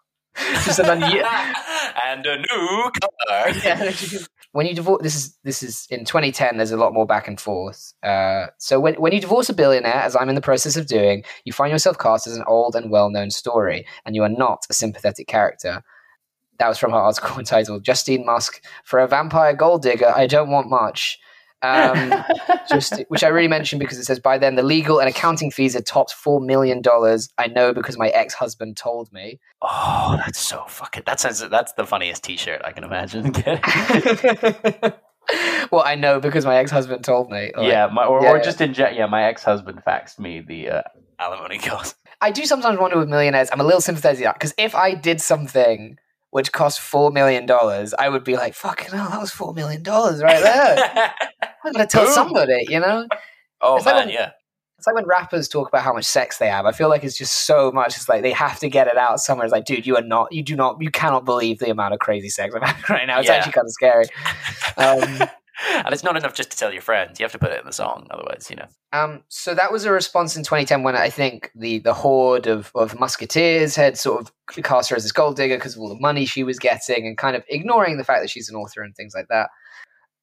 just 0.65 0.79
an 0.79 0.87
un- 0.87 1.03
and 2.07 2.27
a 2.27 2.37
new. 2.39 2.91
Yeah, 3.65 3.93
when 4.53 4.67
you 4.67 4.75
divorce, 4.75 5.03
this 5.03 5.15
is 5.15 5.39
this 5.45 5.63
is 5.63 5.87
in 5.91 6.05
2010. 6.05 6.57
There's 6.57 6.71
a 6.71 6.77
lot 6.77 6.93
more 6.93 7.07
back 7.07 7.27
and 7.27 7.41
forth. 7.41 7.95
Uh, 8.03 8.47
so 8.59 8.79
when 8.81 8.95
when 8.95 9.13
you 9.13 9.21
divorce 9.21 9.49
a 9.49 9.55
billionaire, 9.55 9.95
as 9.95 10.15
I'm 10.15 10.29
in 10.29 10.35
the 10.35 10.41
process 10.41 10.77
of 10.77 10.87
doing, 10.87 11.25
you 11.45 11.53
find 11.53 11.71
yourself 11.71 11.99
cast 11.99 12.27
as 12.27 12.37
an 12.37 12.45
old 12.47 12.77
and 12.77 12.91
well-known 12.91 13.31
story, 13.31 13.87
and 14.05 14.15
you 14.15 14.23
are 14.23 14.29
not 14.29 14.67
a 14.69 14.75
sympathetic 14.75 15.27
character. 15.27 15.83
That 16.59 16.69
was 16.69 16.79
from 16.79 16.93
her 16.93 16.99
article 16.99 17.39
entitled 17.39 17.85
"Justine 17.85 18.27
Musk 18.27 18.63
for 18.85 18.99
a 19.01 19.09
Vampire 19.09 19.55
Gold 19.55 19.83
Digger." 19.83 20.13
I 20.15 20.27
don't 20.27 20.51
want 20.51 20.69
much. 20.69 21.19
Um, 21.63 22.13
just 22.69 23.03
which 23.09 23.23
I 23.23 23.29
really 23.29 23.49
mentioned 23.49 23.81
because 23.81 23.99
it 23.99 24.05
says 24.05 24.19
by 24.19 24.37
then 24.39 24.57
the 24.57 24.63
legal 24.63 24.99
and 24.99 25.09
accounting 25.09 25.51
fees 25.51 25.75
had 25.75 25.87
topped 25.87 26.13
four 26.13 26.41
million 26.41 26.83
dollars. 26.83 27.29
I 27.39 27.47
know 27.47 27.73
because 27.73 27.97
my 27.97 28.09
ex 28.09 28.35
husband 28.35 28.77
told 28.77 29.13
me. 29.13 29.39
Oh, 29.63 30.15
that's 30.17 30.41
so 30.41 30.65
fucking. 30.67 31.05
That 31.07 31.21
sounds. 31.21 31.41
That's 31.49 31.73
the 31.75 31.87
funniest 31.87 32.25
T-shirt 32.25 32.63
I 32.65 32.73
can 32.73 32.85
imagine. 32.85 33.33
well, 35.71 35.83
I 35.85 35.95
know 35.95 36.21
because 36.21 36.45
my 36.45 36.57
ex 36.57 36.71
husband 36.71 37.05
told 37.05 37.31
me. 37.31 37.53
Like, 37.57 37.67
yeah, 37.67 37.89
my, 37.93 38.05
or, 38.05 38.23
yeah, 38.23 38.31
or 38.31 38.41
just 38.41 38.61
in 38.61 38.75
jet. 38.75 38.97
Yeah, 38.97 39.07
my 39.07 39.25
ex 39.25 39.45
husband 39.45 39.83
faxed 39.87 40.19
me 40.19 40.41
the 40.41 40.69
uh, 40.69 40.83
alimony 41.19 41.59
cost. 41.59 41.97
I 42.21 42.31
do 42.31 42.45
sometimes 42.45 42.79
wonder 42.79 42.99
with 42.99 43.09
millionaires. 43.09 43.51
I'm 43.53 43.61
a 43.61 43.65
little 43.65 43.81
sympathetic 43.81 44.33
because 44.35 44.55
if 44.59 44.75
I 44.75 44.95
did 44.95 45.21
something 45.21 45.99
which 46.33 46.51
cost 46.51 46.81
four 46.81 47.11
million 47.11 47.45
dollars, 47.45 47.93
I 47.99 48.09
would 48.09 48.25
be 48.25 48.37
like, 48.37 48.55
"Fucking 48.55 48.91
hell, 48.91 49.11
that 49.11 49.21
was 49.21 49.31
four 49.31 49.53
million 49.53 49.83
dollars 49.83 50.23
right 50.23 50.43
there." 50.43 51.15
I'm 51.65 51.73
gonna 51.73 51.87
tell 51.87 52.07
Boom. 52.07 52.15
somebody, 52.15 52.67
you 52.69 52.81
know. 52.81 53.07
Oh 53.61 53.77
it's 53.77 53.85
man, 53.85 53.95
like 53.95 54.07
when, 54.07 54.15
yeah. 54.15 54.31
It's 54.79 54.87
like 54.87 54.97
when 54.97 55.07
rappers 55.07 55.47
talk 55.47 55.69
about 55.69 55.83
how 55.83 55.93
much 55.93 56.07
sex 56.07 56.39
they 56.39 56.49
have. 56.49 56.65
I 56.65 56.73
feel 56.73 56.89
like 56.89 57.05
it's 57.05 57.17
just 57.17 57.47
so 57.47 57.71
much. 57.71 57.97
It's 57.97 58.09
like 58.09 58.23
they 58.23 58.33
have 58.33 58.59
to 58.61 58.69
get 58.69 58.89
it 58.89 58.97
out 58.97 59.21
somewhere. 59.21 59.45
It's 59.45 59.53
like, 59.53 59.67
dude, 59.67 59.87
you 59.87 59.95
are 59.97 60.03
not, 60.03 60.33
you 60.33 60.43
do 60.43 60.57
not, 60.57 60.79
you 60.81 60.91
cannot 60.91 61.25
believe 61.25 61.61
the 61.61 61.71
amount 61.71 61.95
of 61.95 62.01
crazy 62.01 62.31
sex 62.31 62.53
I'm 62.55 62.63
having 62.63 62.83
right 62.89 63.07
now. 63.07 63.21
It's 63.21 63.29
yeah. 63.29 63.35
actually 63.37 63.53
kind 63.53 63.67
of 63.67 63.73
scary. 63.73 64.07
Um, 64.79 65.29
and 65.71 65.93
it's 65.93 66.03
not 66.03 66.17
enough 66.17 66.35
just 66.35 66.51
to 66.51 66.57
tell 66.57 66.73
your 66.73 66.83
friends. 66.83 67.19
You 67.19 67.25
have 67.25 67.33
to 67.33 67.39
put 67.39 67.53
it 67.53 67.61
in 67.61 67.67
the 67.67 67.73
song, 67.73 68.07
otherwise, 68.11 68.49
you 68.51 68.57
know. 68.57 68.67
Um, 68.93 69.23
so 69.29 69.55
that 69.55 69.73
was 69.73 69.85
a 69.85 69.93
response 69.93 70.37
in 70.37 70.43
2010 70.43 70.83
when 70.83 70.97
I 70.97 71.11
think 71.11 71.51
the 71.55 71.79
the 71.79 71.95
horde 71.95 72.47
of, 72.47 72.71
of 72.75 72.99
musketeers 72.99 73.77
had 73.77 73.99
sort 73.99 74.21
of 74.21 74.33
cast 74.63 74.91
her 74.91 74.97
as 74.97 75.03
this 75.03 75.13
gold 75.13 75.37
digger 75.37 75.57
because 75.57 75.75
of 75.75 75.81
all 75.81 75.89
the 75.89 76.01
money 76.01 76.27
she 76.27 76.45
was 76.45 76.59
getting 76.59 77.07
and 77.07 77.17
kind 77.17 77.37
of 77.37 77.45
ignoring 77.49 77.97
the 77.97 78.05
fact 78.05 78.23
that 78.23 78.31
she's 78.31 78.49
an 78.49 78.57
author 78.57 78.83
and 78.83 78.95
things 78.95 79.15
like 79.15 79.29
that. 79.29 79.51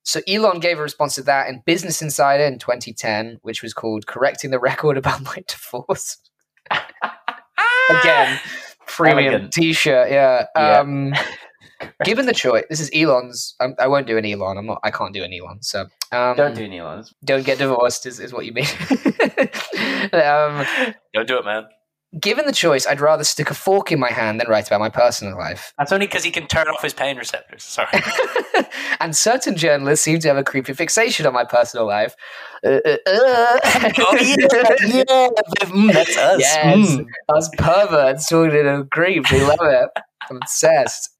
So 0.04 0.22
Elon 0.28 0.60
gave 0.60 0.80
a 0.80 0.82
response 0.82 1.16
to 1.16 1.24
that 1.24 1.50
in 1.50 1.62
Business 1.66 2.02
Insider 2.02 2.44
in 2.44 2.60
2010, 2.60 3.40
which 3.42 3.62
was 3.62 3.74
called 3.74 4.08
"Correcting 4.08 4.52
the 4.52 4.60
Record 4.60 4.98
About 4.98 5.24
My 5.24 5.44
Divorce." 5.48 6.18
Again, 7.90 8.40
premium 8.86 9.50
T-shirt. 9.50 10.12
Yeah. 10.12 10.46
yeah. 10.56 10.80
Um, 10.80 11.14
Given 12.03 12.25
the 12.25 12.34
choice, 12.34 12.65
this 12.69 12.80
is 12.80 12.89
Elon's. 12.93 13.55
Um, 13.59 13.75
I 13.80 13.88
won't 13.88 14.07
do 14.07 14.17
an 14.17 14.25
Elon. 14.25 14.57
I'm 14.57 14.65
not. 14.65 14.80
I 14.84 14.91
can't 14.91 15.13
do 15.13 15.23
an 15.23 15.34
Elon. 15.34 15.61
So 15.61 15.88
um, 16.11 16.36
don't 16.36 16.55
do 16.55 16.65
an 16.65 16.73
Elon. 16.73 17.05
Don't 17.23 17.45
get 17.45 17.57
divorced 17.57 18.05
is, 18.05 18.19
is 18.19 18.34
what 18.34 18.45
you 18.45 18.53
mean. 18.53 18.65
um, 20.13 20.65
don't 21.13 21.27
do 21.27 21.38
it, 21.38 21.45
man. 21.45 21.65
Given 22.19 22.47
the 22.47 22.51
choice, 22.51 22.88
I'd 22.88 23.01
rather 23.01 23.23
stick 23.23 23.51
a 23.51 23.53
fork 23.53 23.91
in 23.91 23.99
my 23.99 24.09
hand 24.09 24.39
than 24.39 24.47
write 24.47 24.65
about 24.65 24.80
my 24.80 24.89
personal 24.89 25.38
life. 25.38 25.73
That's 25.77 25.91
only 25.91 26.07
because 26.07 26.23
he 26.23 26.32
can 26.32 26.47
turn 26.47 26.67
off 26.67 26.82
his 26.82 26.91
pain 26.91 27.17
receptors. 27.17 27.63
Sorry. 27.63 28.01
and 28.99 29.15
certain 29.15 29.55
journalists 29.55 30.05
seem 30.05 30.19
to 30.21 30.27
have 30.27 30.38
a 30.38 30.43
creepy 30.43 30.73
fixation 30.73 31.27
on 31.27 31.34
my 31.34 31.45
personal 31.45 31.86
life. 31.86 32.15
Uh, 32.65 32.80
uh, 32.84 32.97
uh. 33.05 33.59
oh 33.99 34.17
yeah, 34.19 34.36
yeah, 34.82 35.30
mm, 35.65 35.93
that's 35.93 36.17
us. 36.17 36.39
Yes, 36.39 36.95
mm. 36.95 37.05
us 37.30 37.49
perverts 37.59 38.27
talking 38.27 38.57
in 38.57 38.65
a 38.65 38.86
creep. 38.86 39.32
We 39.32 39.43
love 39.43 39.59
it. 39.61 39.89
I'm 40.32 40.38
obsessed. 40.38 41.11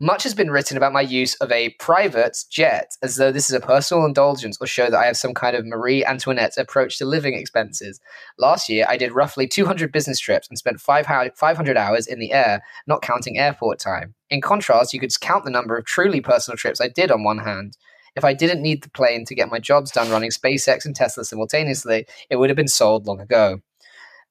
Much 0.00 0.22
has 0.22 0.34
been 0.34 0.50
written 0.50 0.76
about 0.76 0.92
my 0.92 1.00
use 1.00 1.34
of 1.36 1.50
a 1.52 1.70
private 1.80 2.38
jet, 2.50 2.92
as 3.02 3.16
though 3.16 3.32
this 3.32 3.50
is 3.50 3.56
a 3.56 3.60
personal 3.60 4.04
indulgence 4.04 4.58
or 4.60 4.66
show 4.66 4.90
that 4.90 4.98
I 4.98 5.06
have 5.06 5.16
some 5.16 5.34
kind 5.34 5.56
of 5.56 5.66
Marie 5.66 6.04
Antoinette 6.04 6.56
approach 6.56 6.98
to 6.98 7.04
living 7.04 7.34
expenses. 7.34 8.00
Last 8.38 8.68
year, 8.68 8.86
I 8.88 8.96
did 8.96 9.12
roughly 9.12 9.46
200 9.46 9.92
business 9.92 10.18
trips 10.18 10.48
and 10.48 10.58
spent 10.58 10.80
500 10.80 11.76
hours 11.76 12.06
in 12.06 12.18
the 12.18 12.32
air, 12.32 12.62
not 12.86 13.02
counting 13.02 13.38
airport 13.38 13.78
time. 13.78 14.14
In 14.30 14.40
contrast, 14.40 14.92
you 14.92 15.00
could 15.00 15.18
count 15.20 15.44
the 15.44 15.50
number 15.50 15.76
of 15.76 15.84
truly 15.84 16.20
personal 16.20 16.56
trips 16.56 16.80
I 16.80 16.88
did 16.88 17.10
on 17.10 17.24
one 17.24 17.38
hand. 17.38 17.76
If 18.16 18.24
I 18.24 18.34
didn't 18.34 18.62
need 18.62 18.82
the 18.82 18.90
plane 18.90 19.24
to 19.26 19.34
get 19.34 19.50
my 19.50 19.58
jobs 19.58 19.92
done 19.92 20.10
running 20.10 20.30
SpaceX 20.30 20.84
and 20.84 20.94
Tesla 20.94 21.24
simultaneously, 21.24 22.06
it 22.30 22.36
would 22.36 22.50
have 22.50 22.56
been 22.56 22.68
sold 22.68 23.06
long 23.06 23.20
ago. 23.20 23.60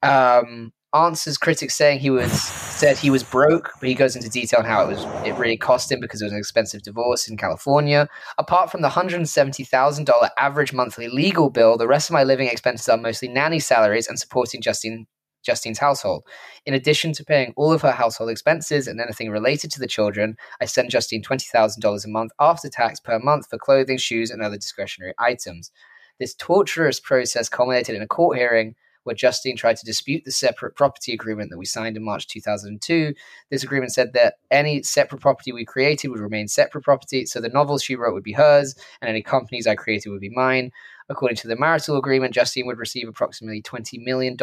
Um, 0.03 0.73
answers 0.93 1.37
critics 1.37 1.75
saying 1.75 1.99
he 1.99 2.09
was 2.09 2.31
said 2.31 2.97
he 2.97 3.09
was 3.09 3.23
broke, 3.23 3.71
but 3.79 3.89
he 3.89 3.95
goes 3.95 4.15
into 4.15 4.29
detail 4.29 4.59
on 4.59 4.65
how 4.65 4.83
it 4.83 4.87
was 4.87 5.03
it 5.25 5.37
really 5.37 5.57
cost 5.57 5.91
him 5.91 5.99
because 5.99 6.21
it 6.21 6.25
was 6.25 6.33
an 6.33 6.39
expensive 6.39 6.81
divorce 6.83 7.27
in 7.27 7.37
California. 7.37 8.07
Apart 8.37 8.71
from 8.71 8.81
the 8.81 8.89
hundred 8.89 9.17
and 9.17 9.29
seventy 9.29 9.63
thousand 9.63 10.05
dollar 10.05 10.29
average 10.37 10.73
monthly 10.73 11.07
legal 11.07 11.49
bill, 11.49 11.77
the 11.77 11.87
rest 11.87 12.09
of 12.09 12.13
my 12.13 12.23
living 12.23 12.47
expenses 12.47 12.87
are 12.87 12.97
mostly 12.97 13.27
nanny 13.27 13.59
salaries 13.59 14.07
and 14.07 14.19
supporting 14.19 14.61
Justine 14.61 15.07
Justine's 15.43 15.79
household. 15.79 16.23
In 16.65 16.73
addition 16.73 17.13
to 17.13 17.23
paying 17.23 17.53
all 17.55 17.71
of 17.71 17.81
her 17.81 17.91
household 17.91 18.29
expenses 18.29 18.87
and 18.87 18.99
anything 18.99 19.29
related 19.29 19.71
to 19.71 19.79
the 19.79 19.87
children, 19.87 20.35
I 20.61 20.65
send 20.65 20.89
Justine 20.89 21.23
$20,000 21.23 22.05
a 22.05 22.07
month 22.09 22.31
after 22.39 22.69
tax 22.69 22.99
per 22.99 23.17
month 23.19 23.47
for 23.49 23.57
clothing, 23.57 23.97
shoes, 23.97 24.29
and 24.29 24.41
other 24.41 24.57
discretionary 24.57 25.13
items. 25.17 25.71
This 26.19 26.35
torturous 26.35 26.99
process 26.99 27.47
culminated 27.47 27.95
in 27.95 28.01
a 28.01 28.07
court 28.07 28.37
hearing 28.37 28.75
where 29.07 29.15
Justine 29.15 29.55
tried 29.55 29.77
to 29.77 29.85
dispute 29.85 30.25
the 30.25 30.31
separate 30.31 30.75
property 30.75 31.13
agreement 31.13 31.49
that 31.49 31.57
we 31.57 31.63
signed 31.63 31.95
in 31.95 32.03
March 32.03 32.27
2002. 32.27 33.13
This 33.49 33.63
agreement 33.63 33.93
said 33.93 34.11
that 34.13 34.35
any 34.51 34.83
separate 34.83 35.21
property 35.21 35.53
we 35.53 35.63
created 35.63 36.09
would 36.09 36.19
remain 36.19 36.49
separate 36.49 36.83
property, 36.83 37.25
so 37.25 37.39
the 37.39 37.47
novels 37.47 37.81
she 37.81 37.95
wrote 37.95 38.13
would 38.13 38.23
be 38.23 38.33
hers, 38.33 38.75
and 39.01 39.09
any 39.09 39.23
companies 39.23 39.65
I 39.65 39.75
created 39.75 40.09
would 40.09 40.19
be 40.19 40.29
mine. 40.29 40.73
According 41.07 41.37
to 41.37 41.47
the 41.47 41.55
marital 41.55 41.97
agreement, 41.97 42.33
Justine 42.33 42.67
would 42.67 42.77
receive 42.77 43.07
approximately 43.07 43.61
$20 43.61 44.03
million 44.03 44.35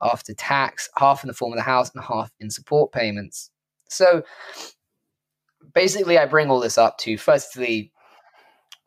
after 0.00 0.32
tax, 0.32 0.88
half 0.96 1.22
in 1.22 1.28
the 1.28 1.34
form 1.34 1.52
of 1.52 1.58
the 1.58 1.62
house 1.62 1.90
and 1.94 2.02
half 2.02 2.32
in 2.40 2.48
support 2.48 2.92
payments. 2.92 3.50
So 3.90 4.22
basically, 5.74 6.16
I 6.16 6.24
bring 6.24 6.48
all 6.48 6.60
this 6.60 6.78
up 6.78 6.96
to 7.00 7.18
firstly 7.18 7.92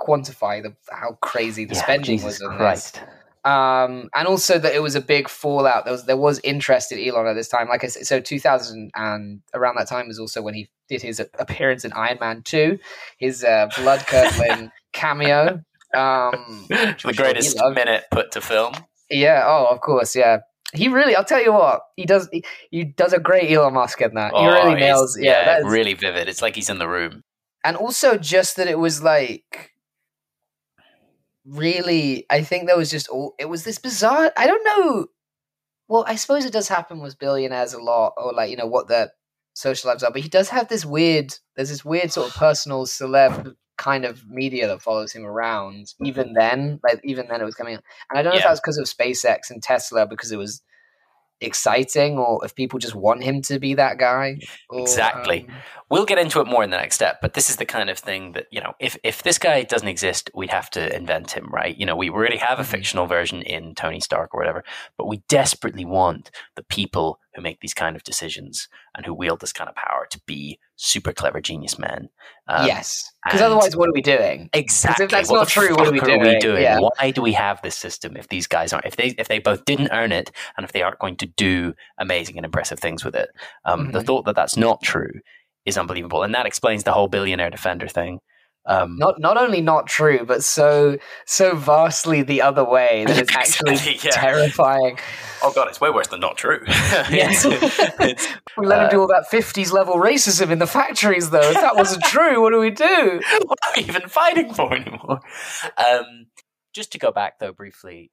quantify 0.01 0.63
the, 0.63 0.75
how 0.89 1.19
crazy 1.21 1.65
the 1.65 1.75
yeah, 1.75 1.83
spending 1.83 2.17
Jesus 2.17 2.39
was 2.39 2.41
on 2.41 2.57
Christ. 2.57 2.95
this 2.95 3.03
um, 3.45 4.09
and 4.13 4.27
also 4.27 4.59
that 4.59 4.75
it 4.75 4.81
was 4.81 4.95
a 4.95 5.01
big 5.01 5.29
fallout. 5.29 5.85
There 5.85 5.93
was 5.93 6.05
there 6.05 6.17
was 6.17 6.39
interest 6.43 6.91
in 6.91 6.99
Elon 6.99 7.27
at 7.27 7.33
this 7.33 7.47
time. 7.47 7.69
Like 7.69 7.83
I 7.83 7.87
said, 7.87 8.05
so 8.05 8.19
2000 8.19 8.91
and 8.95 9.41
around 9.53 9.75
that 9.77 9.87
time 9.87 10.07
was 10.07 10.19
also 10.19 10.41
when 10.41 10.53
he 10.53 10.69
did 10.89 11.01
his 11.01 11.19
appearance 11.19 11.85
in 11.85 11.93
Iron 11.93 12.17
Man 12.19 12.41
2, 12.43 12.77
his 13.17 13.43
uh, 13.43 13.69
blood 13.77 14.05
curdling 14.07 14.71
cameo. 14.93 15.61
Um, 15.95 16.65
the 16.69 17.13
greatest 17.15 17.57
minute 17.57 18.05
put 18.11 18.31
to 18.31 18.41
film. 18.41 18.73
Yeah. 19.09 19.43
Oh, 19.45 19.67
of 19.71 19.79
course. 19.81 20.15
Yeah. 20.15 20.39
He 20.73 20.87
really, 20.87 21.15
I'll 21.15 21.25
tell 21.25 21.41
you 21.41 21.53
what, 21.53 21.81
he 21.95 22.05
does. 22.05 22.29
He, 22.31 22.43
he 22.69 22.83
does 22.83 23.11
a 23.11 23.19
great 23.19 23.49
Elon 23.51 23.73
Musk 23.73 24.01
in 24.01 24.13
that. 24.13 24.33
Oh, 24.35 24.41
he 24.41 24.47
really 24.47 24.79
nails. 24.79 25.17
Yeah, 25.19 25.59
yeah 25.61 25.67
really 25.67 25.95
vivid. 25.95 26.29
It's 26.29 26.43
like 26.43 26.55
he's 26.55 26.69
in 26.69 26.77
the 26.77 26.87
room. 26.87 27.23
And 27.63 27.75
also, 27.75 28.17
just 28.17 28.55
that 28.57 28.67
it 28.67 28.77
was 28.77 29.01
like 29.01 29.71
really, 31.49 32.25
I 32.29 32.43
think 32.43 32.67
there 32.67 32.77
was 32.77 32.91
just 32.91 33.07
all. 33.07 33.35
It 33.39 33.49
was 33.49 33.63
this 33.63 33.79
bizarre. 33.79 34.31
I 34.37 34.47
don't 34.47 34.63
know. 34.63 35.07
Well, 35.87 36.05
I 36.07 36.15
suppose 36.15 36.45
it 36.45 36.53
does 36.53 36.67
happen 36.67 36.99
with 37.01 37.19
billionaires 37.19 37.73
a 37.73 37.81
lot, 37.81 38.13
or 38.17 38.33
like 38.33 38.49
you 38.51 38.57
know 38.57 38.67
what 38.67 38.87
their 38.87 39.11
social 39.53 39.89
lives 39.89 40.03
are. 40.03 40.11
But 40.11 40.21
he 40.21 40.29
does 40.29 40.49
have 40.49 40.67
this 40.67 40.85
weird. 40.85 41.33
There's 41.55 41.69
this 41.69 41.85
weird 41.85 42.11
sort 42.11 42.29
of 42.29 42.35
personal 42.35 42.85
celeb 42.85 43.55
kind 43.77 44.05
of 44.05 44.27
media 44.27 44.67
that 44.67 44.81
follows 44.81 45.11
him 45.11 45.25
around. 45.25 45.93
Even 46.03 46.33
then, 46.33 46.79
like 46.83 46.99
even 47.03 47.27
then, 47.27 47.41
it 47.41 47.45
was 47.45 47.55
coming. 47.55 47.77
Up. 47.77 47.83
And 48.09 48.19
I 48.19 48.21
don't 48.21 48.31
know 48.31 48.35
yeah. 48.35 48.39
if 48.39 48.43
that 48.45 48.51
was 48.51 48.61
because 48.61 48.77
of 48.77 48.85
SpaceX 48.85 49.49
and 49.49 49.63
Tesla, 49.63 50.05
because 50.05 50.31
it 50.31 50.37
was 50.37 50.61
exciting 51.41 52.17
or 52.17 52.43
if 52.43 52.55
people 52.55 52.79
just 52.79 52.95
want 52.95 53.23
him 53.23 53.41
to 53.43 53.59
be 53.59 53.73
that 53.75 53.97
guy. 53.97 54.39
Or, 54.69 54.81
exactly. 54.81 55.47
Um... 55.47 55.55
We'll 55.91 56.05
get 56.05 56.19
into 56.19 56.39
it 56.39 56.45
more 56.45 56.63
in 56.63 56.69
the 56.69 56.77
next 56.77 56.93
step, 56.95 57.19
but 57.19 57.33
this 57.33 57.49
is 57.49 57.55
the 57.55 57.65
kind 57.65 57.89
of 57.89 57.97
thing 57.97 58.33
that, 58.33 58.45
you 58.51 58.61
know, 58.61 58.73
if, 58.79 58.95
if 59.03 59.23
this 59.23 59.39
guy 59.39 59.63
doesn't 59.63 59.87
exist, 59.87 60.29
we'd 60.35 60.51
have 60.51 60.69
to 60.71 60.95
invent 60.95 61.31
him, 61.31 61.49
right? 61.51 61.75
You 61.75 61.87
know, 61.87 61.95
we 61.95 62.11
already 62.11 62.37
have 62.37 62.59
a 62.59 62.61
mm-hmm. 62.61 62.69
fictional 62.69 63.07
version 63.07 63.41
in 63.41 63.73
Tony 63.73 63.99
Stark 63.99 64.35
or 64.35 64.39
whatever, 64.39 64.63
but 64.97 65.07
we 65.07 65.17
desperately 65.27 65.85
want 65.85 66.29
the 66.55 66.61
people 66.61 67.19
who 67.35 67.41
make 67.41 67.59
these 67.59 67.73
kind 67.73 67.95
of 67.95 68.03
decisions 68.03 68.67
and 68.95 69.05
who 69.05 69.13
wield 69.13 69.39
this 69.39 69.53
kind 69.53 69.69
of 69.69 69.75
power 69.75 70.07
to 70.09 70.19
be 70.25 70.59
super 70.75 71.13
clever 71.13 71.39
genius 71.39 71.77
men. 71.77 72.09
Um, 72.47 72.65
yes, 72.65 73.11
because 73.25 73.41
otherwise, 73.41 73.75
what 73.75 73.89
are 73.89 73.93
we 73.93 74.01
doing? 74.01 74.49
Exactly. 74.53 75.05
If 75.05 75.11
that's 75.11 75.29
what 75.29 75.37
not 75.37 75.47
true, 75.47 75.75
what 75.75 75.87
are 75.87 75.91
we 75.91 75.99
doing? 75.99 76.21
Are 76.21 76.25
we 76.25 76.39
doing? 76.39 76.63
Yeah. 76.63 76.79
Why 76.79 77.11
do 77.11 77.21
we 77.21 77.33
have 77.33 77.61
this 77.61 77.75
system 77.75 78.17
if 78.17 78.27
these 78.29 78.47
guys 78.47 78.73
aren't? 78.73 78.85
If 78.85 78.95
they 78.95 79.09
if 79.17 79.27
they 79.27 79.39
both 79.39 79.65
didn't 79.65 79.89
earn 79.91 80.11
it, 80.11 80.31
and 80.57 80.63
if 80.63 80.71
they 80.71 80.81
aren't 80.81 80.99
going 80.99 81.17
to 81.17 81.27
do 81.27 81.73
amazing 81.97 82.37
and 82.37 82.45
impressive 82.45 82.79
things 82.79 83.05
with 83.05 83.15
it, 83.15 83.29
um, 83.65 83.81
mm-hmm. 83.81 83.91
the 83.91 84.03
thought 84.03 84.25
that 84.25 84.35
that's 84.35 84.57
not 84.57 84.81
true 84.81 85.21
is 85.65 85.77
unbelievable, 85.77 86.23
and 86.23 86.33
that 86.33 86.45
explains 86.45 86.83
the 86.83 86.93
whole 86.93 87.07
billionaire 87.07 87.49
defender 87.49 87.87
thing. 87.87 88.19
Um, 88.69 88.97
not 88.97 89.19
not 89.19 89.35
only 89.37 89.61
not 89.61 89.87
true, 89.87 90.25
but 90.25 90.43
so 90.43 90.97
so 91.25 91.55
vastly 91.55 92.21
the 92.21 92.41
other 92.43 92.63
way 92.63 93.03
that 93.07 93.17
it's 93.17 93.35
actually 93.35 93.71
Exactly, 93.73 93.99
yeah. 94.03 94.11
terrifying. 94.11 94.99
oh 95.41 95.51
god, 95.53 95.67
it's 95.69 95.81
way 95.81 95.89
worse 95.89 96.07
than 96.07 96.19
not 96.19 96.37
true. 96.37 96.59
It's- 96.67 97.43
it's- 97.45 98.27
We 98.55 98.67
let 98.71 98.79
him 98.79 98.85
Uh, 98.85 98.89
do 98.89 98.99
all 99.01 99.07
that 99.07 99.25
fifties 99.29 99.71
level 99.71 99.95
racism 99.95 100.51
in 100.51 100.59
the 100.59 100.67
factories, 100.67 101.31
though. 101.31 101.39
If 101.49 101.55
that 101.55 101.75
wasn't 101.75 102.03
true, 102.03 102.41
what 102.41 102.51
do 102.51 102.59
we 102.59 102.69
do? 102.69 103.21
what 103.47 103.57
are 103.65 103.71
we 103.75 103.83
even 103.83 104.07
fighting 104.07 104.53
for 104.53 104.73
anymore? 104.75 105.19
Um, 105.77 106.27
just 106.73 106.91
to 106.91 106.99
go 106.99 107.11
back 107.11 107.39
though 107.39 107.51
briefly, 107.51 108.11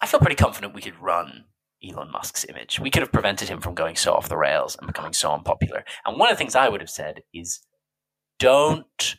I 0.00 0.06
feel 0.06 0.18
pretty 0.20 0.34
confident 0.36 0.74
we 0.74 0.82
could 0.82 1.00
run 1.00 1.44
Elon 1.86 2.10
Musk's 2.10 2.44
image. 2.48 2.80
We 2.80 2.90
could 2.90 3.02
have 3.02 3.12
prevented 3.12 3.48
him 3.48 3.60
from 3.60 3.74
going 3.74 3.94
so 3.94 4.14
off 4.14 4.28
the 4.28 4.36
rails 4.36 4.74
and 4.76 4.88
becoming 4.88 5.12
so 5.12 5.30
unpopular. 5.30 5.84
And 6.04 6.18
one 6.18 6.28
of 6.28 6.34
the 6.36 6.38
things 6.38 6.56
I 6.56 6.68
would 6.68 6.80
have 6.80 6.90
said 6.90 7.22
is, 7.32 7.60
don't 8.40 9.16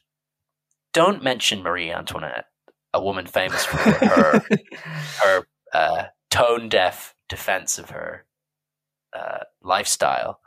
don't 0.98 1.24
mention 1.24 1.62
Marie 1.62 1.92
Antoinette, 1.92 2.46
a 2.92 3.00
woman 3.00 3.28
famous 3.28 3.64
for 3.64 3.78
her 3.78 4.42
her 5.24 5.48
uh, 5.72 6.04
tone 6.32 6.70
deaf 6.70 7.14
defense 7.30 7.78
of 7.78 7.92
her 7.92 8.26
uh, 9.16 9.44
lifestyle, 9.62 10.40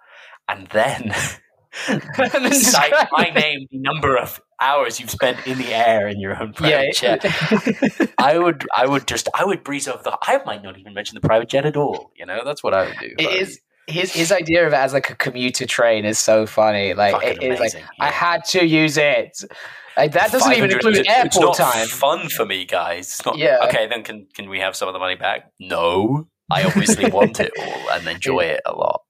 and 0.48 0.66
then 0.72 1.14
cite 2.52 2.92
my 3.12 3.30
name, 3.32 3.68
the 3.70 3.78
number 3.78 4.18
of 4.18 4.40
hours 4.60 4.98
you've 4.98 5.12
spent 5.12 5.46
in 5.46 5.56
the 5.56 5.72
air 5.72 6.08
in 6.08 6.18
your 6.18 6.36
own 6.42 6.52
private 6.52 7.00
yeah. 7.00 7.16
jet. 7.16 8.12
I 8.18 8.36
would, 8.36 8.66
I 8.76 8.88
would 8.88 9.06
just, 9.06 9.28
I 9.32 9.44
would 9.44 9.62
breeze 9.62 9.86
over 9.86 10.02
the. 10.02 10.18
I 10.20 10.42
might 10.44 10.64
not 10.64 10.80
even 10.80 10.94
mention 10.94 11.14
the 11.14 11.20
private 11.20 11.48
jet 11.48 11.64
at 11.64 11.76
all. 11.76 12.10
You 12.16 12.26
know, 12.26 12.40
that's 12.44 12.64
what 12.64 12.74
I 12.74 12.86
would 12.86 12.98
do. 12.98 13.14
It 13.18 13.40
is 13.40 13.60
his 13.90 14.12
his 14.12 14.32
idea 14.32 14.66
of 14.66 14.72
it 14.72 14.76
as 14.76 14.92
like 14.92 15.10
a 15.10 15.14
commuter 15.16 15.66
train 15.66 16.04
is 16.04 16.18
so 16.18 16.46
funny. 16.46 16.94
Like 16.94 17.22
it 17.22 17.42
is 17.42 17.60
like 17.60 17.72
amazing, 17.72 17.84
I 18.00 18.10
had 18.10 18.44
to 18.46 18.64
use 18.64 18.96
it. 18.96 19.42
Like, 19.96 20.12
that 20.12 20.32
doesn't 20.32 20.52
even 20.52 20.70
include 20.70 20.96
it's 20.98 21.08
airport 21.10 21.58
not 21.58 21.72
time. 21.72 21.86
Fun 21.88 22.28
for 22.30 22.46
me, 22.46 22.64
guys. 22.64 23.08
It's 23.08 23.26
not. 23.26 23.36
Yeah. 23.36 23.58
Okay, 23.64 23.86
then 23.86 24.02
can 24.02 24.26
can 24.34 24.48
we 24.48 24.60
have 24.60 24.74
some 24.76 24.88
of 24.88 24.94
the 24.94 25.00
money 25.00 25.16
back? 25.16 25.50
No, 25.58 26.26
I 26.50 26.64
obviously 26.64 27.10
want 27.10 27.38
it 27.40 27.52
all 27.58 27.90
and 27.90 28.06
enjoy 28.08 28.40
it 28.40 28.60
a 28.64 28.72
lot. 28.72 29.02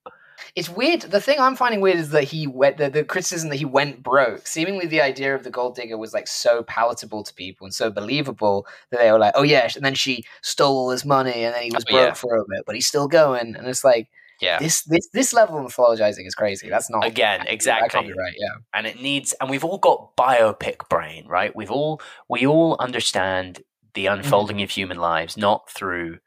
It's 0.57 0.68
weird. 0.68 1.03
The 1.03 1.20
thing 1.20 1.39
I'm 1.39 1.55
finding 1.55 1.81
weird 1.81 1.99
is 1.99 2.11
that 2.11 2.24
he 2.24 2.49
went 2.49 2.78
the, 2.78 2.91
the 2.91 3.05
criticism 3.05 3.51
that 3.51 3.57
he 3.57 3.64
went 3.64 4.03
broke. 4.03 4.49
Seemingly, 4.49 4.87
the 4.87 5.01
idea 5.01 5.33
of 5.35 5.45
the 5.45 5.51
gold 5.51 5.76
digger 5.76 5.97
was 5.97 6.12
like 6.12 6.26
so 6.26 6.64
palatable 6.64 7.22
to 7.22 7.33
people 7.35 7.66
and 7.66 7.74
so 7.74 7.89
believable 7.89 8.66
that 8.91 8.99
they 8.99 9.12
were 9.12 9.18
like, 9.18 9.35
"Oh 9.37 9.43
yeah," 9.45 9.68
and 9.76 9.85
then 9.85 9.95
she 9.95 10.24
stole 10.43 10.76
all 10.76 10.91
his 10.91 11.05
money 11.05 11.45
and 11.45 11.55
then 11.55 11.62
he 11.62 11.70
was 11.72 11.85
Oh, 11.89 11.93
broke 11.93 12.09
yeah. 12.09 12.14
for 12.14 12.35
a 12.37 12.45
bit, 12.49 12.64
but 12.66 12.74
he's 12.74 12.87
still 12.89 13.07
going. 13.07 13.55
And 13.55 13.68
it's 13.68 13.85
like 13.85 14.09
Yeah. 14.41 14.59
this 14.59 14.82
this 14.84 15.09
this 15.12 15.32
level 15.32 15.59
of 15.59 15.66
mythologizing 15.72 16.26
is 16.26 16.34
crazy. 16.34 16.68
That's 16.70 16.88
not 16.91 17.05
Again, 17.05 17.45
exactly. 17.47 18.12
right. 18.12 18.34
Yeah. 18.38 18.57
and 18.74 18.86
it 18.86 19.01
needs 19.01 19.34
and 19.41 19.51
we've 19.51 19.64
all 19.64 19.78
got 19.78 20.16
biopic 20.16 20.88
brain 20.88 21.26
right 21.26 21.55
we've 21.55 21.70
all 21.70 22.01
we 22.28 22.47
all 22.47 22.76
understand 22.80 23.62
the 23.95 24.07
Mm-hmm. 24.07 24.18
unfolding 24.20 24.62
of 24.62 24.70
human 24.70 24.99
lives 24.99 25.36
not 25.36 25.68
through 25.70 26.18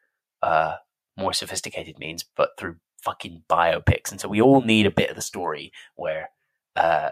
uh 0.42 0.76
more 1.18 1.34
sophisticated 1.34 1.98
means 1.98 2.26
but 2.36 2.50
through 2.60 2.76
fucking 3.02 3.44
biopics 3.50 4.12
and 4.12 4.20
so 4.22 4.28
we 4.28 4.42
all 4.42 4.62
need 4.62 4.86
a 4.86 4.92
bit 4.92 5.10
of 5.10 5.16
the 5.16 5.22
story 5.22 5.72
where 5.96 6.30
uh 6.76 7.10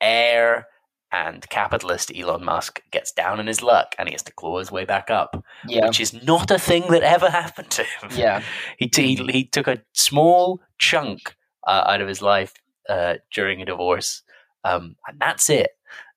heir 0.00 0.66
and 1.12 1.48
capitalist 1.50 2.12
Elon 2.16 2.44
Musk 2.44 2.82
gets 2.90 3.12
down 3.12 3.38
in 3.40 3.46
his 3.46 3.62
luck 3.62 3.94
and 3.98 4.08
he 4.08 4.12
has 4.14 4.22
to 4.24 4.32
claw 4.32 4.58
his 4.58 4.72
way 4.72 4.84
back 4.84 5.08
up, 5.10 5.42
Yeah. 5.66 5.86
which 5.86 6.00
is 6.00 6.12
not 6.24 6.50
a 6.50 6.58
thing 6.58 6.84
that 6.90 7.02
ever 7.02 7.30
happened 7.42 7.70
to 7.70 7.82
him. 7.84 8.10
Yeah. 8.14 8.42
He, 8.78 8.90
he, 8.94 9.14
he 9.16 9.44
took 9.44 9.68
a 9.68 9.82
small 9.92 10.60
chunk 10.78 11.34
uh, 11.66 11.84
out 11.86 12.00
of 12.00 12.08
his 12.08 12.20
life 12.22 12.54
uh, 12.88 13.14
during 13.32 13.62
a 13.62 13.64
divorce, 13.64 14.22
um, 14.64 14.96
and 15.06 15.18
that's 15.20 15.48
it. 15.50 15.70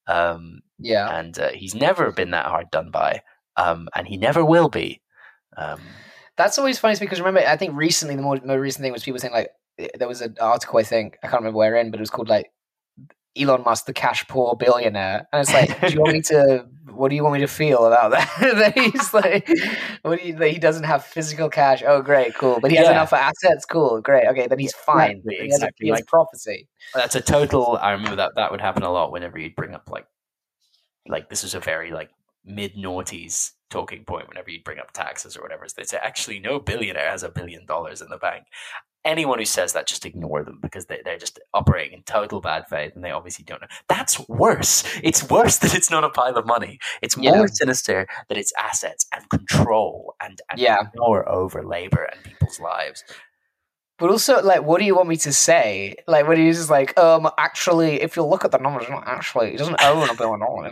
Um, 0.08 0.62
Yeah. 0.80 1.18
and 1.20 1.38
uh, 1.38 1.50
he's 1.50 1.76
never 1.76 2.12
been 2.12 2.32
that 2.32 2.46
hard 2.48 2.72
done 2.72 2.90
by, 2.92 3.22
um, 3.58 3.90
and 3.96 4.08
he 4.08 4.18
never 4.18 4.44
will 4.44 4.70
be. 4.70 5.02
Um, 5.58 5.82
That's 6.38 6.58
always 6.58 6.80
funny 6.80 6.96
because 7.00 7.20
remember, 7.20 7.42
I 7.48 7.58
think 7.58 7.76
recently 7.76 8.16
the 8.16 8.22
more, 8.22 8.40
more 8.44 8.60
recent 8.60 8.84
thing 8.84 8.92
was 8.94 9.04
people 9.04 9.20
saying 9.20 9.34
like 9.34 9.50
eh, 9.78 9.88
there 9.98 10.08
was 10.08 10.22
an 10.22 10.36
article 10.40 10.80
I 10.80 10.84
think 10.84 11.18
I 11.24 11.28
can't 11.28 11.42
remember 11.42 11.58
where 11.58 11.76
in, 11.76 11.92
but 11.92 12.00
it 12.00 12.02
was 12.02 12.10
called 12.10 12.30
like 12.30 12.50
Elon 13.38 13.64
Musk, 13.64 13.86
the 13.86 13.94
cash 13.94 14.28
poor 14.28 14.56
billionaire, 14.56 15.28
and 15.32 15.40
it's 15.42 15.54
like, 15.54 15.80
do 15.82 15.94
you 15.94 16.02
want 16.02 16.14
me 16.14 16.22
to? 16.24 16.66
What 16.90 17.10
do 17.10 17.16
you 17.16 17.24
want 17.24 17.36
me 17.36 17.40
to 17.42 17.48
feel 17.48 17.86
about 17.86 18.12
that? 18.12 18.30
that 18.42 18.78
he's 18.78 19.14
like, 19.14 19.48
what 20.02 20.20
do 20.20 20.28
you, 20.28 20.34
that 20.36 20.50
he 20.50 20.58
doesn't 20.58 20.84
have 20.84 21.06
physical 21.06 21.48
cash? 21.48 21.82
Oh, 21.86 22.02
great, 22.02 22.34
cool, 22.36 22.60
but 22.60 22.72
he 22.72 22.78
has 22.78 22.88
Yeah. 22.88 22.92
enough 22.94 23.14
assets. 23.14 23.64
Cool, 23.64 24.02
great, 24.02 24.28
okay, 24.28 24.48
then 24.48 24.60
he's 24.60 24.74
fine. 24.74 25.12
Exactly, 25.12 25.36
He 25.36 25.42
has, 25.44 25.54
exactly, 25.56 25.86
he 25.86 25.90
has 25.92 25.98
like- 26.00 26.08
prophecy. 26.08 26.68
that's 26.94 27.16
a 27.16 27.22
total. 27.22 27.78
I 27.82 27.92
remember 27.92 28.18
that 28.18 28.34
that 28.36 28.52
would 28.52 28.60
happen 28.60 28.84
a 28.84 28.92
lot 28.92 29.14
whenever 29.14 29.40
you'd 29.40 29.56
bring 29.56 29.74
up 29.76 29.90
like, 29.90 30.08
like 31.08 31.30
this 31.30 31.46
is 31.46 31.54
a 31.54 31.60
very 31.62 31.92
like 31.92 32.10
mid 32.44 32.74
noughties 32.76 33.52
talking 33.70 34.04
point. 34.04 34.28
Whenever 34.28 34.50
you'd 34.50 34.66
bring 34.66 34.80
up 34.80 34.92
taxes 34.92 35.38
or 35.38 35.42
whatever, 35.42 35.64
is 35.64 35.74
they'd 35.74 35.88
say 35.88 36.00
actually 36.02 36.40
no 36.40 36.60
billionaire 36.60 37.12
has 37.12 37.24
a 37.24 37.30
billion 37.30 37.66
dollars 37.66 38.02
in 38.02 38.10
the 38.10 38.18
bank. 38.18 38.44
Anyone 39.06 39.40
who 39.40 39.46
says 39.46 39.74
that, 39.74 39.88
just 39.88 40.06
ignore 40.06 40.44
them 40.44 40.60
because 40.62 40.88
they, 40.88 41.00
they're 41.06 41.18
just 41.18 41.40
operating 41.54 41.94
in 41.94 42.04
total 42.04 42.42
bad 42.42 42.68
faith 42.68 42.94
and 42.96 43.04
they 43.04 43.12
obviously 43.12 43.46
don't 43.46 43.62
know. 43.62 43.68
That's 43.88 44.20
worse. 44.28 44.84
It's 45.02 45.30
worse 45.30 45.58
that 45.60 45.74
it's 45.74 45.90
not 45.90 46.04
a 46.04 46.10
pile 46.10 46.36
of 46.36 46.46
money. 46.46 46.80
It's 47.02 47.16
Yeah. 47.18 47.32
more 47.38 47.48
sinister 47.48 48.08
that 48.28 48.38
it's 48.38 48.52
assets 48.60 49.08
and 49.16 49.28
control 49.30 50.16
and, 50.22 50.42
and 50.50 50.60
Yeah. 50.60 50.78
power 50.98 51.28
over 51.30 51.64
labor 51.64 52.04
and 52.04 52.22
people's 52.24 52.60
lives. 52.60 53.04
But 53.98 54.10
also, 54.12 54.42
like, 54.42 54.64
what 54.64 54.80
do 54.80 54.86
you 54.86 54.96
want 54.96 55.10
me 55.10 55.18
to 55.18 55.34
say? 55.34 55.96
Like, 56.08 56.26
when 56.26 56.38
he's 56.38 56.58
just 56.58 56.70
like, 56.70 56.98
um, 56.98 57.30
actually, 57.38 58.02
if 58.02 58.16
you 58.16 58.24
look 58.24 58.46
at 58.46 58.52
the 58.52 58.58
numbers, 58.58 58.88
not 58.90 59.04
actually, 59.06 59.52
he 59.52 59.58
doesn't 59.58 59.82
own 59.84 60.10
a 60.10 60.14
billion 60.16 60.40
dollars. 60.40 60.72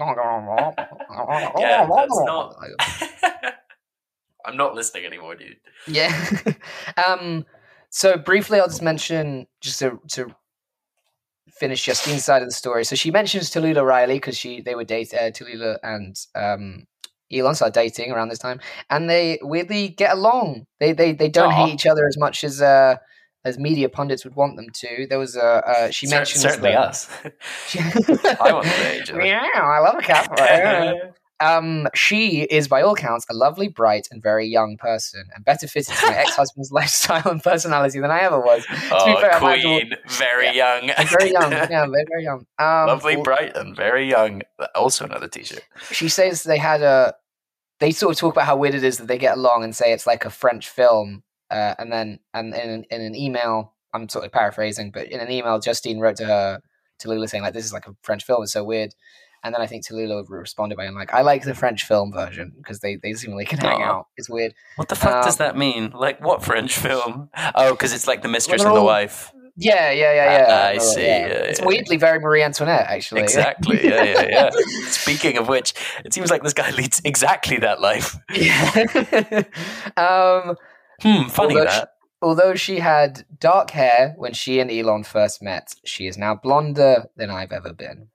Yeah, 1.59 1.87
that's 1.93 2.19
not. 2.25 2.55
I'm 4.45 4.55
not 4.55 4.75
listening 4.75 5.05
anymore, 5.05 5.35
dude. 5.35 5.57
Yeah. 5.87 6.13
um. 7.05 7.45
So 7.89 8.17
briefly, 8.17 8.59
I'll 8.59 8.67
just 8.67 8.81
mention 8.81 9.47
just 9.61 9.79
to 9.79 9.99
to 10.11 10.27
finish 11.49 11.83
Justine's 11.83 12.25
side 12.25 12.41
of 12.41 12.47
the 12.47 12.53
story. 12.53 12.83
So 12.85 12.95
she 12.95 13.09
mentions 13.11 13.49
Talulah 13.49 13.85
Riley 13.85 14.15
because 14.15 14.37
she 14.37 14.61
they 14.61 14.75
were 14.75 14.83
dating 14.83 15.19
uh, 15.19 15.31
Tallulah 15.31 15.77
and 15.83 16.15
um 16.35 16.85
Elon 17.31 17.55
started 17.55 17.73
dating 17.73 18.11
around 18.11 18.29
this 18.29 18.39
time, 18.39 18.59
and 18.89 19.09
they 19.09 19.37
weirdly 19.41 19.89
get 19.89 20.13
along. 20.15 20.65
They 20.79 20.93
they 20.93 21.11
they 21.13 21.27
don't 21.29 21.51
Aw. 21.53 21.65
hate 21.65 21.73
each 21.73 21.85
other 21.87 22.07
as 22.07 22.17
much 22.17 22.43
as 22.43 22.61
uh 22.61 22.95
as 23.45 23.57
media 23.57 23.87
pundits 23.89 24.23
would 24.25 24.35
want 24.35 24.55
them 24.57 24.67
to. 24.73 25.07
There 25.09 25.19
was 25.19 25.35
a 25.35 25.43
uh, 25.67 25.89
she 25.89 26.07
Cer- 26.07 26.15
mentions 26.17 26.41
certainly 26.41 26.71
that- 26.71 26.79
us. 26.79 27.09
She- 27.67 27.79
I 28.39 28.51
want 28.53 28.65
to. 28.67 29.19
Yeah, 29.25 29.49
I 29.55 29.79
love 29.79 29.95
a 29.97 30.01
cat. 30.01 31.11
Um, 31.39 31.87
she 31.93 32.41
is, 32.43 32.67
by 32.67 32.81
all 32.81 32.95
counts, 32.95 33.25
a 33.29 33.33
lovely, 33.33 33.67
bright, 33.67 34.07
and 34.09 34.21
very 34.23 34.47
young 34.47 34.75
person, 34.77 35.25
and 35.35 35.45
better 35.45 35.67
fitted 35.67 35.95
to 35.95 36.07
my 36.07 36.15
ex-husband's 36.17 36.71
lifestyle 36.71 37.29
and 37.29 37.43
personality 37.43 37.99
than 37.99 38.09
I 38.09 38.21
ever 38.21 38.39
was. 38.39 38.65
oh, 38.91 39.19
fair, 39.21 39.33
I 39.35 39.39
might 39.39 39.59
as 39.59 39.65
well- 39.65 39.79
queen, 39.79 39.93
very 40.07 40.55
young, 40.55 40.91
very 41.07 41.31
young, 41.31 41.51
yeah, 41.51 41.67
very, 41.85 42.05
very 42.09 42.23
young. 42.23 42.45
Um, 42.57 42.87
lovely, 42.87 43.17
bright, 43.17 43.55
and 43.55 43.75
very 43.75 44.09
young. 44.09 44.41
Also, 44.73 45.05
another 45.05 45.27
T-shirt. 45.27 45.61
She 45.91 46.09
says 46.09 46.43
they 46.43 46.57
had 46.57 46.81
a. 46.81 47.13
They 47.79 47.91
sort 47.91 48.15
of 48.15 48.19
talk 48.19 48.33
about 48.33 48.45
how 48.47 48.57
weird 48.57 48.73
it 48.73 48.83
is 48.83 48.97
that 48.97 49.07
they 49.07 49.19
get 49.19 49.37
along 49.37 49.63
and 49.63 49.75
say 49.75 49.93
it's 49.93 50.07
like 50.07 50.25
a 50.25 50.31
French 50.31 50.67
film, 50.67 51.21
uh, 51.51 51.75
and 51.77 51.91
then 51.91 52.19
and 52.33 52.55
in 52.55 52.69
an, 52.69 52.85
in 52.89 53.01
an 53.01 53.15
email, 53.15 53.75
I'm 53.93 54.09
sort 54.09 54.25
of 54.25 54.31
paraphrasing, 54.31 54.89
but 54.89 55.05
in 55.11 55.19
an 55.19 55.29
email, 55.29 55.59
Justine 55.59 55.99
wrote 55.99 56.15
to 56.15 56.25
her 56.25 56.61
Talulah 56.99 57.29
saying 57.29 57.43
like 57.43 57.53
this 57.53 57.65
is 57.65 57.73
like 57.73 57.87
a 57.87 57.95
French 58.01 58.23
film, 58.25 58.41
it's 58.41 58.53
so 58.53 58.63
weird. 58.63 58.95
And 59.43 59.53
then 59.53 59.61
I 59.61 59.67
think 59.67 59.85
Talulah 59.85 60.25
responded 60.29 60.75
by 60.77 60.83
being 60.85 60.95
like, 60.95 61.13
I 61.13 61.21
like 61.21 61.43
the 61.43 61.53
French 61.55 61.83
film 61.85 62.11
version 62.11 62.53
because 62.57 62.79
they, 62.79 62.95
they 62.95 63.13
seemingly 63.13 63.45
can 63.45 63.59
hang 63.59 63.81
out. 63.81 64.07
It's 64.17 64.29
weird. 64.29 64.53
What 64.75 64.89
the 64.89 64.95
fuck 64.95 65.23
does 65.23 65.39
Um, 65.39 65.45
that 65.45 65.57
mean? 65.57 65.91
Like, 65.95 66.19
what 66.23 66.43
French 66.43 66.75
film? 66.77 67.29
Oh, 67.55 67.71
because 67.71 67.93
it's 67.93 68.07
like 68.07 68.21
the 68.23 68.27
mistress 68.27 68.61
they're 68.61 68.67
and 68.69 68.75
the 68.75 68.81
all- 68.81 68.85
wife. 68.87 69.31
Yeah, 69.59 69.89
yeah, 69.89 70.13
yeah, 70.13 70.45
Ah, 70.47 70.51
yeah. 70.51 70.67
I 70.67 70.75
Oh, 70.75 70.79
see, 70.79 71.01
yeah. 71.01 71.17
yeah, 71.27 71.33
it's 71.33 71.59
yeah. 71.59 71.65
weirdly 71.65 71.97
very 71.97 72.19
Marie 72.19 72.43
Antoinette, 72.43 72.85
actually. 72.89 73.21
Exactly. 73.21 73.83
Yeah, 73.83 74.03
yeah, 74.03 74.27
yeah. 74.29 74.49
Speaking 74.89 75.37
of 75.37 75.47
which, 75.47 75.73
it 76.05 76.13
seems 76.13 76.29
like 76.29 76.43
this 76.43 76.53
guy 76.53 76.69
leads 76.71 77.01
exactly 77.03 77.57
that 77.57 77.81
life. 77.81 78.15
Yeah. 78.31 79.43
um, 79.97 80.55
Hmm. 81.01 81.27
Funny 81.29 81.55
Although 81.55 81.63
that. 81.65 81.89
although 82.21 82.55
she 82.55 82.79
had 82.79 83.25
dark 83.39 83.71
hair 83.71 84.13
when 84.17 84.33
she 84.33 84.59
and 84.59 84.71
Elon 84.71 85.03
first 85.03 85.41
met, 85.43 85.73
she 85.83 86.07
is 86.07 86.17
now 86.17 86.33
blonder 86.35 87.05
than 87.15 87.29
I've 87.29 87.51
ever 87.51 87.71
been. 87.73 88.09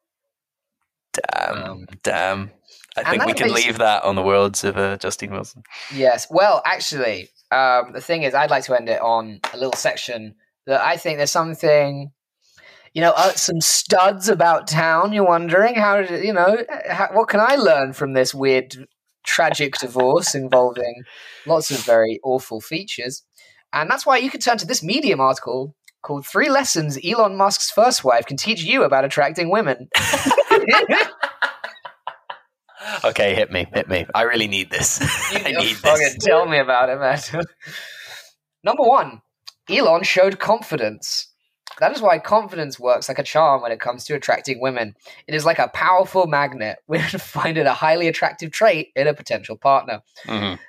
Damn. 1.12 1.62
um, 1.62 1.86
damn. 2.02 2.50
I 2.96 3.10
think 3.10 3.24
we 3.24 3.32
can 3.32 3.52
leave 3.52 3.78
that 3.78 4.04
on 4.04 4.16
the 4.16 4.22
words 4.22 4.64
of 4.64 4.76
uh, 4.76 4.96
Justine 4.98 5.30
Wilson. 5.30 5.62
Yes. 5.94 6.26
Well, 6.30 6.62
actually, 6.66 7.30
um, 7.50 7.92
the 7.92 8.00
thing 8.00 8.22
is, 8.22 8.34
I'd 8.34 8.50
like 8.50 8.64
to 8.64 8.74
end 8.74 8.88
it 8.88 9.00
on 9.00 9.40
a 9.52 9.56
little 9.56 9.74
section 9.74 10.34
that 10.66 10.80
I 10.80 10.96
think 10.96 11.16
there's 11.16 11.30
something, 11.30 12.10
you 12.92 13.00
know, 13.00 13.12
uh, 13.16 13.32
some 13.32 13.60
studs 13.60 14.28
about 14.28 14.68
town. 14.68 15.12
You're 15.12 15.26
wondering 15.26 15.74
how 15.74 16.02
did 16.02 16.10
it, 16.10 16.24
you 16.24 16.32
know, 16.32 16.58
how, 16.88 17.08
what 17.12 17.28
can 17.28 17.40
I 17.40 17.56
learn 17.56 17.92
from 17.92 18.12
this 18.12 18.34
weird, 18.34 18.86
tragic 19.24 19.76
divorce 19.76 20.34
involving 20.34 21.02
lots 21.46 21.70
of 21.70 21.78
very 21.78 22.20
awful 22.22 22.60
features? 22.60 23.22
And 23.72 23.90
that's 23.90 24.04
why 24.04 24.18
you 24.18 24.30
could 24.30 24.42
turn 24.42 24.58
to 24.58 24.66
this 24.66 24.82
Medium 24.82 25.20
article 25.20 25.74
called 26.02 26.26
Three 26.26 26.50
Lessons 26.50 26.98
Elon 27.02 27.36
Musk's 27.36 27.70
First 27.70 28.04
Wife 28.04 28.26
Can 28.26 28.36
Teach 28.36 28.62
You 28.62 28.82
About 28.82 29.04
Attracting 29.04 29.50
Women. 29.50 29.88
okay, 33.04 33.34
hit 33.34 33.50
me, 33.50 33.66
hit 33.72 33.88
me. 33.88 34.06
I 34.14 34.22
really 34.22 34.48
need 34.48 34.70
this. 34.70 35.00
I 35.32 35.52
need 35.52 35.76
this. 35.76 36.16
Tell 36.18 36.46
me 36.46 36.58
about 36.58 36.88
it, 36.88 36.98
man. 36.98 37.20
Number 38.64 38.82
one, 38.82 39.22
Elon 39.68 40.02
showed 40.02 40.38
confidence. 40.38 41.28
That 41.80 41.92
is 41.92 42.02
why 42.02 42.18
confidence 42.18 42.78
works 42.78 43.08
like 43.08 43.18
a 43.18 43.22
charm 43.22 43.62
when 43.62 43.72
it 43.72 43.80
comes 43.80 44.04
to 44.04 44.14
attracting 44.14 44.60
women. 44.60 44.94
It 45.26 45.34
is 45.34 45.44
like 45.44 45.58
a 45.58 45.68
powerful 45.68 46.26
magnet. 46.26 46.78
We 46.86 47.00
find 47.00 47.56
it 47.56 47.66
a 47.66 47.72
highly 47.72 48.08
attractive 48.08 48.52
trait 48.52 48.88
in 48.94 49.06
a 49.06 49.14
potential 49.14 49.56
partner. 49.56 50.02
Mm-hmm. 50.26 50.60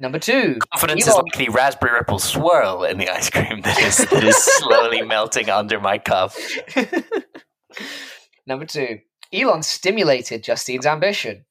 Number 0.00 0.18
two, 0.18 0.58
confidence 0.72 1.06
Elon. 1.06 1.18
is 1.18 1.24
like 1.24 1.46
the 1.46 1.52
raspberry 1.52 1.92
ripple 1.92 2.18
swirl 2.18 2.84
in 2.84 2.98
the 2.98 3.08
ice 3.08 3.30
cream 3.30 3.60
that 3.62 3.78
is 3.78 3.98
that 3.98 4.24
is 4.24 4.36
slowly 4.36 5.02
melting 5.02 5.50
under 5.50 5.78
my 5.78 5.98
cup. 5.98 6.32
Number 8.46 8.66
two, 8.66 8.98
Elon 9.32 9.62
stimulated 9.62 10.42
Justine's 10.42 10.86
ambition. 10.86 11.44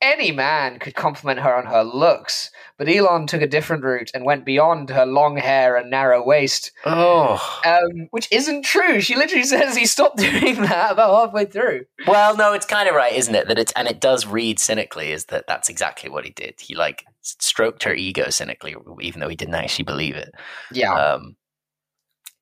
Any 0.00 0.30
man 0.30 0.78
could 0.78 0.94
compliment 0.94 1.40
her 1.40 1.52
on 1.56 1.66
her 1.66 1.82
looks, 1.82 2.52
but 2.76 2.88
Elon 2.88 3.26
took 3.26 3.42
a 3.42 3.48
different 3.48 3.82
route 3.82 4.12
and 4.14 4.24
went 4.24 4.44
beyond 4.44 4.90
her 4.90 5.04
long 5.04 5.36
hair 5.36 5.76
and 5.76 5.90
narrow 5.90 6.24
waist. 6.24 6.70
Oh. 6.84 7.60
Um, 7.64 8.06
which 8.12 8.28
isn't 8.30 8.64
true. 8.64 9.00
She 9.00 9.16
literally 9.16 9.42
says 9.42 9.76
he 9.76 9.86
stopped 9.86 10.16
doing 10.18 10.62
that 10.62 10.92
about 10.92 11.26
halfway 11.26 11.46
through. 11.46 11.86
Well, 12.06 12.36
no, 12.36 12.52
it's 12.52 12.64
kind 12.64 12.88
of 12.88 12.94
right, 12.94 13.12
isn't 13.12 13.34
it? 13.34 13.48
That 13.48 13.58
it's 13.58 13.72
and 13.72 13.88
it 13.88 14.00
does 14.00 14.24
read 14.24 14.60
cynically 14.60 15.10
is 15.10 15.24
that 15.26 15.48
that's 15.48 15.68
exactly 15.68 16.08
what 16.08 16.24
he 16.24 16.30
did. 16.30 16.60
He 16.60 16.76
like 16.76 17.04
stroked 17.22 17.82
her 17.82 17.92
ego 17.92 18.30
cynically, 18.30 18.76
even 19.00 19.20
though 19.20 19.28
he 19.28 19.36
didn't 19.36 19.56
actually 19.56 19.84
believe 19.84 20.14
it. 20.14 20.32
Yeah. 20.72 20.94
Um, 20.94 21.36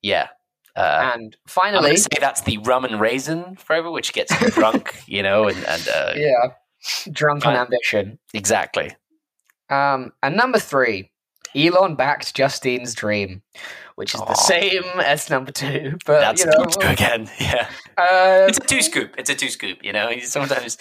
yeah. 0.03 0.27
Uh, 0.77 1.11
and 1.15 1.35
finally, 1.47 1.97
say 1.97 2.07
that's 2.19 2.41
the 2.41 2.59
rum 2.59 2.85
and 2.85 3.01
raisin 3.01 3.55
forever, 3.55 3.89
which 3.89 4.13
gets 4.13 4.31
drunk, 4.53 5.01
you 5.07 5.23
know, 5.23 5.47
and, 5.47 5.57
and 5.65 5.87
uh, 5.89 6.13
yeah, 6.15 6.51
drunken 7.11 7.53
ambition. 7.53 8.19
Exactly. 8.35 8.95
Um, 9.71 10.13
and 10.21 10.37
number 10.37 10.59
three, 10.59 11.09
Elon 11.55 11.95
backed 11.95 12.35
Justine's 12.35 12.93
dream, 12.93 13.41
which 13.95 14.13
is 14.13 14.21
Aww. 14.21 14.27
the 14.27 14.35
same 14.35 14.83
as 15.03 15.31
number 15.31 15.51
two. 15.51 15.97
But 16.05 16.19
that's 16.19 16.41
you 16.41 16.51
know, 16.51 16.65
well, 16.79 16.91
again, 16.91 17.27
yeah. 17.39 17.67
Um, 17.97 18.47
it's 18.47 18.59
a 18.59 18.61
two 18.61 18.83
scoop. 18.83 19.15
It's 19.17 19.31
a 19.31 19.35
two 19.35 19.49
scoop. 19.49 19.79
You 19.83 19.93
know, 19.93 20.11
sometimes, 20.19 20.77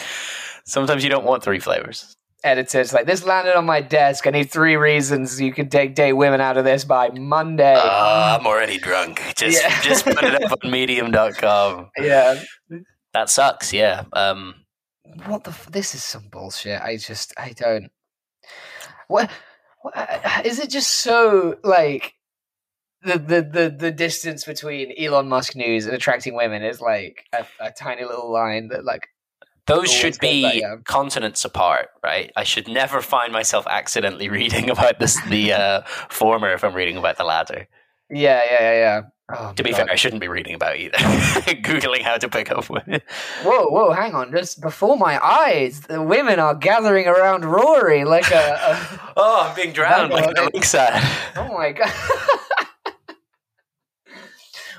sometimes 0.67 1.05
you 1.05 1.11
don't 1.11 1.25
want 1.25 1.43
three 1.43 1.59
flavors. 1.59 2.15
Editors 2.45 2.93
like 2.93 3.07
this 3.07 3.25
landed 3.25 3.57
on 3.57 3.65
my 3.65 3.81
desk. 3.81 4.27
I 4.27 4.31
need 4.31 4.51
three 4.51 4.77
reasons 4.77 5.41
you 5.41 5.53
can 5.53 5.69
take 5.69 5.95
date 5.95 6.13
women 6.13 6.41
out 6.41 6.57
of 6.57 6.65
this 6.65 6.85
by 6.85 7.09
Monday. 7.11 7.75
Uh, 7.75 8.37
I'm 8.39 8.47
already 8.47 8.79
drunk. 8.79 9.21
Just, 9.37 9.63
yeah. 9.63 9.83
just 9.83 10.05
put 10.05 10.23
it 10.23 10.45
up 10.45 10.59
on 10.63 10.71
Medium.com. 10.71 11.91
Yeah, 11.99 12.43
that 13.15 13.31
sucks. 13.31 13.73
Yeah. 13.73 14.05
Um, 14.13 14.55
what 15.25 15.45
the? 15.45 15.51
F- 15.51 15.71
this 15.73 15.95
is 15.95 16.05
some 16.05 16.29
bullshit. 16.29 16.81
I 16.81 16.97
just, 16.99 17.33
I 17.39 17.53
don't. 17.53 17.91
What, 19.09 19.31
what 19.83 19.95
is 20.45 20.59
it? 20.59 20.71
Just 20.71 20.91
so 20.91 21.57
like 21.65 22.15
the, 23.03 23.19
the 23.19 23.43
the 23.43 23.77
the 23.79 23.93
distance 23.93 24.45
between 24.45 24.93
Elon 24.99 25.29
Musk 25.29 25.55
news 25.55 25.87
and 25.87 25.95
attracting 25.95 26.35
women 26.35 26.63
is 26.63 26.81
like 26.81 27.25
a, 27.33 27.47
a 27.61 27.71
tiny 27.71 28.05
little 28.05 28.31
line 28.31 28.69
that 28.69 28.85
like 28.85 29.09
those 29.67 29.93
should 29.93 30.19
be 30.21 30.43
that, 30.43 30.57
yeah. 30.57 30.77
continents 30.85 31.45
apart, 31.45 31.89
right? 32.03 32.33
I 32.37 32.45
should 32.45 32.69
never 32.69 33.01
find 33.01 33.33
myself 33.33 33.67
accidentally 33.69 34.29
reading 34.41 34.71
about 34.71 34.99
this 34.99 35.21
the 35.29 35.53
uh, 35.53 35.83
former 36.09 36.53
if 36.53 36.65
I'm 36.65 36.75
reading 36.75 36.97
about 36.97 37.17
the 37.17 37.25
latter. 37.25 37.69
Yeah, 38.09 38.43
yeah, 38.45 38.61
yeah, 38.61 38.73
yeah. 38.73 39.03
Oh, 39.29 39.53
to 39.55 39.65
be 39.65 39.71
God. 39.71 39.79
fair, 39.79 39.91
I 39.91 39.97
shouldn't 39.97 40.21
be 40.21 40.29
reading 40.29 40.55
about 40.55 40.77
either. 40.77 40.97
Googling 40.99 42.03
how 42.03 42.17
to 42.17 42.29
pick 42.29 42.53
up 42.53 42.71
women. 42.71 43.01
Whoa, 43.43 43.67
whoa, 43.67 43.91
hang 43.91 44.15
on. 44.15 44.31
Just 44.31 44.61
before 44.61 44.97
my 44.97 45.19
eyes, 45.25 45.81
the 45.81 46.01
women 46.01 46.39
are 46.39 46.55
gathering 46.55 47.09
around 47.09 47.45
Rory 47.45 48.05
like 48.05 48.31
a. 48.31 48.37
a 48.37 49.13
oh, 49.17 49.49
I'm 49.49 49.57
being 49.57 49.73
drowned 49.73 50.13
like 50.13 50.39
a 50.39 50.49
lakeside. 50.55 51.03
Oh 51.35 51.53
my 51.53 51.73
God. 51.73 51.93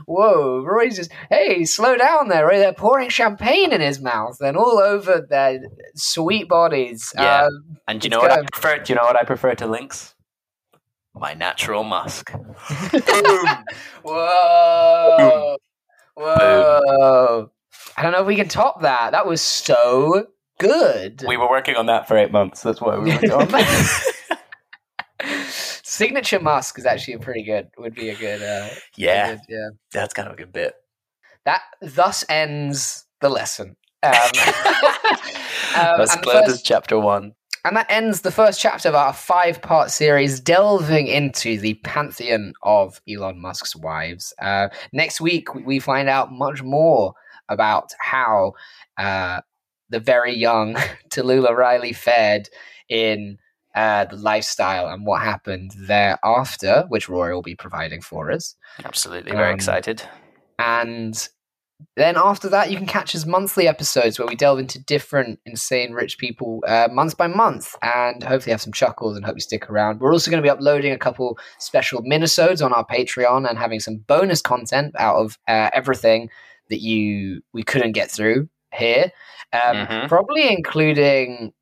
Whoa, 0.08 0.64
Rory's 0.64 0.96
just, 0.96 1.12
hey, 1.30 1.66
slow 1.66 1.98
down 1.98 2.30
there. 2.30 2.48
Roy. 2.48 2.58
They're 2.58 2.74
pouring 2.74 3.10
champagne 3.10 3.72
in 3.72 3.82
his 3.82 4.02
mouth 4.02 4.40
and 4.42 4.58
all 4.58 4.80
over 4.80 5.26
their 5.30 5.60
sweet 5.96 6.48
bodies. 6.48 7.14
Yeah. 7.16 7.46
Um, 7.46 7.78
and 7.88 8.02
do 8.02 8.06
you 8.06 8.10
know 8.10 8.20
what 8.20 8.32
I 8.32 8.42
prefer? 8.52 8.80
Do 8.80 8.94
you 8.94 8.96
know 8.96 9.06
what 9.06 9.18
I 9.18 9.24
prefer 9.24 9.54
to 9.56 9.68
Lynx? 9.68 10.16
my 11.20 11.34
natural 11.34 11.84
musk. 11.84 12.32
Boom. 12.32 12.44
Whoa. 14.04 15.18
Boom. 15.18 15.58
Whoa. 16.16 17.40
Boom. 17.40 17.50
I 17.96 18.04
don't 18.04 18.12
know 18.12 18.22
if 18.22 18.28
we 18.28 18.36
can 18.36 18.48
top 18.48 18.82
that. 18.82 19.12
That 19.12 19.26
was 19.26 19.42
so 19.42 20.28
good. 20.60 21.24
We 21.28 21.38
were 21.38 21.50
working 21.50 21.76
on 21.76 21.88
that 21.88 22.08
for 22.08 22.18
eight 22.18 22.32
months. 22.32 22.62
That's 22.62 22.82
why 22.82 22.98
we 22.98 23.12
were 23.12 23.34
on 23.34 23.48
that. 23.50 24.14
Signature 25.90 26.42
Musk 26.42 26.78
is 26.78 26.86
actually 26.86 27.14
a 27.14 27.20
pretty 27.20 27.44
good. 27.44 27.70
Would 27.78 27.96
be 27.96 28.10
a 28.10 28.16
good. 28.16 28.42
Uh, 28.42 28.68
yeah, 28.98 29.32
good, 29.32 29.40
yeah. 29.48 29.70
That's 29.94 30.14
kind 30.14 30.28
of 30.28 30.34
a 30.34 30.38
good 30.38 30.52
bit. 30.52 30.74
That 31.46 31.62
thus 31.82 32.26
ends 32.28 33.06
the 33.22 33.30
lesson. 33.30 33.78
Um, 34.04 34.12
um, 35.78 36.02
as 36.02 36.62
chapter 36.62 37.00
one. 37.00 37.36
And 37.64 37.78
that 37.78 37.90
ends 37.90 38.20
the 38.20 38.32
first 38.32 38.60
chapter 38.60 38.90
of 38.90 38.96
our 38.96 39.14
five 39.14 39.62
part 39.62 39.90
series 39.90 40.42
delving 40.42 41.08
into 41.08 41.58
the 41.58 41.76
pantheon 41.76 42.52
of 42.64 43.00
Elon 43.10 43.40
Musk's 43.40 43.74
wives. 43.74 44.34
Uh, 44.42 44.68
next 44.92 45.22
week, 45.22 45.56
we 45.56 45.80
find 45.80 46.10
out 46.10 46.34
much 46.34 46.64
more 46.64 47.14
about 47.48 47.94
how 48.02 48.52
uh, 48.98 49.40
the 49.90 50.02
very 50.02 50.36
young 50.36 50.74
Talulah 51.10 51.56
Riley 51.56 51.94
fared 51.94 52.50
in 52.90 53.38
uh, 53.78 54.06
the 54.06 54.16
lifestyle 54.16 54.88
and 54.88 55.06
what 55.06 55.22
happened 55.22 55.72
thereafter, 55.78 56.86
which 56.90 57.08
Rory 57.08 57.36
will 57.36 57.44
be 57.44 57.56
providing 57.56 58.02
for 58.02 58.32
us. 58.32 58.56
Absolutely, 58.84 59.32
very 59.32 59.50
um, 59.50 59.56
excited. 59.56 60.02
And 60.58 61.30
then 61.96 62.16
after 62.18 62.50
that, 62.50 62.72
you 62.72 62.78
can 62.78 62.88
catch 62.88 63.12
his 63.12 63.28
monthly 63.28 63.68
episodes 63.68 64.18
where 64.18 64.28
we 64.28 64.36
delve 64.36 64.58
into 64.58 64.84
different 64.84 65.40
insane 65.46 65.92
rich 65.92 66.18
people 66.18 66.64
uh, 66.68 66.88
month 66.92 67.18
by 67.18 67.28
month, 67.28 67.76
and 67.84 68.24
hopefully 68.24 68.52
have 68.52 68.64
some 68.64 68.74
chuckles 68.74 69.16
and 69.16 69.24
hope 69.24 69.36
you 69.36 69.42
stick 69.42 69.70
around. 69.70 70.00
We're 70.00 70.12
also 70.12 70.32
going 70.32 70.42
to 70.42 70.46
be 70.46 70.50
uploading 70.50 70.92
a 70.92 70.98
couple 70.98 71.38
special 71.60 72.02
minisodes 72.02 72.66
on 72.66 72.74
our 72.74 72.86
Patreon 72.86 73.48
and 73.48 73.60
having 73.60 73.80
some 73.80 73.98
bonus 73.98 74.42
content 74.42 74.96
out 74.98 75.18
of 75.18 75.38
uh, 75.48 75.70
everything 75.72 76.32
that 76.72 76.82
you 76.82 77.42
we 77.54 77.62
couldn't 77.62 77.92
get 77.92 78.10
through 78.10 78.50
here, 78.74 79.12
um, 79.54 79.76
mm-hmm. 79.76 80.08
probably 80.08 80.52
including 80.52 81.54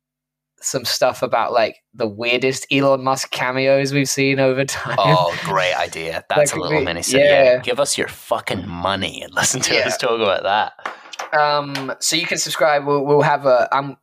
some 0.66 0.84
stuff 0.84 1.22
about 1.22 1.52
like 1.52 1.76
the 1.94 2.06
weirdest 2.06 2.66
Elon 2.70 3.02
Musk 3.02 3.30
cameos 3.30 3.92
we've 3.92 4.08
seen 4.08 4.40
over 4.40 4.64
time. 4.64 4.96
Oh, 4.98 5.36
great 5.44 5.74
idea! 5.74 6.24
That's 6.28 6.52
a 6.52 6.56
little 6.56 6.82
mini. 6.82 7.02
Yeah. 7.06 7.18
yeah. 7.18 7.58
give 7.60 7.80
us 7.80 7.96
your 7.96 8.08
fucking 8.08 8.68
money 8.68 9.22
and 9.22 9.32
listen 9.34 9.60
to 9.62 9.74
yeah. 9.74 9.86
us 9.86 9.96
talk 9.96 10.20
about 10.20 10.42
that. 10.42 11.38
Um, 11.38 11.94
so 12.00 12.16
you 12.16 12.26
can 12.26 12.38
subscribe. 12.38 12.86
We'll, 12.86 13.04
we'll 13.04 13.22
have 13.22 13.46
a 13.46 13.74
um. 13.76 13.96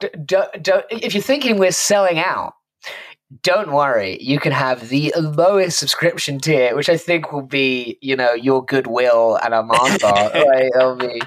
D- 0.00 0.08
d- 0.24 0.60
d- 0.60 0.72
if 0.90 1.14
you're 1.14 1.22
thinking 1.22 1.56
we're 1.56 1.70
selling 1.70 2.18
out, 2.18 2.54
don't 3.42 3.72
worry. 3.72 4.18
You 4.20 4.40
can 4.40 4.50
have 4.52 4.88
the 4.88 5.14
lowest 5.16 5.78
subscription 5.78 6.40
tier, 6.40 6.74
which 6.74 6.88
I 6.88 6.96
think 6.96 7.30
will 7.30 7.42
be, 7.42 7.96
you 8.00 8.16
know, 8.16 8.32
your 8.32 8.64
goodwill 8.64 9.38
and 9.42 9.54
a 9.54 9.62
Mars 9.62 9.98
bar. 9.98 10.30
right? 10.34 10.70
It'll 10.74 10.96
be 10.96 11.20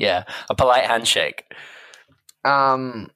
yeah, 0.00 0.24
a 0.48 0.54
polite 0.54 0.84
handshake. 0.84 1.44
Um, 2.44 3.10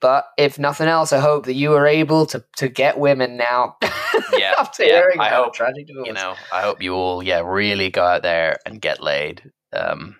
but 0.00 0.26
if 0.36 0.58
nothing 0.58 0.88
else, 0.88 1.12
I 1.12 1.18
hope 1.18 1.46
that 1.46 1.54
you 1.54 1.74
are 1.74 1.86
able 1.86 2.26
to, 2.26 2.44
to 2.56 2.68
get 2.68 2.98
women 2.98 3.36
now. 3.36 3.76
Yeah, 4.36 4.54
after 4.58 4.84
yeah. 4.84 4.94
hearing 4.96 5.20
I 5.20 5.30
hope. 5.30 5.58
You 5.58 6.12
know, 6.12 6.34
I 6.52 6.60
hope 6.60 6.82
you 6.82 6.92
all, 6.94 7.22
yeah, 7.22 7.40
really 7.40 7.88
go 7.88 8.02
out 8.02 8.22
there 8.22 8.58
and 8.66 8.80
get 8.80 9.00
laid. 9.00 9.50
Um, 9.72 10.16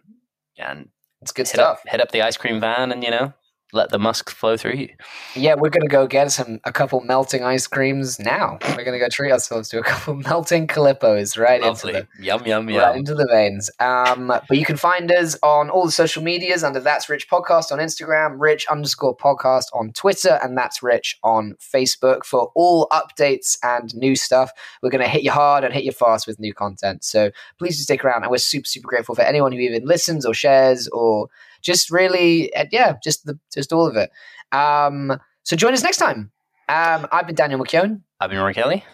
and 0.57 0.89
it's 1.21 1.33
good 1.33 1.47
hit 1.47 1.55
stuff. 1.55 1.81
Up, 1.81 1.89
hit 1.89 2.01
up 2.01 2.11
the 2.11 2.23
ice 2.23 2.37
cream 2.37 2.61
van, 2.61 2.91
and 2.93 3.03
you 3.03 3.11
know, 3.11 3.33
let 3.73 3.91
the 3.91 3.99
musk 3.99 4.31
flow 4.31 4.57
through 4.57 4.73
you. 4.73 4.89
Yeah, 5.35 5.55
we're 5.55 5.69
gonna 5.69 5.89
go 5.89 6.07
get 6.07 6.33
some 6.33 6.61
a 6.65 6.73
couple 6.73 7.01
melting 7.01 7.43
ice 7.45 7.67
creams 7.67 8.19
now. 8.19 8.59
We're 8.77 8.85
gonna 8.85 8.99
go 8.99 9.09
treat 9.11 9.31
ourselves 9.31 9.69
to 9.71 9.79
a 9.79 9.83
couple 9.83 10.15
melting 10.29 10.67
calippos 10.67 11.39
right 11.39 11.61
Lovely. 11.61 11.95
into 11.95 12.09
the 12.17 12.25
yum 12.25 12.47
yum 12.47 12.71
yum 12.71 12.83
right 12.83 12.97
into 12.97 13.15
the 13.15 13.29
veins. 13.31 13.71
Um, 13.79 14.29
but 14.29 14.57
you 14.57 14.65
can 14.65 14.77
find 14.77 15.13
us 15.13 15.37
on 15.43 15.69
all 15.69 15.85
the 15.85 15.93
social 15.93 16.23
medias 16.23 16.65
under 16.65 16.81
That's 16.81 17.09
Rich 17.09 17.29
Podcast 17.29 17.71
on 17.71 17.79
Instagram, 17.79 18.37
Rich 18.39 18.67
underscore 18.69 19.17
Podcast 19.17 19.67
on 19.75 19.93
Twitter, 19.93 20.39
and 20.43 20.57
That's 20.57 20.83
Rich 20.83 21.19
on 21.23 21.55
Facebook 21.61 22.25
for 22.25 22.51
all 22.55 22.89
updates 22.91 23.59
and 23.63 23.95
new 23.95 24.17
stuff. 24.17 24.51
We're 24.83 24.91
gonna 24.91 25.09
hit 25.09 25.23
you 25.23 25.31
hard 25.31 25.65
and 25.65 25.75
hit 25.75 25.85
you 25.85 25.93
fast 25.93 26.27
with 26.27 26.41
new 26.41 26.55
content. 26.55 27.05
So 27.05 27.31
please 27.59 27.77
do 27.77 27.83
stick 27.83 28.05
around, 28.05 28.23
and 28.23 28.31
we're 28.31 28.39
super 28.39 28.67
super 28.67 28.89
grateful 28.89 29.15
for 29.15 29.23
anyone 29.23 29.53
who 29.53 29.59
even 29.59 29.85
listens 29.85 30.25
or 30.25 30.33
shares 30.33 30.89
or 30.89 31.29
just 31.63 31.91
really, 31.91 32.55
uh, 32.55 32.67
yeah, 32.71 32.95
just 33.03 33.25
the 33.25 33.39
just 33.53 33.73
all 33.73 33.87
of 33.87 33.97
it. 33.97 34.11
Um, 34.53 35.19
so 35.43 35.57
join 35.57 35.73
us 35.73 35.83
next 35.83 35.99
time. 35.99 36.31
Um, 36.69 37.07
I've 37.13 37.27
been 37.27 37.35
Daniel 37.37 37.61
McKeown. 37.61 38.03
I've 38.21 38.31
been 38.31 38.39
Rory 38.39 38.55
Kelly. 38.55 38.85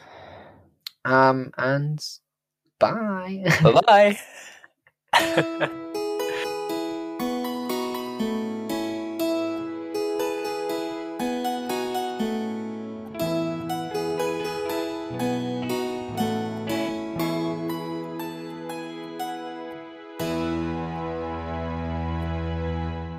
Um, 1.05 1.53
and 1.59 2.03
Bye. 2.79 3.45
Bye 3.62 4.19
bye. 5.12 5.71